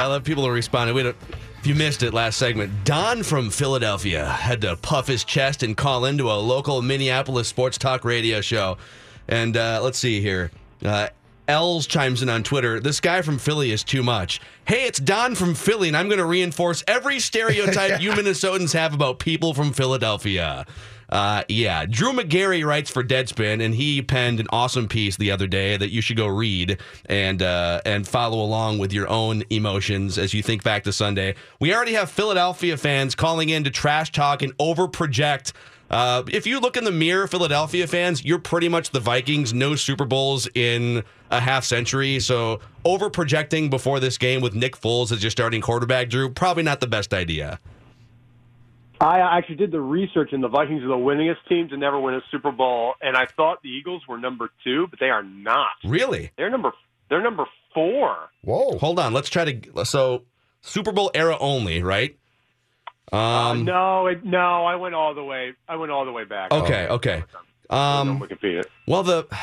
love 0.07 0.13
I 0.13 0.19
love 0.19 0.23
people 0.23 0.45
who 0.45 0.51
responded. 0.51 0.93
We 0.93 1.03
don't, 1.03 1.17
if 1.59 1.67
you 1.67 1.75
missed 1.75 2.01
it 2.01 2.13
last 2.13 2.37
segment, 2.37 2.85
Don 2.85 3.23
from 3.23 3.49
Philadelphia 3.49 4.25
had 4.25 4.61
to 4.61 4.77
puff 4.77 5.05
his 5.05 5.25
chest 5.25 5.63
and 5.63 5.75
call 5.75 6.05
into 6.05 6.31
a 6.31 6.39
local 6.39 6.81
Minneapolis 6.81 7.49
sports 7.49 7.77
talk 7.77 8.05
radio 8.05 8.39
show. 8.39 8.77
And 9.27 9.57
uh, 9.57 9.81
let's 9.83 9.97
see 9.97 10.21
here. 10.21 10.51
Uh, 10.81 11.09
Els 11.49 11.87
chimes 11.87 12.23
in 12.23 12.29
on 12.29 12.43
Twitter. 12.43 12.79
This 12.79 13.01
guy 13.01 13.21
from 13.21 13.37
Philly 13.37 13.71
is 13.71 13.83
too 13.83 14.01
much. 14.01 14.39
Hey, 14.65 14.85
it's 14.85 14.99
Don 14.99 15.35
from 15.35 15.55
Philly, 15.55 15.89
and 15.89 15.97
I'm 15.97 16.07
going 16.07 16.19
to 16.19 16.25
reinforce 16.25 16.85
every 16.87 17.19
stereotype 17.19 18.01
you 18.01 18.11
Minnesotans 18.11 18.73
have 18.73 18.93
about 18.93 19.19
people 19.19 19.53
from 19.53 19.73
Philadelphia. 19.73 20.65
Uh, 21.09 21.43
yeah, 21.47 21.85
Drew 21.85 22.11
Magary 22.13 22.63
writes 22.63 22.89
for 22.89 23.03
Deadspin, 23.03 23.63
and 23.63 23.73
he 23.73 24.01
penned 24.01 24.39
an 24.39 24.47
awesome 24.51 24.87
piece 24.87 25.15
the 25.15 25.31
other 25.31 25.47
day 25.47 25.77
that 25.77 25.89
you 25.89 26.01
should 26.01 26.17
go 26.17 26.27
read 26.27 26.79
and 27.05 27.41
uh, 27.41 27.81
and 27.85 28.07
follow 28.07 28.41
along 28.41 28.77
with 28.79 28.91
your 28.91 29.07
own 29.07 29.43
emotions 29.49 30.17
as 30.17 30.33
you 30.33 30.43
think 30.43 30.63
back 30.63 30.83
to 30.83 30.91
Sunday. 30.91 31.35
We 31.59 31.73
already 31.73 31.93
have 31.93 32.11
Philadelphia 32.11 32.75
fans 32.77 33.15
calling 33.15 33.49
in 33.49 33.63
to 33.63 33.71
trash 33.71 34.11
talk 34.11 34.41
and 34.41 34.53
over 34.59 34.87
project. 34.87 35.53
Uh, 35.89 36.23
if 36.27 36.45
you 36.45 36.59
look 36.59 36.75
in 36.75 36.83
the 36.83 36.91
mirror, 36.91 37.27
Philadelphia 37.27 37.87
fans, 37.87 38.25
you're 38.25 38.39
pretty 38.39 38.67
much 38.67 38.89
the 38.89 38.99
Vikings. 38.99 39.53
No 39.53 39.75
Super 39.75 40.03
Bowls 40.03 40.47
in 40.53 41.03
a 41.31 41.39
half 41.39 41.63
century, 41.63 42.19
so 42.19 42.59
over 42.83 43.09
projecting 43.09 43.69
before 43.69 44.01
this 44.01 44.17
game 44.17 44.41
with 44.41 44.53
Nick 44.53 44.75
Foles 44.77 45.13
as 45.13 45.23
your 45.23 45.31
starting 45.31 45.61
quarterback, 45.61 46.09
Drew, 46.09 46.29
probably 46.29 46.63
not 46.63 46.81
the 46.81 46.87
best 46.87 47.13
idea. 47.13 47.59
I 48.99 49.37
actually 49.37 49.55
did 49.55 49.71
the 49.71 49.81
research, 49.81 50.29
and 50.33 50.43
the 50.43 50.47
Vikings 50.47 50.83
are 50.83 50.87
the 50.87 50.95
winningest 50.95 51.47
team 51.47 51.69
to 51.69 51.77
never 51.77 51.99
win 51.99 52.15
a 52.15 52.21
Super 52.31 52.51
Bowl. 52.51 52.93
And 53.01 53.15
I 53.15 53.25
thought 53.25 53.61
the 53.61 53.69
Eagles 53.69 54.03
were 54.07 54.17
number 54.17 54.49
two, 54.63 54.87
but 54.89 54.99
they 54.99 55.09
are 55.09 55.23
not. 55.23 55.69
Really? 55.83 56.31
They're 56.37 56.49
number. 56.49 56.71
They're 57.09 57.21
number 57.21 57.45
four. 57.73 58.15
Whoa. 58.41 58.77
Hold 58.79 58.99
on. 58.99 59.13
Let's 59.13 59.29
try 59.29 59.51
to. 59.51 59.85
So, 59.85 60.23
Super 60.61 60.91
Bowl 60.91 61.11
era 61.13 61.37
only, 61.39 61.83
right? 61.83 62.17
Um. 63.11 63.19
uh, 63.19 63.53
no, 63.53 64.07
it, 64.07 64.25
no, 64.25 64.65
I 64.65 64.75
went 64.75 64.93
all 64.95 65.13
the 65.13 65.23
way. 65.23 65.53
I 65.67 65.77
went 65.77 65.91
all 65.91 66.05
the 66.05 66.11
way 66.11 66.25
back. 66.25 66.51
Okay. 66.51 66.87
Okay. 66.87 67.23
Um. 67.69 68.19
Wikipedia. 68.19 68.63
Well, 68.87 69.03
the. 69.03 69.27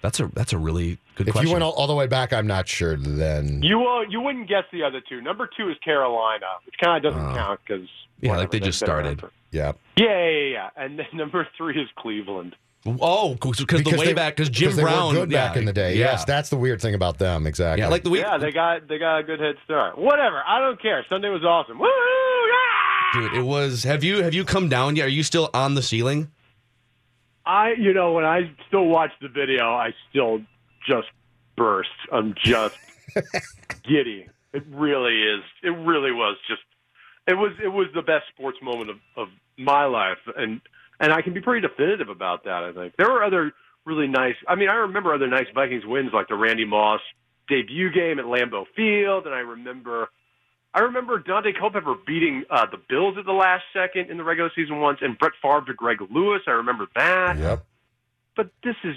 That's 0.00 0.20
a 0.20 0.30
that's 0.32 0.52
a 0.52 0.58
really 0.58 0.98
good 1.18 1.28
If 1.28 1.32
question. 1.32 1.48
you 1.48 1.52
went 1.52 1.64
all, 1.64 1.72
all 1.72 1.86
the 1.86 1.94
way 1.94 2.06
back, 2.06 2.32
I'm 2.32 2.46
not 2.46 2.68
sure 2.68 2.96
then. 2.96 3.62
You 3.62 3.86
uh, 3.86 4.02
you 4.08 4.20
wouldn't 4.20 4.48
guess 4.48 4.64
the 4.72 4.84
other 4.84 5.00
two. 5.06 5.20
Number 5.20 5.48
two 5.56 5.68
is 5.68 5.76
Carolina, 5.84 6.46
which 6.64 6.76
kind 6.82 7.04
of 7.04 7.12
doesn't 7.12 7.34
count 7.34 7.60
because 7.66 7.88
yeah, 8.20 8.36
like 8.36 8.50
they 8.50 8.60
just 8.60 8.78
started. 8.78 9.22
Yeah. 9.50 9.72
Yeah, 9.96 10.06
yeah, 10.06 10.28
yeah, 10.28 10.52
yeah. 10.52 10.70
And 10.76 10.98
then 10.98 11.06
number 11.14 11.46
three 11.56 11.80
is 11.80 11.88
Cleveland. 11.96 12.54
Oh, 12.86 13.34
because 13.34 13.58
the 13.58 13.96
way 13.98 14.06
they- 14.06 14.14
back 14.14 14.36
because 14.36 14.48
Jim 14.48 14.74
Brown 14.76 15.12
good 15.12 15.30
back 15.30 15.54
yeah, 15.54 15.58
in 15.58 15.64
the 15.66 15.72
day. 15.72 15.94
Yeah. 15.94 16.12
Yes, 16.12 16.24
that's 16.24 16.48
the 16.48 16.56
weird 16.56 16.80
thing 16.80 16.94
about 16.94 17.18
them. 17.18 17.46
Exactly. 17.46 17.82
Yeah, 17.82 17.88
like 17.88 18.04
the 18.04 18.10
way. 18.10 18.20
Yeah, 18.20 18.38
they 18.38 18.52
got 18.52 18.88
they 18.88 18.98
got 18.98 19.18
a 19.18 19.22
good 19.24 19.40
head 19.40 19.56
start. 19.64 19.98
Whatever, 19.98 20.42
I 20.46 20.60
don't 20.60 20.80
care. 20.80 21.04
Sunday 21.08 21.28
was 21.28 21.44
awesome. 21.44 21.78
Woo! 21.78 21.88
Dude, 23.14 23.34
it 23.34 23.42
was. 23.42 23.82
Have 23.84 24.04
you 24.04 24.22
have 24.22 24.34
you 24.34 24.44
come 24.44 24.68
down 24.68 24.96
yet? 24.96 25.06
Are 25.06 25.10
you 25.10 25.22
still 25.22 25.50
on 25.52 25.74
the 25.74 25.82
ceiling? 25.82 26.30
I, 27.46 27.72
you 27.78 27.94
know, 27.94 28.12
when 28.12 28.26
I 28.26 28.50
still 28.68 28.84
watch 28.84 29.10
the 29.22 29.28
video, 29.28 29.64
I 29.72 29.94
still 30.10 30.40
just 30.88 31.08
burst. 31.56 31.90
I'm 32.12 32.34
just 32.42 32.76
giddy. 33.84 34.26
It 34.52 34.64
really 34.70 35.22
is. 35.22 35.42
It 35.62 35.70
really 35.70 36.12
was 36.12 36.36
just. 36.48 36.62
It 37.26 37.34
was. 37.34 37.52
It 37.62 37.68
was 37.68 37.88
the 37.94 38.02
best 38.02 38.24
sports 38.34 38.58
moment 38.62 38.90
of, 38.90 38.96
of 39.16 39.28
my 39.58 39.84
life, 39.84 40.18
and 40.36 40.60
and 40.98 41.12
I 41.12 41.20
can 41.20 41.34
be 41.34 41.40
pretty 41.40 41.66
definitive 41.66 42.08
about 42.08 42.44
that. 42.44 42.64
I 42.64 42.72
think 42.72 42.94
there 42.96 43.10
were 43.10 43.22
other 43.22 43.52
really 43.84 44.06
nice. 44.06 44.36
I 44.46 44.54
mean, 44.54 44.70
I 44.70 44.74
remember 44.74 45.12
other 45.12 45.28
nice 45.28 45.46
Vikings 45.54 45.84
wins, 45.84 46.10
like 46.14 46.28
the 46.28 46.36
Randy 46.36 46.64
Moss 46.64 47.00
debut 47.48 47.90
game 47.92 48.18
at 48.18 48.24
Lambeau 48.24 48.64
Field, 48.74 49.26
and 49.26 49.34
I 49.34 49.40
remember. 49.40 50.08
I 50.74 50.80
remember 50.80 51.18
Daunte 51.18 51.58
Culpepper 51.58 51.94
beating 52.06 52.44
uh, 52.50 52.66
the 52.70 52.76
Bills 52.76 53.16
at 53.18 53.24
the 53.24 53.32
last 53.32 53.64
second 53.72 54.10
in 54.10 54.18
the 54.18 54.22
regular 54.22 54.50
season 54.54 54.80
once, 54.80 54.98
and 55.00 55.18
Brett 55.18 55.32
Favre 55.42 55.64
to 55.66 55.74
Greg 55.74 55.96
Lewis. 56.10 56.42
I 56.46 56.52
remember 56.52 56.86
that. 56.94 57.38
Yep. 57.38 57.64
But 58.36 58.50
this 58.62 58.76
is 58.84 58.94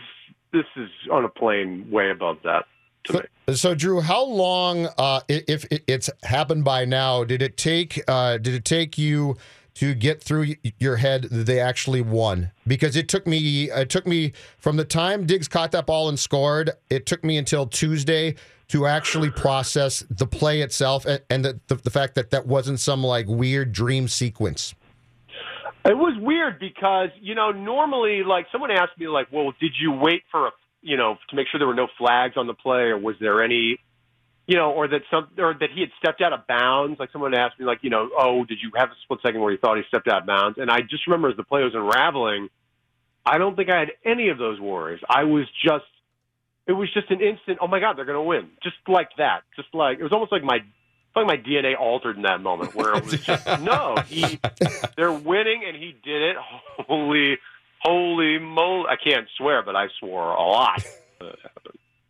this 0.52 0.66
is 0.76 0.90
on 1.12 1.26
a 1.26 1.30
plane 1.30 1.90
way 1.90 2.12
above 2.12 2.38
that 2.44 2.66
to 3.06 3.14
me. 3.14 3.56
So, 3.56 3.76
Drew, 3.76 4.02
how 4.02 4.24
long, 4.24 4.88
uh, 4.98 5.22
if 5.28 5.66
it's 5.70 6.10
happened 6.24 6.64
by 6.64 6.86
now, 6.86 7.24
did 7.24 7.42
it 7.42 7.58
take? 7.58 8.02
Uh, 8.08 8.38
did 8.38 8.54
it 8.54 8.66
take 8.66 8.98
you 8.98 9.38
to 9.76 9.94
get 9.94 10.22
through 10.22 10.56
your 10.80 10.98
head 10.98 11.24
that 11.24 11.46
they 11.46 11.60
actually 11.60 12.02
won? 12.02 12.52
Because 12.68 12.96
it 12.96 13.08
took 13.08 13.28
me. 13.28 13.72
It 13.72 13.90
took 13.90 14.06
me 14.06 14.34
from 14.58 14.78
the 14.78 14.86
time 14.86 15.26
Diggs 15.26 15.48
caught 15.48 15.72
that 15.72 15.86
ball 15.86 16.08
and 16.10 16.20
scored. 16.20 16.72
It 16.90 17.06
took 17.06 17.24
me 17.24 17.38
until 17.38 17.66
Tuesday 17.66 18.36
to 18.70 18.86
actually 18.86 19.30
process 19.32 20.06
the 20.10 20.26
play 20.26 20.62
itself 20.62 21.06
and, 21.06 21.22
and 21.30 21.44
the, 21.44 21.60
the 21.68 21.76
the 21.76 21.90
fact 21.90 22.16
that 22.16 22.30
that 22.30 22.48
wasn't 22.48 22.80
some 22.80 23.04
like 23.04 23.28
weird 23.28 23.74
dream 23.74 24.08
sequence. 24.08 24.74
It 25.84 25.98
was 25.98 26.16
weird 26.20 26.60
because 26.60 27.10
you 27.20 27.34
know 27.34 27.52
normally 27.52 28.22
like 28.24 28.46
someone 28.52 28.72
asked 28.72 28.98
me 29.00 29.08
like, 29.08 29.28
well, 29.32 29.52
did 29.60 29.72
you 29.80 29.92
wait 29.92 30.24
for 30.32 30.48
a 30.48 30.52
you 30.82 30.98
know 30.98 31.18
to 31.30 31.36
make 31.36 31.48
sure 31.52 31.60
there 31.60 31.68
were 31.68 31.76
no 31.76 31.88
flags 31.98 32.36
on 32.38 32.48
the 32.48 32.54
play 32.54 32.90
or 32.90 32.98
was 32.98 33.16
there 33.20 33.44
any 33.44 33.78
you 34.48 34.58
know 34.58 34.72
or 34.72 34.88
that 34.88 35.02
some 35.10 35.28
or 35.38 35.56
that 35.60 35.70
he 35.74 35.82
had 35.82 35.90
stepped 35.98 36.22
out 36.22 36.34
of 36.34 36.46
bounds? 36.48 37.00
Like 37.00 37.12
someone 37.12 37.34
asked 37.34 37.60
me 37.60 37.66
like 37.66 37.80
you 37.82 37.90
know 37.90 38.10
oh 38.18 38.46
did 38.46 38.60
you 38.62 38.72
have 38.76 38.90
a 38.90 38.96
split 39.04 39.20
second 39.26 39.42
where 39.42 39.52
you 39.52 39.58
thought 39.58 39.78
he 39.78 39.84
stepped 39.88 40.08
out 40.08 40.22
of 40.22 40.28
bounds? 40.28 40.60
And 40.60 40.70
I 40.70 40.82
just 40.82 41.08
remember 41.08 41.30
as 41.30 41.38
the 41.38 41.44
play 41.44 41.64
was 41.64 41.74
unraveling, 41.74 42.50
I 43.26 43.40
don't 43.40 43.56
think 43.56 43.70
I 43.72 43.80
had 43.80 43.92
any 44.06 44.30
of 44.30 44.38
those 44.38 44.60
worries. 44.60 45.02
I 45.10 45.24
was 45.24 45.48
just 45.64 45.86
it 46.68 46.74
was 46.74 46.94
just 46.94 47.10
an 47.10 47.22
instant. 47.22 47.58
Oh 47.60 47.68
my 47.68 47.80
God, 47.80 47.98
they're 47.98 48.06
going 48.06 48.18
to 48.18 48.22
win, 48.22 48.50
just 48.62 48.78
like 48.88 49.10
that. 49.18 49.42
Just 49.56 49.70
like 49.74 50.00
it 50.00 50.04
was 50.04 50.14
almost 50.14 50.32
like 50.32 50.44
my 50.44 50.60
like 51.16 51.28
my 51.28 51.38
DNA 51.38 51.78
altered 51.78 52.16
in 52.16 52.24
that 52.24 52.42
moment, 52.42 52.76
where 52.76 52.96
it 52.96 53.04
was 53.04 53.20
just 53.26 53.46
no, 53.62 53.96
he 54.08 54.40
they're 54.96 55.12
winning 55.12 55.64
and 55.68 55.76
he 55.76 55.96
did 56.04 56.22
it. 56.22 56.36
Holy, 56.88 57.38
holy 57.80 58.40
moly! 58.40 58.86
I 58.88 58.96
can't 58.96 59.28
swear, 59.38 59.64
but 59.64 59.76
I 59.76 59.88
swore 60.00 60.34
a 60.34 60.42
lot. 60.42 60.84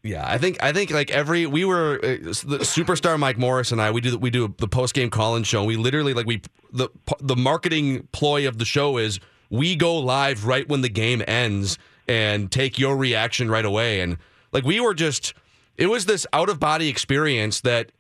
Yeah, 0.04 0.24
I 0.28 0.40
think 0.40 0.64
I 0.64 0.74
think 0.74 0.90
like 0.90 1.12
every 1.12 1.46
we 1.46 1.64
were 1.64 2.00
uh, 2.04 2.08
the 2.08 2.60
superstar 2.64 3.20
Mike 3.20 3.38
Morris 3.38 3.72
and 3.72 3.80
I 3.80 3.92
we 3.92 4.02
do 4.02 4.18
we 4.18 4.32
do 4.32 4.54
the 4.58 4.68
post 4.68 4.96
game 4.96 5.12
call 5.12 5.36
in 5.36 5.44
show. 5.44 5.64
We 5.64 5.78
literally 5.78 6.14
like 6.14 6.26
we 6.26 6.42
the 6.72 6.90
the 7.20 7.36
marketing 7.36 8.08
ploy 8.12 8.48
of 8.48 8.58
the 8.58 8.66
show 8.66 8.98
is 8.98 9.20
we 9.52 9.76
go 9.76 9.96
live 9.98 10.46
right 10.46 10.68
when 10.68 10.82
the 10.82 10.90
game 10.90 11.22
ends 11.28 11.78
and 12.08 12.52
take 12.52 12.80
your 12.80 12.98
reaction 12.98 13.52
right 13.52 13.66
away. 13.66 14.00
And 14.00 14.18
like 14.52 14.64
we 14.64 14.80
were 14.80 14.96
just 14.96 15.36
it 15.78 15.88
was 15.88 16.08
this 16.08 16.26
out 16.34 16.50
of 16.50 16.60
body 16.60 16.90
experience 16.90 17.62
that 17.62 17.92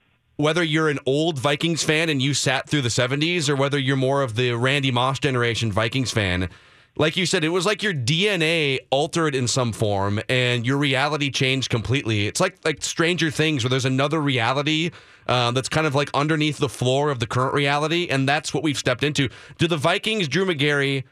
whether 0.41 0.63
you're 0.63 0.89
an 0.89 0.99
old 1.05 1.39
Vikings 1.39 1.83
fan 1.83 2.09
and 2.09 2.21
you 2.21 2.33
sat 2.33 2.69
through 2.69 2.81
the 2.81 2.89
70s 2.89 3.49
or 3.49 3.55
whether 3.55 3.79
you're 3.79 3.95
more 3.95 4.21
of 4.21 4.35
the 4.35 4.53
Randy 4.53 4.91
Moss 4.91 5.19
generation 5.19 5.71
Vikings 5.71 6.11
fan, 6.11 6.49
like 6.97 7.15
you 7.15 7.25
said, 7.25 7.43
it 7.43 7.49
was 7.49 7.65
like 7.65 7.81
your 7.81 7.93
DNA 7.93 8.79
altered 8.89 9.33
in 9.33 9.47
some 9.47 9.71
form 9.71 10.19
and 10.27 10.65
your 10.65 10.77
reality 10.77 11.29
changed 11.29 11.69
completely. 11.69 12.27
It's 12.27 12.41
like 12.41 12.57
like 12.65 12.83
Stranger 12.83 13.31
Things, 13.31 13.63
where 13.63 13.69
there's 13.69 13.85
another 13.85 14.19
reality 14.19 14.91
uh, 15.27 15.51
that's 15.51 15.69
kind 15.69 15.87
of 15.87 15.95
like 15.95 16.09
underneath 16.13 16.57
the 16.57 16.67
floor 16.69 17.09
of 17.09 17.19
the 17.19 17.27
current 17.27 17.53
reality, 17.53 18.07
and 18.09 18.27
that's 18.27 18.53
what 18.53 18.63
we've 18.63 18.77
stepped 18.77 19.03
into. 19.03 19.29
Do 19.57 19.67
the 19.67 19.77
Vikings, 19.77 20.27
Drew 20.27 20.45
Magary? 20.45 21.05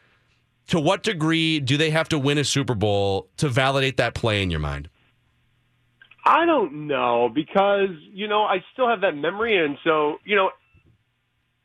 to 0.70 0.80
what 0.80 1.04
degree 1.04 1.60
do 1.60 1.78
they 1.78 1.90
have 1.90 2.08
to 2.10 2.20
win 2.20 2.38
a 2.38 2.44
Super 2.44 2.76
Bowl 2.76 3.28
to 3.38 3.50
validate 3.50 3.98
that 3.98 4.14
play 4.14 4.42
in 4.42 4.52
your 4.52 4.60
mind? 4.60 4.90
I 6.26 6.46
don't 6.46 6.88
know 6.88 7.30
because 7.34 7.90
you 8.14 8.28
know 8.28 8.44
I 8.44 8.64
still 8.74 8.88
have 8.88 9.02
that 9.02 9.16
memory, 9.16 9.64
and 9.64 9.78
so 9.84 10.18
you 10.26 10.36
know, 10.36 10.52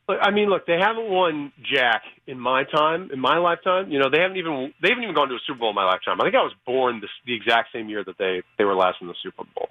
I 0.07 0.31
mean, 0.31 0.49
look, 0.49 0.65
they 0.65 0.77
haven't 0.79 1.09
won 1.09 1.51
Jack 1.63 2.03
in 2.27 2.39
my 2.39 2.63
time, 2.63 3.09
in 3.11 3.19
my 3.19 3.37
lifetime. 3.37 3.91
You 3.91 3.99
know, 3.99 4.09
they 4.09 4.19
haven't 4.21 4.37
even 4.37 4.73
they 4.81 4.89
haven't 4.89 5.03
even 5.03 5.15
gone 5.15 5.29
to 5.29 5.35
a 5.35 5.39
Super 5.45 5.59
Bowl 5.59 5.69
in 5.69 5.75
my 5.75 5.85
lifetime. 5.85 6.21
I 6.21 6.25
think 6.25 6.35
I 6.35 6.43
was 6.43 6.53
born 6.65 7.01
this, 7.01 7.09
the 7.25 7.33
exact 7.33 7.69
same 7.73 7.89
year 7.89 8.03
that 8.03 8.17
they 8.17 8.43
they 8.57 8.63
were 8.63 8.75
last 8.75 8.97
in 9.01 9.07
the 9.07 9.15
Super 9.21 9.43
Bowl. 9.55 9.69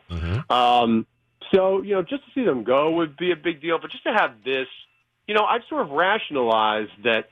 Um, 0.51 1.07
so 1.53 1.83
you 1.83 1.95
know, 1.95 2.03
just 2.03 2.25
to 2.25 2.31
see 2.35 2.45
them 2.45 2.65
go 2.65 2.91
would 2.93 3.17
be 3.17 3.31
a 3.31 3.37
big 3.37 3.61
deal, 3.61 3.79
but 3.79 3.91
just 3.91 4.05
to 4.05 4.13
have 4.13 4.33
this, 4.45 4.67
you 5.29 5.35
know, 5.35 5.45
I've 5.45 5.63
sort 5.69 5.83
of 5.83 5.91
rationalized 5.91 6.93
that 7.05 7.29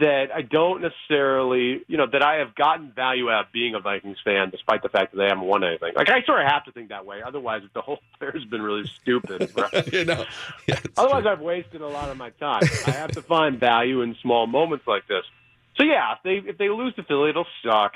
that 0.00 0.30
I 0.34 0.40
don't 0.42 0.80
necessarily, 0.80 1.82
you 1.86 1.98
know, 1.98 2.06
that 2.10 2.22
I 2.22 2.36
have 2.36 2.54
gotten 2.54 2.92
value 2.92 3.30
out 3.30 3.46
of 3.46 3.52
being 3.52 3.74
a 3.74 3.80
Vikings 3.80 4.16
fan, 4.24 4.48
despite 4.50 4.82
the 4.82 4.88
fact 4.88 5.12
that 5.12 5.18
they 5.18 5.26
haven't 5.26 5.44
won 5.44 5.64
anything. 5.64 5.92
Like 5.94 6.08
I 6.08 6.22
sort 6.22 6.40
of 6.40 6.48
have 6.48 6.64
to 6.64 6.72
think 6.72 6.88
that 6.88 7.04
way, 7.04 7.20
otherwise 7.24 7.62
the 7.74 7.82
whole 7.82 7.98
affair 8.14 8.32
has 8.32 8.44
been 8.44 8.62
really 8.62 8.86
stupid. 8.86 9.52
Right? 9.56 9.92
you 9.92 10.04
know, 10.04 10.24
otherwise 10.96 11.24
I've 11.26 11.40
wasted 11.40 11.80
a 11.80 11.86
lot 11.86 12.10
of 12.10 12.16
my 12.16 12.30
time. 12.30 12.62
I 12.86 12.90
have 12.90 13.12
to 13.12 13.22
find 13.22 13.58
value 13.58 14.02
in 14.02 14.14
small 14.20 14.46
moments 14.46 14.86
like 14.86 15.06
this. 15.08 15.24
So 15.76 15.84
yeah, 15.84 16.14
if 16.14 16.18
they 16.22 16.48
if 16.48 16.58
they 16.58 16.68
lose 16.68 16.94
to 16.96 17.02
Philly, 17.04 17.30
it'll 17.30 17.46
suck. 17.64 17.94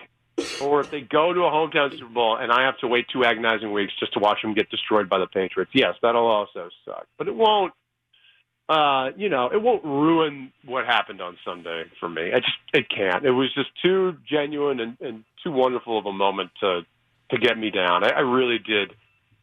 Or 0.62 0.80
if 0.80 0.90
they 0.90 1.02
go 1.02 1.34
to 1.34 1.40
a 1.40 1.50
hometown 1.50 1.90
Super 1.92 2.06
Bowl 2.06 2.36
and 2.36 2.50
I 2.50 2.64
have 2.64 2.78
to 2.78 2.88
wait 2.88 3.06
two 3.12 3.24
agonizing 3.24 3.72
weeks 3.72 3.92
just 3.98 4.14
to 4.14 4.20
watch 4.20 4.40
them 4.42 4.54
get 4.54 4.70
destroyed 4.70 5.08
by 5.08 5.18
the 5.18 5.26
Patriots, 5.26 5.72
yes, 5.74 5.96
that'll 6.00 6.26
also 6.26 6.70
suck. 6.84 7.06
But 7.18 7.28
it 7.28 7.34
won't 7.34 7.74
uh, 8.70 9.10
you 9.16 9.28
know, 9.28 9.50
it 9.52 9.60
won't 9.60 9.84
ruin 9.84 10.52
what 10.64 10.86
happened 10.86 11.20
on 11.20 11.36
Sunday 11.44 11.84
for 11.98 12.08
me. 12.08 12.30
I 12.32 12.38
just 12.38 12.56
it 12.72 12.86
can't. 12.88 13.26
It 13.26 13.32
was 13.32 13.52
just 13.52 13.70
too 13.82 14.16
genuine 14.30 14.78
and, 14.78 14.96
and 15.00 15.24
too 15.42 15.50
wonderful 15.50 15.98
of 15.98 16.06
a 16.06 16.12
moment 16.12 16.50
to 16.60 16.82
to 17.32 17.38
get 17.38 17.58
me 17.58 17.70
down. 17.70 18.04
I, 18.04 18.10
I 18.10 18.20
really 18.20 18.58
did. 18.58 18.92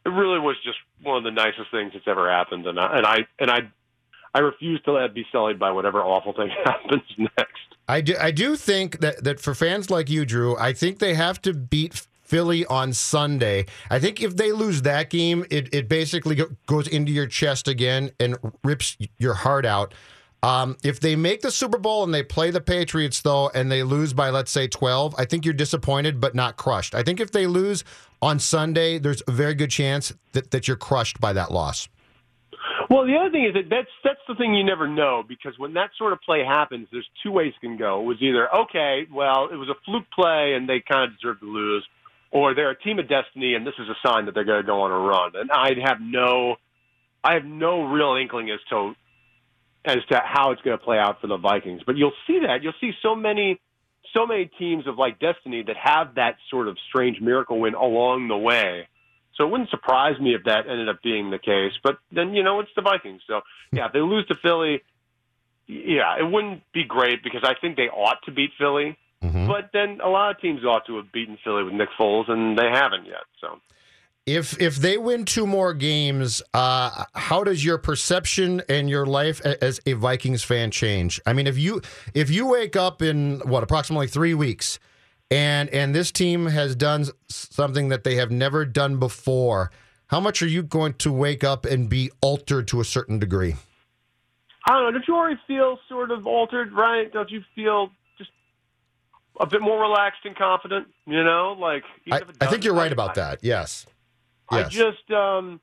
It 0.06 0.08
really 0.08 0.38
was 0.38 0.56
just 0.64 0.78
one 1.02 1.18
of 1.18 1.24
the 1.24 1.30
nicest 1.30 1.70
things 1.70 1.92
that's 1.92 2.08
ever 2.08 2.30
happened, 2.30 2.66
and 2.66 2.80
I 2.80 2.96
and 2.96 3.06
I 3.06 3.16
and 3.38 3.50
I 3.50 3.58
I 4.34 4.38
refuse 4.40 4.80
to 4.84 4.92
let 4.92 5.04
it 5.04 5.14
be 5.14 5.26
sullied 5.30 5.58
by 5.58 5.72
whatever 5.72 6.00
awful 6.00 6.32
thing 6.32 6.48
happens 6.64 7.02
next. 7.18 7.52
I 7.86 8.00
do, 8.00 8.14
I 8.18 8.30
do 8.30 8.56
think 8.56 9.00
that, 9.00 9.24
that 9.24 9.40
for 9.40 9.54
fans 9.54 9.90
like 9.90 10.10
you, 10.10 10.26
Drew, 10.26 10.56
I 10.58 10.74
think 10.74 10.98
they 10.98 11.14
have 11.14 11.40
to 11.42 11.54
beat 11.54 12.06
Philly 12.28 12.66
on 12.66 12.92
Sunday. 12.92 13.64
I 13.90 13.98
think 13.98 14.22
if 14.22 14.36
they 14.36 14.52
lose 14.52 14.82
that 14.82 15.08
game, 15.08 15.46
it, 15.50 15.74
it 15.74 15.88
basically 15.88 16.38
goes 16.66 16.86
into 16.86 17.10
your 17.10 17.26
chest 17.26 17.68
again 17.68 18.10
and 18.20 18.36
rips 18.62 18.98
your 19.16 19.32
heart 19.32 19.64
out. 19.64 19.94
Um, 20.42 20.76
if 20.84 21.00
they 21.00 21.16
make 21.16 21.40
the 21.40 21.50
Super 21.50 21.78
Bowl 21.78 22.04
and 22.04 22.12
they 22.12 22.22
play 22.22 22.50
the 22.50 22.60
Patriots, 22.60 23.22
though, 23.22 23.48
and 23.54 23.72
they 23.72 23.82
lose 23.82 24.12
by, 24.12 24.30
let's 24.30 24.50
say, 24.50 24.68
12, 24.68 25.14
I 25.18 25.24
think 25.24 25.44
you're 25.44 25.54
disappointed 25.54 26.20
but 26.20 26.34
not 26.34 26.56
crushed. 26.56 26.94
I 26.94 27.02
think 27.02 27.18
if 27.18 27.32
they 27.32 27.46
lose 27.46 27.82
on 28.20 28.38
Sunday, 28.38 28.98
there's 28.98 29.22
a 29.26 29.32
very 29.32 29.54
good 29.54 29.70
chance 29.70 30.12
that, 30.32 30.50
that 30.50 30.68
you're 30.68 30.76
crushed 30.76 31.20
by 31.20 31.32
that 31.32 31.50
loss. 31.50 31.88
Well, 32.90 33.06
the 33.06 33.16
other 33.16 33.30
thing 33.30 33.44
is 33.44 33.54
that 33.54 33.68
that's 33.68 33.90
that's 34.02 34.20
the 34.26 34.34
thing 34.34 34.54
you 34.54 34.64
never 34.64 34.88
know 34.88 35.22
because 35.26 35.58
when 35.58 35.74
that 35.74 35.90
sort 35.98 36.12
of 36.12 36.20
play 36.22 36.42
happens, 36.44 36.88
there's 36.90 37.08
two 37.22 37.30
ways 37.30 37.52
it 37.54 37.60
can 37.60 37.76
go. 37.76 38.00
It 38.00 38.04
was 38.04 38.16
either 38.20 38.54
okay, 38.54 39.06
well, 39.12 39.48
it 39.52 39.56
was 39.56 39.68
a 39.68 39.74
fluke 39.84 40.10
play 40.14 40.54
and 40.54 40.68
they 40.68 40.80
kind 40.80 41.04
of 41.04 41.18
deserve 41.18 41.40
to 41.40 41.46
lose, 41.46 41.86
or 42.30 42.54
they're 42.54 42.70
a 42.70 42.78
team 42.78 42.98
of 42.98 43.08
destiny 43.08 43.54
and 43.54 43.66
this 43.66 43.74
is 43.78 43.88
a 43.88 44.06
sign 44.06 44.26
that 44.26 44.34
they're 44.34 44.44
going 44.44 44.62
to 44.62 44.66
go 44.66 44.82
on 44.82 44.90
a 44.90 44.98
run. 44.98 45.32
And 45.34 45.50
I 45.50 45.70
have 45.84 45.98
no, 46.00 46.56
I 47.24 47.34
have 47.34 47.44
no 47.44 47.84
real 47.84 48.16
inkling 48.20 48.50
as 48.50 48.60
to 48.70 48.94
as 49.84 49.98
to 50.10 50.20
how 50.22 50.50
it's 50.50 50.60
going 50.62 50.76
to 50.76 50.84
play 50.84 50.98
out 50.98 51.20
for 51.20 51.28
the 51.28 51.38
Vikings. 51.38 51.82
But 51.86 51.96
you'll 51.96 52.12
see 52.26 52.40
that 52.46 52.62
you'll 52.62 52.74
see 52.80 52.92
so 53.02 53.14
many, 53.14 53.60
so 54.14 54.26
many 54.26 54.50
teams 54.58 54.86
of 54.86 54.98
like 54.98 55.18
destiny 55.18 55.62
that 55.66 55.76
have 55.76 56.16
that 56.16 56.36
sort 56.50 56.68
of 56.68 56.76
strange 56.88 57.20
miracle 57.20 57.60
win 57.60 57.74
along 57.74 58.28
the 58.28 58.36
way. 58.36 58.88
So 59.36 59.44
it 59.44 59.50
wouldn't 59.50 59.70
surprise 59.70 60.18
me 60.20 60.34
if 60.34 60.44
that 60.44 60.68
ended 60.68 60.88
up 60.88 61.00
being 61.02 61.30
the 61.30 61.38
case. 61.38 61.72
But 61.82 61.98
then 62.10 62.34
you 62.34 62.42
know 62.42 62.60
it's 62.60 62.70
the 62.74 62.82
Vikings. 62.82 63.22
So 63.26 63.40
yeah, 63.72 63.86
if 63.86 63.92
they 63.92 64.00
lose 64.00 64.26
to 64.26 64.34
Philly, 64.34 64.82
yeah, 65.66 66.18
it 66.18 66.30
wouldn't 66.30 66.62
be 66.72 66.84
great 66.84 67.22
because 67.22 67.42
I 67.44 67.54
think 67.60 67.76
they 67.76 67.88
ought 67.88 68.18
to 68.24 68.32
beat 68.32 68.50
Philly. 68.58 68.98
But 69.20 69.70
then 69.72 69.98
a 70.04 70.08
lot 70.08 70.30
of 70.30 70.40
teams 70.40 70.64
ought 70.64 70.86
to 70.86 70.96
have 70.96 71.10
beaten 71.12 71.38
Philly 71.42 71.64
with 71.64 71.74
Nick 71.74 71.88
Foles, 71.98 72.30
and 72.30 72.56
they 72.56 72.68
haven't 72.72 73.06
yet. 73.06 73.24
So 73.40 73.60
If 74.26 74.60
if 74.60 74.76
they 74.76 74.98
win 74.98 75.24
two 75.24 75.46
more 75.46 75.72
games, 75.72 76.42
uh, 76.52 77.04
how 77.14 77.42
does 77.44 77.64
your 77.64 77.78
perception 77.78 78.62
and 78.68 78.90
your 78.90 79.06
life 79.06 79.40
as 79.40 79.80
a 79.86 79.94
Vikings 79.94 80.44
fan 80.44 80.70
change? 80.70 81.20
I 81.26 81.32
mean, 81.32 81.46
if 81.46 81.56
you 81.58 81.80
if 82.14 82.30
you 82.30 82.46
wake 82.46 82.76
up 82.76 83.00
in 83.00 83.40
what 83.40 83.62
approximately 83.62 84.06
three 84.06 84.34
weeks, 84.34 84.78
and 85.30 85.68
and 85.70 85.94
this 85.94 86.12
team 86.12 86.46
has 86.46 86.76
done 86.76 87.06
something 87.28 87.88
that 87.88 88.04
they 88.04 88.16
have 88.16 88.30
never 88.30 88.66
done 88.66 88.98
before, 88.98 89.70
how 90.08 90.20
much 90.20 90.42
are 90.42 90.46
you 90.46 90.62
going 90.62 90.92
to 90.94 91.12
wake 91.12 91.42
up 91.42 91.64
and 91.64 91.88
be 91.88 92.10
altered 92.20 92.68
to 92.68 92.80
a 92.80 92.84
certain 92.84 93.18
degree? 93.18 93.56
I 94.66 94.72
don't 94.72 94.82
know. 94.84 94.90
Don't 94.92 95.08
you 95.08 95.16
already 95.16 95.40
feel 95.46 95.78
sort 95.88 96.10
of 96.10 96.26
altered, 96.26 96.72
right? 96.72 97.10
Don't 97.10 97.30
you 97.30 97.42
feel 97.54 97.90
a 99.40 99.46
bit 99.46 99.60
more 99.60 99.80
relaxed 99.80 100.20
and 100.24 100.36
confident? 100.36 100.88
You 101.06 101.22
know, 101.24 101.56
like 101.58 101.84
I, 102.10 102.22
I 102.40 102.46
think 102.46 102.64
you're 102.64 102.74
right 102.74 102.92
about 102.92 103.14
that. 103.14 103.40
Yes. 103.42 103.86
I 104.50 104.62
just, 104.64 105.10
um, 105.10 105.60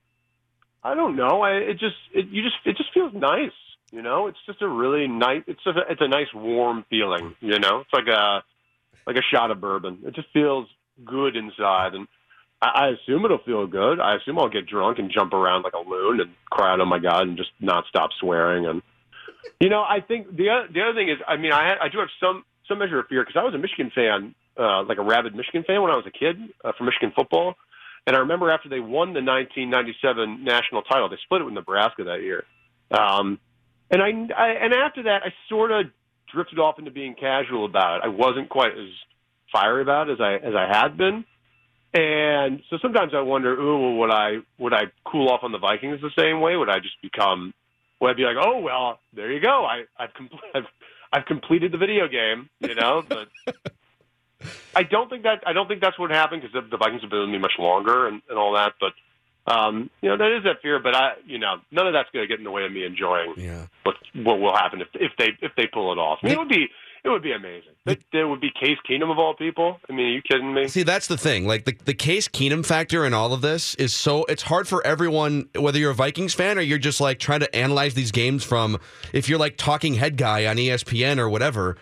I 0.84 0.93
don't 0.93 1.15
know. 1.15 1.41
I 1.41 1.53
it 1.53 1.80
just, 1.80 1.95
it, 2.13 2.28
you 2.28 2.43
just, 2.43 2.55
it 2.65 2.78
just 2.78 2.93
feels 2.93 3.13
nice. 3.13 3.51
You 3.91 4.01
know, 4.01 4.28
it's 4.28 4.38
just 4.45 4.61
a 4.61 4.67
really 4.67 5.07
nice. 5.07 5.43
It's 5.47 5.63
just 5.63 5.78
a, 5.78 5.82
it's 5.89 6.01
a 6.01 6.07
nice 6.07 6.28
warm 6.34 6.86
feeling. 6.89 7.36
You 7.39 7.59
know, 7.59 7.82
it's 7.82 7.93
like 7.93 8.07
a 8.07 8.43
like 9.07 9.15
a 9.15 9.21
shot 9.34 9.51
of 9.51 9.61
bourbon. 9.61 9.99
It 10.05 10.15
just 10.15 10.28
feels 10.34 10.67
good 11.05 11.36
inside, 11.36 11.93
and 11.93 12.07
I, 12.61 12.67
I 12.67 12.88
assume 12.89 13.23
it'll 13.26 13.38
feel 13.45 13.67
good. 13.67 13.99
I 13.99 14.15
assume 14.15 14.38
I'll 14.38 14.49
get 14.49 14.67
drunk 14.67 14.99
and 14.99 15.11
jump 15.11 15.34
around 15.34 15.63
like 15.63 15.73
a 15.73 15.89
loon 15.89 16.19
and 16.19 16.32
cry 16.49 16.73
out, 16.73 16.82
"Oh 16.82 16.86
my 16.86 16.99
god!" 16.99 17.21
and 17.28 17.38
just 17.38 17.51
not 17.59 17.86
stop 17.88 18.09
swearing. 18.19 18.65
And 18.65 18.82
you 19.61 19.69
know, 19.69 19.82
I 19.82 20.01
think 20.01 20.36
the 20.36 20.49
other, 20.49 20.67
the 20.73 20.82
other 20.82 20.93
thing 20.93 21.09
is, 21.09 21.17
I 21.28 21.38
mean, 21.38 21.53
I 21.53 21.76
I 21.82 21.89
do 21.89 21.99
have 21.99 22.09
some 22.19 22.43
some 22.68 22.80
measure 22.80 22.99
of 22.99 23.07
fear 23.07 23.24
because 23.24 23.39
I 23.39 23.43
was 23.43 23.53
a 23.53 23.57
Michigan 23.57 23.91
fan, 23.93 24.36
uh, 24.57 24.84
like 24.84 24.97
a 24.97 25.03
rabid 25.03 25.36
Michigan 25.36 25.63
fan 25.66 25.82
when 25.82 25.91
I 25.91 25.95
was 25.95 26.05
a 26.07 26.11
kid 26.11 26.38
uh, 26.63 26.72
for 26.78 26.84
Michigan 26.84 27.11
football. 27.16 27.55
And 28.07 28.16
I 28.16 28.20
remember 28.20 28.51
after 28.51 28.70
they 28.70 28.80
won 28.80 29.13
the 29.13 29.24
1997 29.24 30.43
national 30.43 30.84
title, 30.84 31.09
they 31.09 31.18
split 31.24 31.41
it 31.41 31.45
with 31.45 31.53
Nebraska 31.53 32.03
that 32.03 32.22
year. 32.22 32.43
Um, 32.91 33.39
and 33.89 34.01
I, 34.01 34.09
I 34.36 34.47
and 34.61 34.74
after 34.74 35.03
that, 35.03 35.22
I 35.24 35.34
sort 35.49 35.72
of 35.72 35.86
drifted 36.34 36.59
off 36.59 36.80
into 36.80 36.91
being 36.91 37.16
casual 37.16 37.66
about 37.66 37.97
it. 37.97 38.01
I 38.05 38.09
wasn't 38.09 38.49
quite 38.49 38.72
as 38.72 38.89
fiery 39.51 39.82
about 39.82 40.09
it 40.09 40.13
as 40.13 40.22
I 40.22 40.36
as 40.36 40.53
I 40.55 40.68
had 40.68 40.97
been. 40.97 41.26
And 41.93 42.61
so 42.70 42.78
sometimes 42.82 43.13
I 43.16 43.22
wonder, 43.22 43.53
ooh, 43.53 43.80
well, 43.80 43.95
would 43.99 44.11
I 44.11 44.38
would 44.59 44.74
I 44.74 44.84
cool 45.05 45.30
off 45.30 45.41
on 45.43 45.51
the 45.51 45.59
Vikings 45.59 46.01
the 46.01 46.11
same 46.20 46.41
way? 46.41 46.55
Would 46.55 46.70
I 46.70 46.80
just 46.80 47.01
become? 47.01 47.53
Would 48.01 48.09
I 48.09 48.13
be 48.13 48.24
like, 48.24 48.36
oh 48.39 48.59
well, 48.59 48.99
there 49.13 49.32
you 49.32 49.39
go. 49.41 49.66
I 49.66 49.84
I've 49.97 50.13
compl- 50.13 50.39
I've, 50.55 50.66
I've 51.12 51.26
completed 51.26 51.72
the 51.72 51.78
video 51.78 52.08
game, 52.08 52.49
you 52.60 52.76
know. 52.76 53.03
But 53.08 53.28
I 54.76 54.84
don't 54.84 55.10
think 55.10 55.24
that 55.24 55.43
I 55.45 55.53
don't 55.53 55.68
think 55.68 55.82
that's 55.82 55.97
what 55.97 56.12
happened 56.12 56.41
because 56.41 56.53
the, 56.53 56.70
the 56.70 56.78
Vikings 56.78 57.01
have 57.01 57.10
been 57.10 57.22
with 57.22 57.30
me 57.30 57.38
much 57.38 57.58
longer 57.60 58.08
and, 58.08 58.22
and 58.30 58.38
all 58.38 58.53
that. 58.53 58.74
But 58.80 58.93
um, 59.51 59.89
you 60.01 60.10
know, 60.10 60.18
that 60.18 60.36
is 60.36 60.43
that 60.43 60.62
fear. 60.62 60.80
But 60.80 60.95
I, 60.95 61.14
you 61.26 61.38
know, 61.38 61.58
none 61.72 61.88
of 61.88 61.93
that's 61.93 62.10
going 62.12 62.24
to 62.24 62.28
get 62.28 62.39
in 62.39 62.43
the 62.43 62.51
way 62.51 62.66
of 62.66 62.72
me 62.72 62.86
enjoying 62.86 63.34
yeah. 63.38 63.68
what 63.84 63.95
what 64.16 64.39
will 64.39 64.56
happen 64.56 64.82
if 64.82 64.88
if 64.95 65.12
they 65.18 65.30
if 65.41 65.51
they 65.56 65.68
pull 65.68 65.91
it 65.91 65.97
off. 65.97 66.20
I 66.24 66.28
mean, 66.28 66.34
it 66.34 66.39
would 66.39 66.49
be 66.49 66.68
it 67.06 67.10
would 67.10 67.22
be 67.22 67.34
amazing. 67.34 67.74
It, 67.86 68.01
there 68.12 68.28
would 68.28 68.41
be 68.41 68.49
Case 68.49 68.80
Keenum 68.89 69.12
of 69.12 69.20
all 69.20 69.36
people. 69.36 69.78
I 69.88 69.93
mean, 69.93 70.08
are 70.08 70.10
you 70.10 70.22
kidding 70.24 70.56
me? 70.56 70.68
See, 70.68 70.82
that's 70.82 71.06
the 71.06 71.18
thing. 71.18 71.45
Like 71.45 71.66
the, 71.66 71.78
the 71.86 71.93
Case 71.93 72.28
Keenum 72.28 72.66
factor 72.66 73.06
in 73.06 73.14
all 73.14 73.32
of 73.32 73.41
this 73.41 73.76
is 73.76 73.93
so 73.93 74.26
it's 74.26 74.41
hard 74.41 74.68
for 74.68 74.86
everyone, 74.86 75.47
whether 75.56 75.78
you're 75.78 75.91
a 75.91 75.95
Vikings 75.95 76.34
fan 76.34 76.58
or 76.58 76.62
you're 76.62 76.80
just 76.80 76.99
like 76.99 77.20
trying 77.20 77.41
to 77.41 77.56
analyze 77.56 77.93
these 77.93 78.12
games 78.12 78.43
from 78.43 78.80
if 79.14 79.30
you're 79.30 79.38
like 79.38 79.56
talking 79.56 79.93
head 79.93 80.18
guy 80.18 80.47
on 80.47 80.58
ESPN 80.58 81.20
or 81.20 81.30
whatever. 81.30 81.78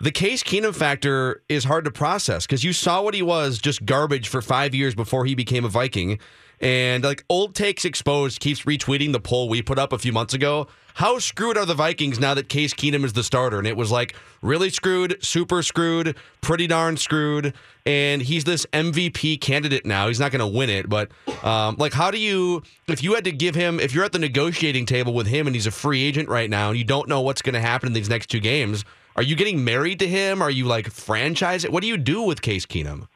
The 0.00 0.12
Case 0.12 0.44
Keenum 0.44 0.76
factor 0.76 1.42
is 1.48 1.64
hard 1.64 1.84
to 1.84 1.90
process 1.90 2.46
because 2.46 2.62
you 2.62 2.72
saw 2.72 3.02
what 3.02 3.14
he 3.14 3.22
was 3.22 3.58
just 3.58 3.84
garbage 3.84 4.28
for 4.28 4.40
five 4.40 4.76
years 4.76 4.94
before 4.94 5.24
he 5.24 5.34
became 5.34 5.64
a 5.64 5.68
Viking. 5.68 6.20
And 6.60 7.02
like 7.02 7.24
old 7.28 7.56
takes 7.56 7.84
exposed 7.84 8.38
keeps 8.38 8.62
retweeting 8.62 9.10
the 9.10 9.20
poll 9.20 9.48
we 9.48 9.60
put 9.60 9.78
up 9.78 9.92
a 9.92 9.98
few 9.98 10.12
months 10.12 10.34
ago. 10.34 10.68
How 10.98 11.20
screwed 11.20 11.56
are 11.56 11.64
the 11.64 11.74
Vikings 11.74 12.18
now 12.18 12.34
that 12.34 12.48
Case 12.48 12.74
Keenum 12.74 13.04
is 13.04 13.12
the 13.12 13.22
starter? 13.22 13.58
And 13.58 13.68
it 13.68 13.76
was 13.76 13.92
like 13.92 14.16
really 14.42 14.68
screwed, 14.68 15.24
super 15.24 15.62
screwed, 15.62 16.16
pretty 16.40 16.66
darn 16.66 16.96
screwed. 16.96 17.54
And 17.86 18.20
he's 18.20 18.42
this 18.42 18.66
MVP 18.72 19.40
candidate 19.40 19.86
now. 19.86 20.08
He's 20.08 20.18
not 20.18 20.32
going 20.32 20.40
to 20.40 20.58
win 20.58 20.68
it, 20.68 20.88
but 20.88 21.12
um, 21.44 21.76
like, 21.78 21.92
how 21.92 22.10
do 22.10 22.18
you, 22.18 22.64
if 22.88 23.00
you 23.00 23.14
had 23.14 23.22
to 23.26 23.30
give 23.30 23.54
him, 23.54 23.78
if 23.78 23.94
you're 23.94 24.02
at 24.02 24.10
the 24.10 24.18
negotiating 24.18 24.86
table 24.86 25.14
with 25.14 25.28
him 25.28 25.46
and 25.46 25.54
he's 25.54 25.68
a 25.68 25.70
free 25.70 26.02
agent 26.02 26.28
right 26.28 26.50
now, 26.50 26.70
and 26.70 26.78
you 26.78 26.82
don't 26.82 27.08
know 27.08 27.20
what's 27.20 27.42
going 27.42 27.54
to 27.54 27.60
happen 27.60 27.86
in 27.86 27.92
these 27.92 28.08
next 28.08 28.26
two 28.26 28.40
games, 28.40 28.84
are 29.14 29.22
you 29.22 29.36
getting 29.36 29.62
married 29.62 30.00
to 30.00 30.08
him? 30.08 30.42
Are 30.42 30.50
you 30.50 30.64
like 30.64 30.90
franchise 30.90 31.64
it? 31.64 31.70
What 31.70 31.82
do 31.82 31.86
you 31.86 31.96
do 31.96 32.22
with 32.22 32.42
Case 32.42 32.66
Keenum? 32.66 33.06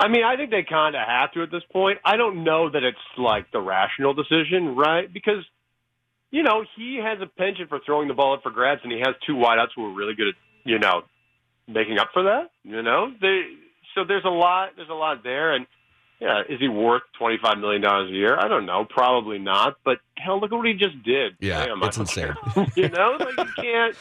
I 0.00 0.08
mean, 0.08 0.24
I 0.24 0.36
think 0.36 0.50
they 0.50 0.62
kind 0.62 0.96
of 0.96 1.06
have 1.06 1.30
to 1.32 1.42
at 1.42 1.50
this 1.50 1.62
point. 1.70 1.98
I 2.06 2.16
don't 2.16 2.42
know 2.42 2.70
that 2.70 2.82
it's 2.82 2.96
like 3.18 3.52
the 3.52 3.60
rational 3.60 4.14
decision, 4.14 4.74
right? 4.74 5.12
Because 5.12 5.44
you 6.32 6.42
know 6.42 6.64
he 6.74 6.96
has 6.96 7.20
a 7.20 7.26
penchant 7.26 7.68
for 7.68 7.78
throwing 7.86 8.08
the 8.08 8.14
ball 8.14 8.34
up 8.34 8.42
for 8.42 8.50
grabs, 8.50 8.80
and 8.82 8.90
he 8.90 8.98
has 8.98 9.14
two 9.24 9.34
wideouts 9.34 9.68
who 9.76 9.86
are 9.86 9.94
really 9.94 10.14
good 10.14 10.28
at 10.28 10.34
you 10.64 10.80
know 10.80 11.02
making 11.68 11.98
up 11.98 12.08
for 12.12 12.24
that. 12.24 12.50
You 12.64 12.82
know, 12.82 13.12
they 13.20 13.42
so 13.94 14.04
there's 14.04 14.24
a 14.24 14.30
lot 14.30 14.70
there's 14.76 14.88
a 14.88 14.94
lot 14.94 15.22
there, 15.22 15.54
and 15.54 15.66
yeah, 16.20 16.42
is 16.48 16.58
he 16.58 16.68
worth 16.68 17.02
twenty 17.18 17.38
five 17.40 17.58
million 17.58 17.82
dollars 17.82 18.10
a 18.10 18.14
year? 18.14 18.36
I 18.36 18.48
don't 18.48 18.66
know, 18.66 18.86
probably 18.88 19.38
not. 19.38 19.76
But 19.84 19.98
hell, 20.16 20.40
look 20.40 20.52
at 20.52 20.56
what 20.56 20.66
he 20.66 20.74
just 20.74 21.02
did. 21.02 21.34
Yeah, 21.40 21.66
Damn, 21.66 21.82
it's 21.82 21.98
insane. 21.98 22.34
you 22.76 22.88
know, 22.88 23.16
like 23.20 23.36
you 23.36 23.52
can't. 23.62 23.96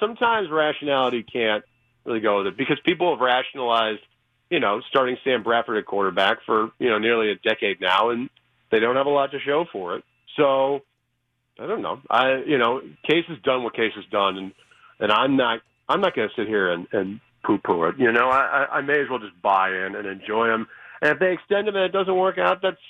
Sometimes 0.00 0.48
rationality 0.50 1.22
can't 1.22 1.62
really 2.06 2.20
go 2.20 2.38
with 2.38 2.46
it 2.46 2.56
because 2.56 2.78
people 2.86 3.10
have 3.14 3.20
rationalized, 3.20 4.00
you 4.48 4.58
know, 4.58 4.80
starting 4.88 5.18
Sam 5.24 5.42
Bradford 5.42 5.76
at 5.76 5.84
quarterback 5.84 6.38
for 6.46 6.70
you 6.78 6.88
know 6.88 6.98
nearly 6.98 7.30
a 7.30 7.34
decade 7.34 7.82
now, 7.82 8.08
and 8.08 8.30
they 8.70 8.80
don't 8.80 8.96
have 8.96 9.06
a 9.06 9.10
lot 9.10 9.32
to 9.32 9.40
show 9.40 9.66
for 9.70 9.96
it. 9.96 10.04
So 10.36 10.80
I 11.60 11.66
don't 11.66 11.82
know. 11.82 12.00
I 12.08 12.42
you 12.46 12.58
know, 12.58 12.80
Case 13.06 13.24
has 13.28 13.38
done 13.42 13.62
what 13.62 13.74
Case 13.74 13.92
has 13.94 14.04
done, 14.06 14.38
and 14.38 14.52
and 14.98 15.12
I'm 15.12 15.36
not 15.36 15.60
I'm 15.88 16.00
not 16.00 16.14
going 16.16 16.28
to 16.28 16.34
sit 16.34 16.48
here 16.48 16.72
and 16.72 16.86
and 16.92 17.20
poo 17.44 17.58
poo 17.58 17.84
it. 17.84 17.96
You 17.98 18.12
know, 18.12 18.28
I 18.28 18.66
I 18.70 18.80
may 18.80 19.00
as 19.00 19.10
well 19.10 19.18
just 19.18 19.40
buy 19.42 19.68
in 19.70 19.94
and 19.94 20.06
enjoy 20.06 20.48
him. 20.48 20.66
And 21.02 21.12
if 21.12 21.18
they 21.18 21.32
extend 21.32 21.68
him 21.68 21.76
and 21.76 21.84
it 21.84 21.92
doesn't 21.92 22.16
work 22.16 22.38
out, 22.38 22.60
that's 22.62 22.80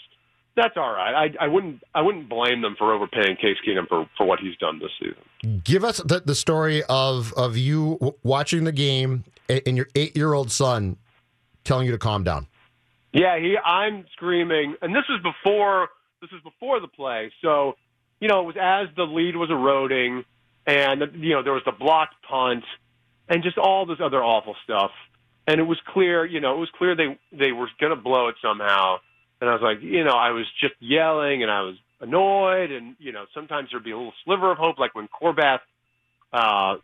that's 0.56 0.76
all 0.76 0.92
right. 0.92 1.32
I 1.40 1.44
I 1.44 1.48
wouldn't 1.48 1.82
I 1.94 2.02
wouldn't 2.02 2.28
blame 2.28 2.62
them 2.62 2.76
for 2.78 2.92
overpaying 2.92 3.36
Case 3.36 3.56
Keenum 3.66 3.88
for 3.88 4.08
for 4.16 4.26
what 4.26 4.38
he's 4.38 4.56
done 4.58 4.78
this 4.78 4.90
season. 5.00 5.62
Give 5.64 5.84
us 5.84 5.98
the, 5.98 6.20
the 6.24 6.34
story 6.34 6.82
of 6.88 7.32
of 7.34 7.56
you 7.56 7.94
w- 8.00 8.14
watching 8.22 8.64
the 8.64 8.72
game 8.72 9.24
a- 9.48 9.66
and 9.66 9.76
your 9.76 9.88
eight 9.96 10.16
year 10.16 10.32
old 10.32 10.52
son 10.52 10.96
telling 11.64 11.86
you 11.86 11.92
to 11.92 11.98
calm 11.98 12.22
down. 12.24 12.46
Yeah, 13.12 13.38
he. 13.38 13.56
I'm 13.64 14.04
screaming, 14.12 14.76
and 14.82 14.94
this 14.94 15.04
was 15.08 15.20
before. 15.22 15.88
This 16.20 16.30
was 16.30 16.42
before 16.42 16.80
the 16.80 16.88
play, 16.88 17.32
so 17.42 17.74
you 18.20 18.28
know 18.28 18.40
it 18.40 18.44
was 18.44 18.56
as 18.60 18.94
the 18.96 19.04
lead 19.04 19.36
was 19.36 19.50
eroding, 19.50 20.24
and 20.66 21.02
you 21.14 21.34
know 21.34 21.42
there 21.42 21.52
was 21.52 21.62
the 21.64 21.72
blocked 21.72 22.14
punt, 22.28 22.64
and 23.28 23.42
just 23.42 23.58
all 23.58 23.86
this 23.86 23.98
other 24.02 24.22
awful 24.22 24.56
stuff. 24.64 24.90
And 25.46 25.58
it 25.58 25.64
was 25.64 25.78
clear, 25.88 26.24
you 26.24 26.38
know, 26.38 26.54
it 26.54 26.58
was 26.58 26.68
clear 26.76 26.94
they 26.94 27.18
they 27.32 27.52
were 27.52 27.68
going 27.80 27.90
to 27.90 28.00
blow 28.00 28.28
it 28.28 28.36
somehow. 28.42 28.98
And 29.40 29.48
I 29.48 29.54
was 29.54 29.62
like, 29.62 29.82
you 29.82 30.04
know, 30.04 30.12
I 30.12 30.30
was 30.30 30.44
just 30.60 30.74
yelling, 30.80 31.42
and 31.42 31.50
I 31.50 31.62
was 31.62 31.76
annoyed, 32.00 32.70
and 32.70 32.94
you 32.98 33.12
know, 33.12 33.24
sometimes 33.34 33.70
there'd 33.70 33.82
be 33.82 33.90
a 33.90 33.96
little 33.96 34.12
sliver 34.24 34.52
of 34.52 34.58
hope, 34.58 34.78
like 34.78 34.94
when 34.94 35.08
Forbath, 35.08 35.60
uh, 36.32 36.76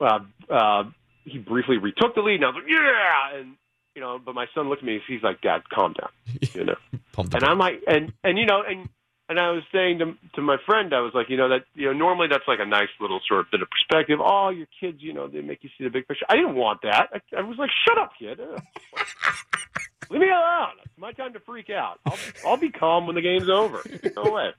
uh, 0.00 0.18
uh, 0.50 0.84
he 1.24 1.38
briefly 1.38 1.78
retook 1.78 2.14
the 2.14 2.20
lead, 2.20 2.36
and 2.36 2.44
I 2.44 2.48
was 2.48 2.56
like, 2.56 2.70
yeah, 2.70 3.40
and 3.40 3.56
you 3.94 4.00
know, 4.00 4.18
but 4.24 4.34
my 4.34 4.46
son 4.54 4.68
looked 4.68 4.82
at 4.82 4.86
me. 4.86 5.00
He's 5.06 5.22
like, 5.22 5.40
"Dad, 5.40 5.68
calm 5.68 5.94
down," 5.94 6.10
you 6.54 6.64
know. 6.64 6.76
and 7.18 7.44
I'm 7.44 7.58
like, 7.58 7.82
and 7.86 8.12
and 8.24 8.38
you 8.38 8.46
know, 8.46 8.62
and 8.66 8.88
and 9.28 9.38
I 9.40 9.50
was 9.50 9.62
saying 9.72 9.98
to 10.00 10.14
to 10.34 10.42
my 10.42 10.56
friend, 10.66 10.92
I 10.94 11.00
was 11.00 11.12
like, 11.14 11.28
you 11.30 11.36
know, 11.36 11.48
that 11.48 11.64
you 11.74 11.86
know, 11.86 11.92
normally 11.92 12.28
that's 12.28 12.46
like 12.46 12.58
a 12.60 12.66
nice 12.66 12.88
little 13.00 13.20
sort 13.26 13.40
of 13.40 13.50
bit 13.50 13.62
of 13.62 13.68
perspective. 13.70 14.18
Oh, 14.22 14.50
your 14.50 14.66
kids, 14.80 14.98
you 15.00 15.12
know, 15.12 15.28
they 15.28 15.40
make 15.40 15.62
you 15.64 15.70
see 15.78 15.84
the 15.84 15.90
big 15.90 16.06
picture. 16.08 16.26
I 16.28 16.36
didn't 16.36 16.54
want 16.56 16.80
that. 16.82 17.08
I, 17.14 17.38
I 17.38 17.42
was 17.42 17.56
like, 17.58 17.70
shut 17.86 17.98
up, 17.98 18.12
kid. 18.18 18.40
Uh, 18.40 18.58
Leave 20.10 20.20
me 20.20 20.28
alone. 20.28 20.72
It's 20.84 20.98
my 20.98 21.12
time 21.12 21.32
to 21.32 21.40
freak 21.40 21.70
out. 21.70 21.98
I'll 22.04 22.18
I'll 22.46 22.56
be 22.58 22.70
calm 22.70 23.06
when 23.06 23.14
the 23.14 23.22
game's 23.22 23.48
over. 23.48 23.82
No 24.16 24.30
way. 24.30 24.50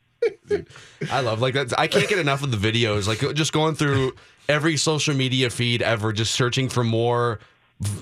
I 1.11 1.19
love 1.19 1.41
like 1.41 1.53
that. 1.53 1.77
I 1.77 1.87
can't 1.87 2.07
get 2.07 2.17
enough 2.17 2.43
of 2.43 2.49
the 2.51 2.57
videos. 2.57 3.07
Like 3.07 3.35
just 3.35 3.53
going 3.53 3.75
through 3.75 4.13
every 4.49 4.77
social 4.77 5.13
media 5.13 5.49
feed 5.49 5.81
ever, 5.81 6.11
just 6.13 6.33
searching 6.33 6.69
for 6.69 6.83
more 6.83 7.39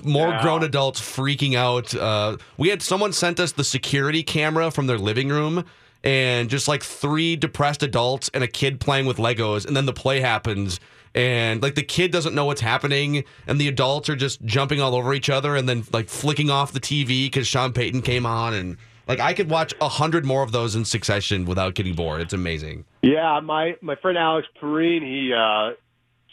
more 0.04 0.28
Yeah. 0.28 0.42
grown 0.42 0.62
adults 0.62 1.00
freaking 1.00 1.54
out. 1.56 1.94
Uh, 1.94 2.36
we 2.56 2.68
had 2.68 2.80
someone 2.80 3.12
sent 3.12 3.40
us 3.40 3.52
the 3.52 3.64
security 3.64 4.22
camera 4.22 4.70
from 4.70 4.86
their 4.86 4.98
living 4.98 5.28
room. 5.28 5.64
And 6.04 6.50
just 6.50 6.66
like 6.66 6.82
three 6.82 7.36
depressed 7.36 7.82
adults 7.82 8.30
and 8.34 8.42
a 8.42 8.48
kid 8.48 8.80
playing 8.80 9.06
with 9.06 9.18
Legos, 9.18 9.66
and 9.66 9.76
then 9.76 9.86
the 9.86 9.92
play 9.92 10.20
happens, 10.20 10.80
and 11.14 11.62
like 11.62 11.74
the 11.74 11.82
kid 11.82 12.10
doesn't 12.10 12.34
know 12.34 12.44
what's 12.44 12.60
happening, 12.60 13.24
and 13.46 13.60
the 13.60 13.68
adults 13.68 14.08
are 14.08 14.16
just 14.16 14.44
jumping 14.44 14.80
all 14.80 14.94
over 14.94 15.14
each 15.14 15.30
other, 15.30 15.54
and 15.54 15.68
then 15.68 15.84
like 15.92 16.08
flicking 16.08 16.50
off 16.50 16.72
the 16.72 16.80
TV 16.80 17.26
because 17.26 17.46
Sean 17.46 17.72
Payton 17.72 18.02
came 18.02 18.26
on, 18.26 18.54
and 18.54 18.76
like 19.06 19.20
I 19.20 19.32
could 19.32 19.50
watch 19.50 19.74
a 19.80 19.88
hundred 19.88 20.24
more 20.24 20.42
of 20.42 20.52
those 20.52 20.74
in 20.74 20.84
succession 20.84 21.44
without 21.44 21.74
getting 21.74 21.94
bored. 21.94 22.20
It's 22.20 22.32
amazing. 22.32 22.84
Yeah, 23.02 23.40
my 23.40 23.76
my 23.80 23.96
friend 23.96 24.16
Alex 24.16 24.48
Perrine, 24.60 25.02
he 25.02 25.32
uh, 25.32 25.74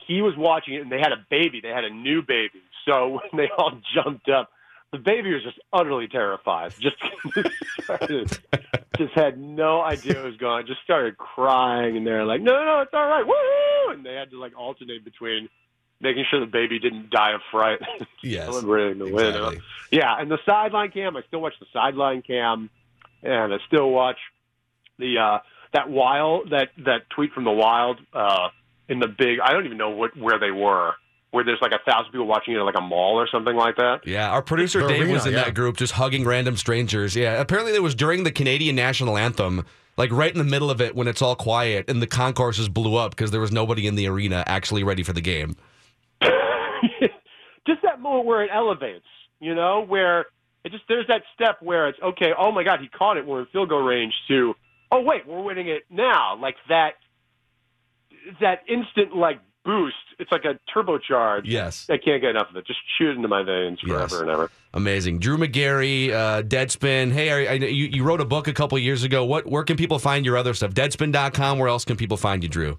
he 0.07 0.21
was 0.21 0.33
watching 0.37 0.75
it, 0.75 0.81
and 0.81 0.91
they 0.91 0.99
had 0.99 1.11
a 1.11 1.25
baby. 1.29 1.61
They 1.61 1.69
had 1.69 1.83
a 1.83 1.89
new 1.89 2.21
baby. 2.21 2.61
So 2.85 3.09
when 3.31 3.45
they 3.45 3.49
all 3.57 3.73
jumped 3.93 4.29
up, 4.29 4.49
the 4.91 4.97
baby 4.97 5.33
was 5.33 5.43
just 5.43 5.59
utterly 5.71 6.07
terrified. 6.07 6.73
Just 6.79 6.95
just 8.97 9.13
had 9.13 9.39
no 9.39 9.81
idea 9.81 10.15
what 10.15 10.25
was 10.25 10.37
going. 10.37 10.53
on. 10.63 10.67
Just 10.67 10.81
started 10.83 11.17
crying, 11.17 11.97
and 11.97 12.05
they're 12.05 12.25
like, 12.25 12.41
"No, 12.41 12.53
no, 12.63 12.81
it's 12.81 12.93
all 12.93 13.07
right, 13.07 13.25
woo!" 13.25 13.93
And 13.93 14.05
they 14.05 14.13
had 14.15 14.31
to 14.31 14.39
like 14.39 14.57
alternate 14.57 15.03
between 15.03 15.49
making 16.01 16.25
sure 16.29 16.39
the 16.39 16.45
baby 16.45 16.79
didn't 16.79 17.09
die 17.09 17.33
of 17.33 17.41
fright. 17.51 17.79
Yes, 18.21 18.47
celebrating 18.47 18.99
the 18.99 19.13
win. 19.13 19.61
Yeah, 19.91 20.13
and 20.19 20.29
the 20.29 20.39
sideline 20.45 20.91
cam. 20.91 21.15
I 21.15 21.21
still 21.27 21.39
watch 21.39 21.53
the 21.61 21.67
sideline 21.71 22.21
cam, 22.21 22.69
and 23.23 23.53
I 23.53 23.57
still 23.67 23.89
watch 23.89 24.17
the 24.97 25.17
uh, 25.17 25.37
that 25.73 25.89
wild 25.89 26.49
that 26.49 26.69
that 26.85 27.09
tweet 27.09 27.31
from 27.31 27.45
the 27.45 27.51
wild 27.51 27.99
uh, 28.13 28.49
in 28.89 28.99
the 28.99 29.07
big. 29.07 29.39
I 29.39 29.53
don't 29.53 29.65
even 29.65 29.77
know 29.77 29.91
what 29.91 30.17
where 30.17 30.37
they 30.37 30.51
were. 30.51 30.95
Where 31.31 31.43
there's 31.43 31.59
like 31.61 31.73
a 31.73 31.79
thousand 31.89 32.11
people 32.11 32.25
watching 32.25 32.55
you 32.55 32.59
at 32.59 32.65
like 32.65 32.77
a 32.77 32.81
mall 32.81 33.19
or 33.19 33.27
something 33.31 33.55
like 33.55 33.75
that. 33.75 34.01
Yeah, 34.05 34.31
our 34.31 34.41
producer 34.41 34.79
Dave 34.87 35.01
arena, 35.01 35.13
was 35.13 35.25
in 35.27 35.33
yeah. 35.33 35.43
that 35.43 35.53
group 35.53 35.77
just 35.77 35.93
hugging 35.93 36.25
random 36.25 36.57
strangers. 36.57 37.15
Yeah, 37.15 37.39
apparently 37.39 37.75
it 37.75 37.83
was 37.83 37.93
during 37.93 38.23
the 38.23 38.31
Canadian 38.31 38.75
national 38.75 39.15
anthem, 39.15 39.63
like 39.95 40.11
right 40.11 40.31
in 40.31 40.39
the 40.39 40.43
middle 40.43 40.71
of 40.71 40.81
it 40.81 40.95
when 40.95 41.07
it's 41.07 41.21
all 41.21 41.35
quiet 41.35 41.87
and 41.87 42.01
the 42.01 42.07
concourses 42.07 42.67
blew 42.67 42.95
up 42.95 43.11
because 43.11 43.29
there 43.29 43.41
was 43.41 43.51
nobody 43.51 43.85
in 43.85 43.93
the 43.93 44.07
arena 44.07 44.43
actually 44.47 44.83
ready 44.83 45.03
for 45.03 45.13
the 45.13 45.21
game. 45.21 45.55
just 46.21 47.81
that 47.83 47.99
moment 47.99 48.25
where 48.25 48.43
it 48.43 48.49
elevates, 48.51 49.05
you 49.39 49.53
know, 49.53 49.85
where 49.85 50.25
it 50.63 50.71
just 50.71 50.83
there's 50.87 51.07
that 51.07 51.21
step 51.33 51.57
where 51.61 51.87
it's 51.87 51.99
okay. 52.01 52.31
Oh 52.37 52.51
my 52.51 52.63
God, 52.63 52.79
he 52.81 52.87
caught 52.87 53.17
it. 53.17 53.25
We're 53.25 53.41
in 53.41 53.45
field 53.47 53.69
goal 53.69 53.81
range. 53.81 54.13
To 54.29 54.55
oh 54.91 55.01
wait, 55.01 55.27
we're 55.27 55.41
winning 55.41 55.69
it 55.69 55.83
now. 55.89 56.37
Like 56.39 56.55
that, 56.67 56.93
that 58.41 58.63
instant 58.67 59.15
like 59.15 59.39
boost. 59.69 59.95
It's 60.17 60.31
like 60.31 60.45
a 60.45 60.59
turbocharge. 60.75 61.41
Yes. 61.45 61.85
I 61.89 61.97
can't 61.97 62.21
get 62.21 62.31
enough 62.31 62.49
of 62.49 62.55
it. 62.55 62.65
Just 62.65 62.79
shoot 62.97 63.15
into 63.15 63.27
my 63.27 63.43
veins 63.43 63.79
forever 63.79 64.01
Yes. 64.01 64.13
and 64.13 64.29
ever. 64.29 64.51
Amazing. 64.73 65.19
Drew 65.19 65.37
Magary, 65.37 66.11
uh, 66.11 66.41
Deadspin. 66.41 67.11
Hey, 67.11 67.47
I, 67.47 67.51
I, 67.51 67.55
you, 67.57 67.85
you 67.85 68.03
wrote 68.03 68.19
a 68.19 68.25
book 68.25 68.47
a 68.47 68.53
couple 68.53 68.77
years 68.79 69.03
ago. 69.03 69.23
What? 69.25 69.45
Where 69.45 69.63
can 69.63 69.77
people 69.77 69.99
find 69.99 70.25
your 70.25 70.37
other 70.37 70.55
stuff? 70.55 70.71
Deadspin.com. 70.71 71.59
Where 71.59 71.67
else 71.69 71.85
can 71.85 71.97
people 71.97 72.17
find 72.17 72.41
you, 72.41 72.49
Drew? 72.49 72.77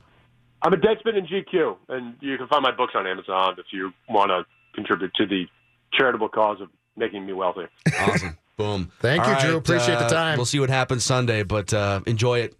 I'm 0.62 0.72
a 0.72 0.76
Deadspin 0.76 1.16
in 1.16 1.26
GQ, 1.26 1.76
and 1.88 2.16
you 2.20 2.36
can 2.36 2.49
find 2.49 2.62
my 2.62 2.72
books 2.72 2.95
on 2.97 3.07
Amazon 3.07 3.55
if 3.59 3.66
you 3.72 3.93
want 4.09 4.30
to 4.30 4.45
contribute 4.74 5.14
to 5.14 5.26
the 5.26 5.47
charitable 5.95 6.28
cause 6.28 6.61
of 6.61 6.68
making 6.97 7.24
me 7.24 7.32
wealthy. 7.32 7.66
Awesome. 8.01 8.36
Boom. 8.57 8.91
Thank 9.01 9.26
you, 9.26 9.38
Drew. 9.41 9.57
Appreciate 9.57 9.99
the 9.99 10.05
uh, 10.07 10.09
time. 10.11 10.36
We'll 10.36 10.45
see 10.45 10.61
what 10.61 10.68
happens 10.68 11.03
Sunday, 11.05 11.45
but 11.45 11.72
uh, 11.72 12.01
enjoy 12.07 12.41
it. 12.41 12.55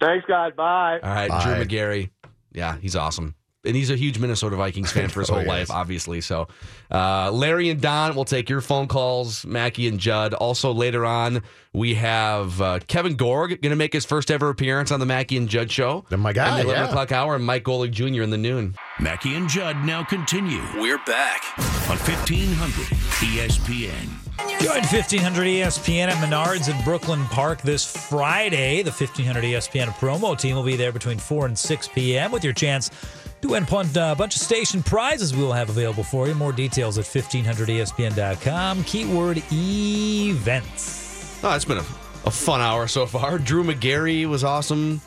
Thanks, 0.00 0.24
guys. 0.28 0.52
Bye. 0.56 1.00
All 1.02 1.10
right, 1.12 1.28
Bye. 1.28 1.42
Drew 1.42 1.54
Magary. 1.56 2.12
Yeah, 2.52 2.76
he's 2.76 2.94
awesome. 2.94 3.34
And 3.64 3.74
he's 3.74 3.90
a 3.90 3.96
huge 3.96 4.18
Minnesota 4.20 4.54
Vikings 4.54 4.92
fan 4.92 5.08
for 5.08 5.20
his 5.20 5.30
Oh, 5.30 5.34
whole 5.34 5.44
life, 5.44 5.70
obviously. 5.70 6.20
So, 6.20 6.46
uh, 6.92 7.30
Larry 7.32 7.70
and 7.70 7.80
Don 7.80 8.14
will 8.14 8.24
take 8.24 8.48
your 8.48 8.60
phone 8.60 8.86
calls. 8.86 9.44
Mackey 9.44 9.88
and 9.88 9.98
Judd. 9.98 10.32
Also, 10.32 10.72
later 10.72 11.04
on, 11.04 11.42
we 11.72 11.94
have 11.94 12.60
uh, 12.62 12.78
Kevin 12.86 13.16
Gorg 13.16 13.50
going 13.60 13.70
to 13.70 13.76
make 13.76 13.92
his 13.92 14.04
first 14.04 14.30
ever 14.30 14.48
appearance 14.48 14.92
on 14.92 15.00
the 15.00 15.06
Mackey 15.06 15.36
and 15.36 15.48
Judd 15.48 15.70
show. 15.72 16.04
And 16.10 16.20
my 16.20 16.32
God. 16.32 16.60
in 16.60 16.66
the 16.66 16.72
11 16.72 16.84
yeah. 16.84 16.88
o'clock 16.88 17.10
hour, 17.12 17.34
and 17.34 17.44
Mike 17.44 17.64
Golic 17.64 17.90
Jr. 17.90 18.22
in 18.22 18.30
the 18.30 18.38
noon. 18.38 18.76
Mackey 19.00 19.34
and 19.34 19.48
Judd 19.48 19.76
now 19.84 20.04
continue 20.04 20.62
We're 20.76 20.98
back. 20.98 21.42
on 21.90 21.96
1500 21.98 22.72
ESPN. 23.20 24.08
Join 24.60 24.82
1500 24.82 25.44
ESPN 25.44 26.08
at 26.08 26.16
Menards 26.24 26.68
in 26.72 26.82
Brooklyn 26.84 27.24
Park 27.26 27.60
this 27.62 27.84
Friday. 28.08 28.82
The 28.82 28.90
1500 28.90 29.42
ESPN 29.44 29.88
promo 29.88 30.38
team 30.38 30.56
will 30.56 30.62
be 30.64 30.76
there 30.76 30.92
between 30.92 31.18
4 31.18 31.46
and 31.46 31.58
6 31.58 31.88
p.m. 31.88 32.32
with 32.32 32.44
your 32.44 32.52
chance 32.52 32.90
to 33.42 33.48
win 33.48 33.66
pun- 33.66 33.86
uh, 33.96 34.12
a 34.12 34.16
bunch 34.16 34.36
of 34.36 34.42
station 34.42 34.82
prizes 34.82 35.34
we 35.34 35.42
will 35.42 35.52
have 35.52 35.68
available 35.70 36.02
for 36.04 36.26
you. 36.28 36.34
More 36.34 36.52
details 36.52 36.98
at 36.98 37.04
1500ESPN.com. 37.04 38.84
Keyword 38.84 39.42
events. 39.52 41.40
Oh, 41.42 41.54
it's 41.54 41.64
been 41.64 41.78
a, 41.78 41.84
a 42.26 42.30
fun 42.30 42.60
hour 42.60 42.86
so 42.88 43.06
far. 43.06 43.38
Drew 43.38 43.62
Magary 43.64 44.26
was 44.26 44.44
awesome. 44.44 45.00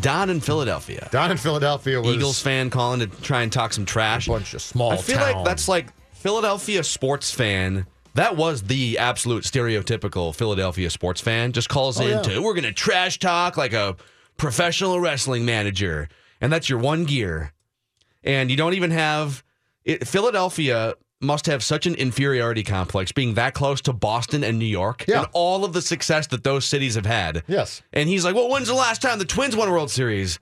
Don 0.00 0.28
in 0.30 0.40
Philadelphia. 0.40 1.08
Don 1.12 1.30
in 1.30 1.36
Philadelphia 1.36 2.00
was 2.00 2.14
Eagles 2.16 2.40
fan 2.42 2.68
calling 2.68 3.00
to 3.00 3.06
try 3.06 3.42
and 3.42 3.52
talk 3.52 3.72
some 3.72 3.84
trash. 3.86 4.26
a 4.26 4.30
bunch 4.32 4.52
of 4.54 4.60
small 4.62 4.92
I 4.92 4.96
feel 4.96 5.16
town. 5.18 5.34
like 5.36 5.44
that's 5.44 5.68
like 5.68 5.86
Philadelphia 6.12 6.82
sports 6.82 7.30
fan. 7.30 7.86
That 8.14 8.36
was 8.36 8.62
the 8.62 8.98
absolute 8.98 9.44
stereotypical 9.44 10.34
Philadelphia 10.34 10.90
sports 10.90 11.20
fan. 11.20 11.52
Just 11.52 11.68
calls 11.68 12.00
Oh, 12.00 12.04
in 12.04 12.10
yeah. 12.10 12.22
to 12.22 12.40
we're 12.42 12.54
gonna 12.54 12.72
trash 12.72 13.18
talk 13.18 13.56
like 13.56 13.72
a 13.72 13.96
professional 14.36 14.98
wrestling 15.00 15.44
manager, 15.44 16.08
and 16.40 16.52
that's 16.52 16.68
your 16.68 16.78
one 16.80 17.04
gear. 17.04 17.52
And 18.24 18.50
you 18.50 18.56
don't 18.56 18.74
even 18.74 18.90
have 18.90 19.44
it, 19.84 20.08
Philadelphia 20.08 20.94
must 21.20 21.46
have 21.46 21.62
such 21.62 21.86
an 21.86 21.94
inferiority 21.94 22.62
complex 22.62 23.12
being 23.12 23.34
that 23.34 23.54
close 23.54 23.80
to 23.82 23.92
Boston 23.92 24.42
and 24.44 24.58
New 24.58 24.64
York 24.66 25.04
Yeah. 25.06 25.20
and 25.20 25.28
all 25.32 25.64
of 25.64 25.72
the 25.72 25.80
success 25.82 26.26
that 26.28 26.42
those 26.44 26.64
cities 26.66 26.96
have 26.96 27.06
had. 27.06 27.42
Yes. 27.46 27.82
And 27.92 28.08
he's 28.08 28.24
like, 28.24 28.34
"Well, 28.34 28.48
when's 28.50 28.68
the 28.68 28.74
last 28.74 29.00
time 29.00 29.18
the 29.18 29.24
Twins 29.24 29.54
won 29.56 29.68
a 29.68 29.70
World 29.72 29.90
Series?" 29.90 30.38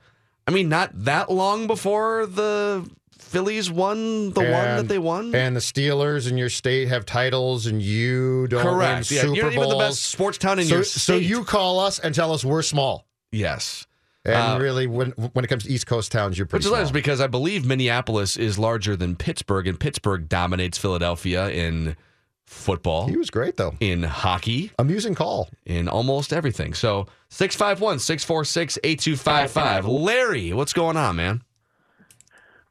I 0.47 0.51
mean, 0.51 0.67
not 0.69 0.91
that 1.05 1.31
long 1.31 1.67
before 1.67 2.25
the 2.25 2.89
Phillies 3.17 3.71
won 3.71 4.31
the 4.33 4.41
one 4.41 4.51
that 4.77 4.87
they 4.89 4.99
won? 4.99 5.33
And 5.33 5.55
the 5.55 5.61
Steelers 5.61 6.29
in 6.29 6.37
your 6.37 6.49
state 6.49 6.89
have 6.89 7.05
titles, 7.05 7.65
and 7.65 7.81
you 7.81 8.47
don't 8.47 8.61
Correct. 8.61 9.09
win 9.09 9.15
Yeah, 9.17 9.21
Super 9.23 9.35
you're 9.35 9.45
not 9.45 9.53
even 9.53 9.69
the 9.69 9.75
best 9.77 10.03
sports 10.03 10.37
town 10.37 10.59
in 10.59 10.65
so, 10.65 10.75
your 10.75 10.83
So 10.83 11.15
you 11.15 11.43
call 11.45 11.79
us 11.79 11.97
and 11.99 12.13
tell 12.13 12.33
us 12.33 12.43
we're 12.43 12.61
small. 12.61 13.05
Yes. 13.31 13.87
And 14.25 14.35
Uh, 14.35 14.57
really, 14.61 14.87
when 14.87 15.11
when 15.11 15.43
it 15.43 15.47
comes 15.49 15.63
to 15.65 15.69
East 15.69 15.85
Coast 15.85 16.11
towns, 16.11 16.37
you're 16.37 16.45
Which 16.45 16.49
pretty 16.51 16.63
is 16.63 16.67
small. 16.67 16.75
hilarious 16.77 16.91
because 16.91 17.19
I 17.19 17.27
believe 17.27 17.65
Minneapolis 17.65 18.37
is 18.37 18.57
larger 18.57 18.95
than 18.95 19.15
Pittsburgh, 19.17 19.67
and 19.67 19.77
Pittsburgh 19.79 20.29
dominates 20.29 20.77
Philadelphia 20.77 21.49
in 21.49 21.97
football. 22.45 23.07
He 23.07 23.17
was 23.17 23.29
great, 23.29 23.57
though. 23.57 23.75
In 23.81 24.03
hockey. 24.03 24.71
Amusing 24.79 25.13
call. 25.15 25.49
In 25.65 25.87
almost 25.89 26.31
everything. 26.31 26.73
So 26.73 27.07
651 27.29 27.99
646 27.99 28.77
8255. 28.83 29.85
Larry, 29.87 30.53
what's 30.53 30.71
going 30.73 30.95
on, 30.95 31.17
man? 31.17 31.41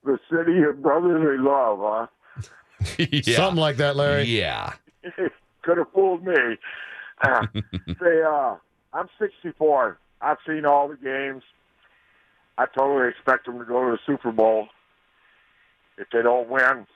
The 0.05 0.18
city 0.30 0.62
of 0.62 0.80
brotherly 0.82 1.36
love, 1.38 1.78
huh? 1.82 2.07
yeah. 2.98 3.36
Something 3.36 3.61
like 3.61 3.76
that, 3.76 3.94
Larry. 3.96 4.24
Yeah. 4.24 4.72
Could 5.62 5.78
have 5.78 5.92
fooled 5.94 6.24
me. 6.24 6.34
Uh, 7.22 7.46
say, 8.00 8.22
uh, 8.26 8.57
I'm 8.92 9.09
64. 9.20 9.98
I've 10.22 10.38
seen 10.46 10.64
all 10.64 10.88
the 10.88 10.96
games. 10.96 11.42
I 12.56 12.66
totally 12.66 13.08
expect 13.08 13.46
them 13.46 13.58
to 13.58 13.64
go 13.64 13.84
to 13.84 13.92
the 13.92 13.98
Super 14.06 14.30
Bowl. 14.30 14.68
If 15.98 16.08
they 16.12 16.22
don't 16.22 16.48
win, 16.48 16.86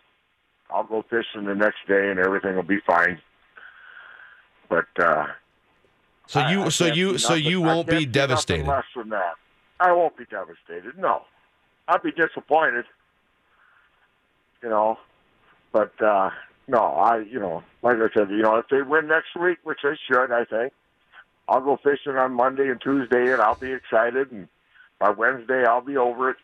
I'll 0.70 0.84
go 0.84 1.02
fishing 1.02 1.44
the 1.46 1.54
next 1.54 1.78
day 1.88 2.10
and 2.10 2.18
everything 2.18 2.54
will 2.54 2.62
be 2.62 2.80
fine. 2.86 3.20
But 4.68 4.86
uh, 4.98 5.26
So 6.26 6.46
you 6.48 6.62
I 6.62 6.68
so 6.68 6.86
you 6.86 7.18
so 7.18 7.34
you 7.34 7.60
won't 7.60 7.88
be 7.88 8.06
devastated. 8.06 8.66
Less 8.66 8.84
than 8.96 9.10
that, 9.10 9.34
I 9.80 9.92
won't 9.92 10.16
be 10.16 10.24
devastated. 10.24 10.98
No, 10.98 11.22
I'd 11.88 12.02
be 12.02 12.12
disappointed. 12.12 12.84
You 14.62 14.70
know, 14.70 14.98
but 15.72 15.92
uh, 16.02 16.30
no, 16.66 16.78
I 16.78 17.18
you 17.18 17.38
know, 17.38 17.62
like 17.82 17.96
I 17.96 18.08
said, 18.14 18.30
you 18.30 18.42
know, 18.42 18.56
if 18.56 18.66
they 18.70 18.82
win 18.82 19.06
next 19.06 19.36
week, 19.40 19.58
which 19.62 19.78
they 19.82 19.96
should, 20.10 20.32
I 20.32 20.44
think, 20.44 20.72
I'll 21.48 21.60
go 21.60 21.76
fishing 21.76 22.16
on 22.16 22.32
Monday 22.32 22.68
and 22.68 22.80
Tuesday, 22.80 23.32
and 23.32 23.40
I'll 23.40 23.54
be 23.54 23.72
excited, 23.72 24.32
and 24.32 24.48
by 24.98 25.10
Wednesday 25.10 25.64
I'll 25.64 25.80
be 25.80 25.96
over 25.96 26.30
it. 26.30 26.36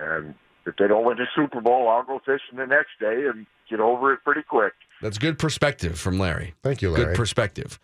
And 0.00 0.34
if 0.66 0.76
they 0.76 0.86
don't 0.86 1.04
win 1.04 1.16
the 1.16 1.26
Super 1.34 1.60
Bowl, 1.60 1.88
I'll 1.88 2.04
go 2.04 2.20
fishing 2.20 2.58
the 2.58 2.66
next 2.66 2.98
day 3.00 3.26
and 3.26 3.46
get 3.68 3.80
over 3.80 4.12
it 4.12 4.20
pretty 4.24 4.42
quick. 4.42 4.72
That's 5.00 5.18
good 5.18 5.38
perspective 5.38 5.98
from 5.98 6.18
Larry. 6.18 6.54
Thank 6.62 6.82
you, 6.82 6.90
Larry. 6.90 7.06
Good 7.06 7.16
perspective. 7.16 7.80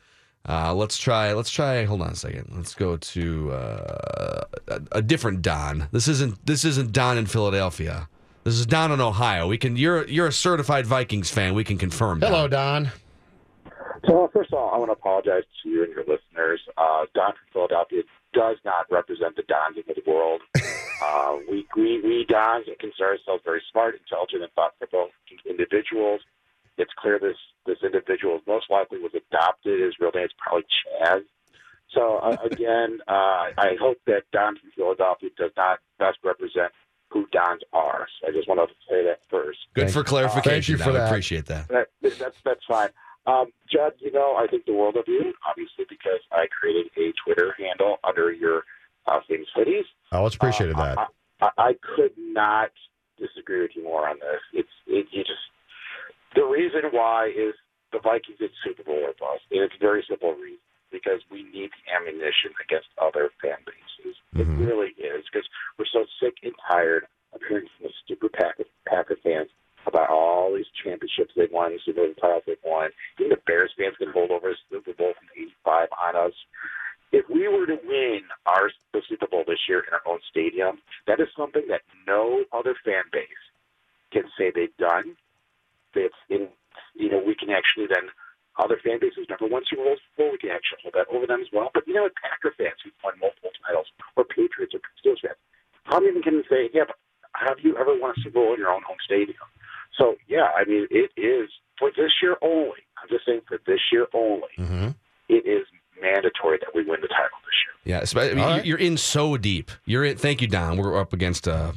Uh, 0.49 0.73
let's 0.73 0.97
try. 0.97 1.33
Let's 1.33 1.51
try. 1.51 1.85
Hold 1.85 2.01
on 2.01 2.11
a 2.11 2.15
second. 2.15 2.53
Let's 2.55 2.75
go 2.75 2.97
to 2.97 3.51
uh, 3.53 4.45
a, 4.69 4.81
a 4.93 5.03
different 5.03 5.43
Don. 5.43 5.89
This 5.91 6.09
isn't. 6.09 6.47
This 6.47 6.65
isn't 6.65 6.93
Don 6.93 7.19
in 7.19 7.27
Philadelphia. 7.27 8.09
This 8.45 8.55
is 8.55 8.65
Don 8.65 8.93
in 8.93 9.01
Ohio. 9.01 9.49
We 9.49 9.59
can. 9.59 9.77
You're 9.77 10.07
you're 10.07 10.29
a 10.29 10.33
certified 10.33 10.87
Vikings 10.87 11.31
fan. 11.31 11.55
We 11.55 11.65
can 11.65 11.77
confirm. 11.77 12.21
Don. 12.21 12.31
Hello, 12.31 12.49
Don. 12.49 12.93
So 14.07 14.31
first 14.33 14.48
of 14.48 14.48
all, 14.69 14.75
I 14.75 14.79
want 14.79 14.91
to 14.91 14.93
apologize 14.93 15.45
to 15.63 15.69
you 15.69 15.85
and 15.85 15.93
your 15.93 16.05
listeners. 16.05 16.61
Uh, 16.77 17.07
Don 17.15 17.33
from 17.33 17.49
Philadelphia 17.53 18.03
does 18.33 18.57
not 18.65 18.87
represent 18.91 19.37
the 19.37 19.43
Dons 19.43 19.79
of 19.79 19.85
the 19.87 20.03
world. 20.07 20.43
uh, 21.03 21.37
we, 21.51 21.67
we 21.77 22.01
we 22.03 22.27
Dons 22.29 22.67
consider 22.79 23.17
ourselves 23.17 23.43
very 23.45 23.63
smart, 23.71 23.97
intelligent, 23.97 24.43
and 24.43 24.53
thoughtful 24.53 25.09
individuals. 25.49 26.21
It's 26.77 26.93
clear 26.99 27.19
this 27.19 27.37
this 27.67 27.79
individual 27.83 28.41
most 28.47 28.71
likely 28.71 28.99
was 28.99 29.13
adopted. 29.15 29.81
His 29.81 29.95
real 30.01 30.13
name 30.15 30.27
is 30.27 30.33
probably 30.39 30.65
Chaz. 30.65 31.23
So 31.95 32.19
uh, 32.19 32.37
again, 32.45 32.99
uh, 33.09 33.57
I 33.57 33.77
hope 33.81 33.99
that 34.07 34.23
Don 34.33 34.57
from 34.57 34.71
Philadelphia 34.77 35.31
does 35.37 35.53
not 35.57 35.81
best 35.99 36.19
represent 36.23 36.73
who 37.11 37.27
Dons 37.33 37.63
are. 37.73 38.07
So 38.21 38.29
I 38.29 38.33
just 38.33 38.49
want 38.49 38.61
to 38.61 38.75
say 38.89 39.05
that 39.05 39.21
first. 39.29 39.59
Good 39.75 39.91
for 39.91 40.05
clarification. 40.05 40.51
Thank 40.51 40.69
you 40.69 40.77
for 40.77 40.85
Don. 40.85 40.93
We 40.93 40.99
that. 40.99 41.09
Appreciate 41.09 41.47
that. 41.47 41.69
That, 41.69 41.89
that's 42.03 42.37
that's 42.45 42.65
fine. 42.69 42.91
Um, 43.29 43.53
Judd, 43.71 43.93
you 43.99 44.11
know, 44.11 44.37
I 44.39 44.47
think 44.47 44.65
the 44.65 44.73
world 44.73 44.97
of 44.97 45.05
you, 45.07 45.35
obviously, 45.47 45.85
because 45.89 46.21
I 46.33 46.47
created 46.49 46.87
a 46.97 47.13
Twitter 47.23 47.55
handle 47.59 47.99
under 48.03 48.33
your 48.33 48.63
uh, 49.07 49.21
famous 49.29 49.49
hoodies. 49.55 49.85
Oh, 50.13 50.25
it's 50.25 50.37
appreciated 50.37 50.77
Uh, 50.77 50.95
that. 50.95 50.99
I, 50.99 51.47
I, 51.47 51.51
I 51.69 51.73
could 51.95 52.13
not 52.17 52.71
disagree 53.19 53.61
with 53.63 53.73
you 53.75 53.85
more 53.85 54.09
on 54.09 54.17
this. 54.19 54.41
It's 54.55 54.75
it, 54.87 55.07
you 55.13 55.25
just 55.25 55.45
the 56.35 56.45
reason 56.45 56.81
why 56.91 57.27
is 57.29 57.55
the 57.93 57.99
Vikings 57.99 58.39
did 58.39 58.51
Super 58.65 58.83
Bowl 58.83 59.01
or 59.05 59.13
bust, 59.21 59.45
and 59.51 59.61
it's 59.61 59.75
a 59.75 59.79
very 59.79 60.05
simple 60.09 60.33
reason 60.35 60.59
because 60.91 61.21
we 61.31 61.43
need 61.43 61.69
the 61.77 61.85
ammunition 61.93 62.53
against 62.65 62.89
other 62.97 63.29
fan 63.43 63.59
bases. 63.69 64.17
It 64.37 64.49
really 64.65 64.97
is 64.97 65.25
because 65.31 65.47
we're 65.79 65.91
so 65.93 66.07
sick 66.21 66.37
and 66.43 66.53
tired 66.71 67.05
of 67.35 67.41
hearing 67.47 67.67
from 67.77 67.89
the 67.89 67.93
stupid 68.05 68.33
Packer, 68.33 68.65
Packer 68.87 69.17
fans 69.23 69.51
about 69.87 70.11
all 70.11 70.55
these 70.55 70.69
championships 70.85 71.33
they've 71.37 71.53
won, 71.53 71.73
the 71.73 71.81
Super 71.85 72.05
Bowl 72.05 72.15
titles 72.21 72.43
they've 72.47 72.57
won. 72.65 72.91
Even 73.19 73.31
the 73.31 73.41
Bears 73.47 73.73
fans 73.77 73.97
can 73.97 74.13
hold 74.13 74.31
over 74.31 74.51
the 74.51 74.57
Super 74.71 74.93
Bowl 74.93 75.13
from 75.19 75.29
'85 75.37 75.89
on 75.93 76.17
us. 76.29 76.35
If 77.11 77.25
we 77.29 77.49
were 77.49 77.65
to 77.67 77.79
win 77.87 78.21
our 78.47 78.71
the 78.93 79.01
Super 79.09 79.27
Bowl 79.27 79.45
this 79.47 79.65
year 79.69 79.81
in 79.81 79.93
our 79.93 80.05
own 80.07 80.21
stadium, 80.31 80.79
that 81.07 81.21
is 81.21 81.29
something 81.37 81.65
that 81.69 81.83
no 82.07 82.45
other 82.53 82.75
fan 82.85 83.05
base 83.13 83.45
can 84.13 84.25
say 84.37 84.53
they've 84.55 84.77
done. 84.77 85.17
That's 85.95 86.21
in, 86.29 86.49
you 86.95 87.11
know, 87.11 87.23
we 87.25 87.35
can 87.35 87.49
actually 87.51 87.87
then 87.89 88.13
other 88.59 88.77
fan 88.85 88.99
bases 89.01 89.25
never 89.31 89.47
won 89.47 89.63
Super 89.65 89.85
Bowls 89.85 90.01
before. 90.13 90.33
We 90.33 90.39
can 90.39 90.51
actually 90.51 90.83
hold 90.83 90.95
that 91.01 91.09
over 91.15 91.27
them 91.27 91.41
as 91.41 91.49
well. 91.53 91.71
But 91.73 91.87
you 91.89 91.95
know, 91.95 92.03
what, 92.03 92.15
Packer 92.21 92.53
fans 92.59 92.77
who've 92.85 92.93
won 93.03 93.15
multiple 93.21 93.51
titles, 93.67 93.87
or 94.17 94.25
Patriots 94.25 94.75
or 94.75 94.81
Steelers 95.01 95.21
fans, 95.25 95.41
how 95.85 96.01
many 96.01 96.21
can 96.21 96.43
say, 96.51 96.69
yeah, 96.75 96.85
but 96.87 96.97
have 97.35 97.57
you 97.63 97.77
ever 97.79 97.97
won 97.99 98.11
a 98.11 98.21
Super 98.21 98.37
Bowl 98.37 98.53
in 98.53 98.59
your 98.61 98.71
own 98.71 98.83
home 98.83 99.01
stadium? 99.05 99.49
So 99.97 100.17
yeah, 100.29 100.51
I 100.57 100.65
mean, 100.65 100.87
it 100.91 101.11
is 101.17 101.49
for 101.79 101.91
this 101.97 102.13
year 102.23 102.37
only. 102.43 102.85
I'm 103.03 103.09
just 103.09 103.25
saying 103.27 103.43
for 103.49 103.59
this 103.67 103.81
year 103.91 104.07
only. 104.13 104.53
Mm-hmm. 104.59 104.89
It 105.29 105.47
is 105.47 105.67
mandatory 106.01 106.59
that 106.59 106.75
we 106.75 106.85
win 106.85 107.01
the 107.01 107.09
title 107.09 107.39
this 107.45 107.59
year. 107.67 107.97
Yeah, 107.97 107.98
so, 107.98 107.98
I 108.17 108.29
mean, 108.29 108.39
you- 108.39 108.45
right. 108.45 108.65
you're 108.67 108.79
in 108.79 108.97
so 108.97 109.37
deep. 109.37 109.71
You're 109.85 110.05
in. 110.05 110.17
Thank 110.17 110.41
you, 110.43 110.49
Don. 110.49 110.77
We're 110.77 110.99
up 111.01 111.13
against 111.13 111.47
a, 111.47 111.75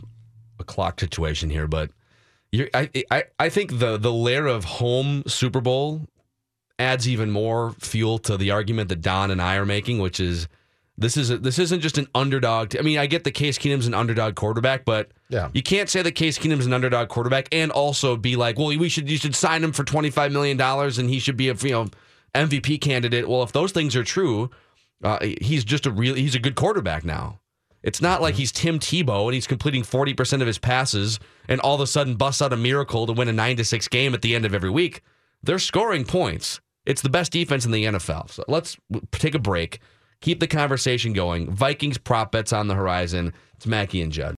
a 0.60 0.64
clock 0.64 1.00
situation 1.00 1.50
here, 1.50 1.68
but 1.68 1.92
you're, 2.52 2.70
I, 2.74 2.90
I 3.10 3.24
I 3.40 3.50
think 3.50 3.80
the 3.80 3.98
the 3.98 4.12
layer 4.14 4.46
of 4.48 4.66
home 4.66 5.24
Super 5.28 5.62
Bowl 5.62 6.02
adds 6.80 7.08
even 7.08 7.30
more 7.32 7.74
fuel 7.80 8.18
to 8.20 8.38
the 8.38 8.52
argument 8.52 8.90
that 8.90 9.02
Don 9.02 9.32
and 9.32 9.42
I 9.42 9.56
are 9.56 9.66
making, 9.66 10.00
which 10.00 10.20
is 10.20 10.48
this 10.98 11.16
is 11.18 11.30
a, 11.30 11.38
this 11.38 11.58
isn't 11.60 11.80
just 11.82 11.98
an 11.98 12.08
underdog. 12.14 12.76
I 12.78 12.82
mean, 12.82 12.98
I 12.98 13.06
get 13.08 13.24
the 13.24 13.32
Case 13.32 13.58
Keenum's 13.58 13.88
an 13.88 13.94
underdog 13.94 14.36
quarterback, 14.36 14.84
but 14.86 15.10
Yeah. 15.30 15.50
you 15.54 15.64
can't 15.64 15.90
say 15.90 16.02
that 16.02 16.12
Case 16.14 16.38
Keenum's 16.38 16.66
an 16.66 16.74
underdog 16.74 17.08
quarterback 17.08 17.48
and 17.52 17.72
also 17.72 18.18
be 18.18 18.36
like, 18.36 18.58
well, 18.60 18.68
we 18.78 18.90
should 18.90 19.10
you 19.10 19.18
should 19.18 19.36
sign 19.36 19.64
him 19.64 19.72
for 19.72 19.84
twenty 19.84 20.10
five 20.10 20.32
million 20.32 20.58
dollars 20.58 20.98
and 20.98 21.10
he 21.10 21.20
should 21.20 21.38
be 21.38 21.50
a 21.50 21.56
you 21.56 21.72
know 21.72 21.88
MVP 22.36 22.82
candidate. 22.82 23.28
Well, 23.30 23.44
if 23.44 23.52
those 23.52 23.72
things 23.72 23.96
are 23.96 24.04
true, 24.04 24.50
uh, 25.04 25.20
he's 25.42 25.64
just 25.64 25.86
a 25.86 25.92
real 25.92 26.16
he's 26.16 26.36
a 26.36 26.40
good 26.40 26.56
quarterback 26.56 27.04
now. 27.04 27.40
It's 27.84 28.02
not 28.02 28.22
like 28.22 28.36
he's 28.36 28.52
Tim 28.52 28.78
Tebow 28.78 29.26
and 29.26 29.34
he's 29.34 29.48
completing 29.48 29.84
forty 29.84 30.14
percent 30.14 30.42
of 30.42 30.48
his 30.48 30.58
passes 30.58 31.20
and 31.48 31.60
all 31.62 31.76
of 31.76 31.82
a 31.82 31.88
sudden 31.88 32.16
busts 32.16 32.42
out 32.42 32.54
a 32.54 32.58
miracle 32.58 33.08
to 33.08 33.14
win 33.14 33.28
a 33.28 33.34
nine 33.34 33.58
to 33.58 33.66
six 33.66 33.88
game 33.88 34.14
at 34.14 34.22
the 34.22 34.36
end 34.36 34.46
of 34.46 34.54
every 34.54 34.70
week. 34.70 35.02
They're 35.44 35.60
scoring 35.60 36.06
points. 36.06 36.62
It's 36.86 37.02
the 37.02 37.10
best 37.10 37.32
defense 37.32 37.66
in 37.66 37.72
the 37.72 37.86
NFL. 37.86 38.30
So 38.32 38.44
let's 38.48 38.78
take 39.12 39.36
a 39.36 39.40
break. 39.40 39.80
Keep 40.22 40.40
the 40.40 40.48
conversation 40.48 41.14
going. 41.14 41.52
Vikings 41.52 41.98
prop 41.98 42.32
bets 42.32 42.54
on 42.54 42.68
the 42.68 42.76
horizon. 42.76 43.34
It's 43.56 43.66
Mackey 43.66 44.02
and 44.02 44.12
Judd. 44.12 44.30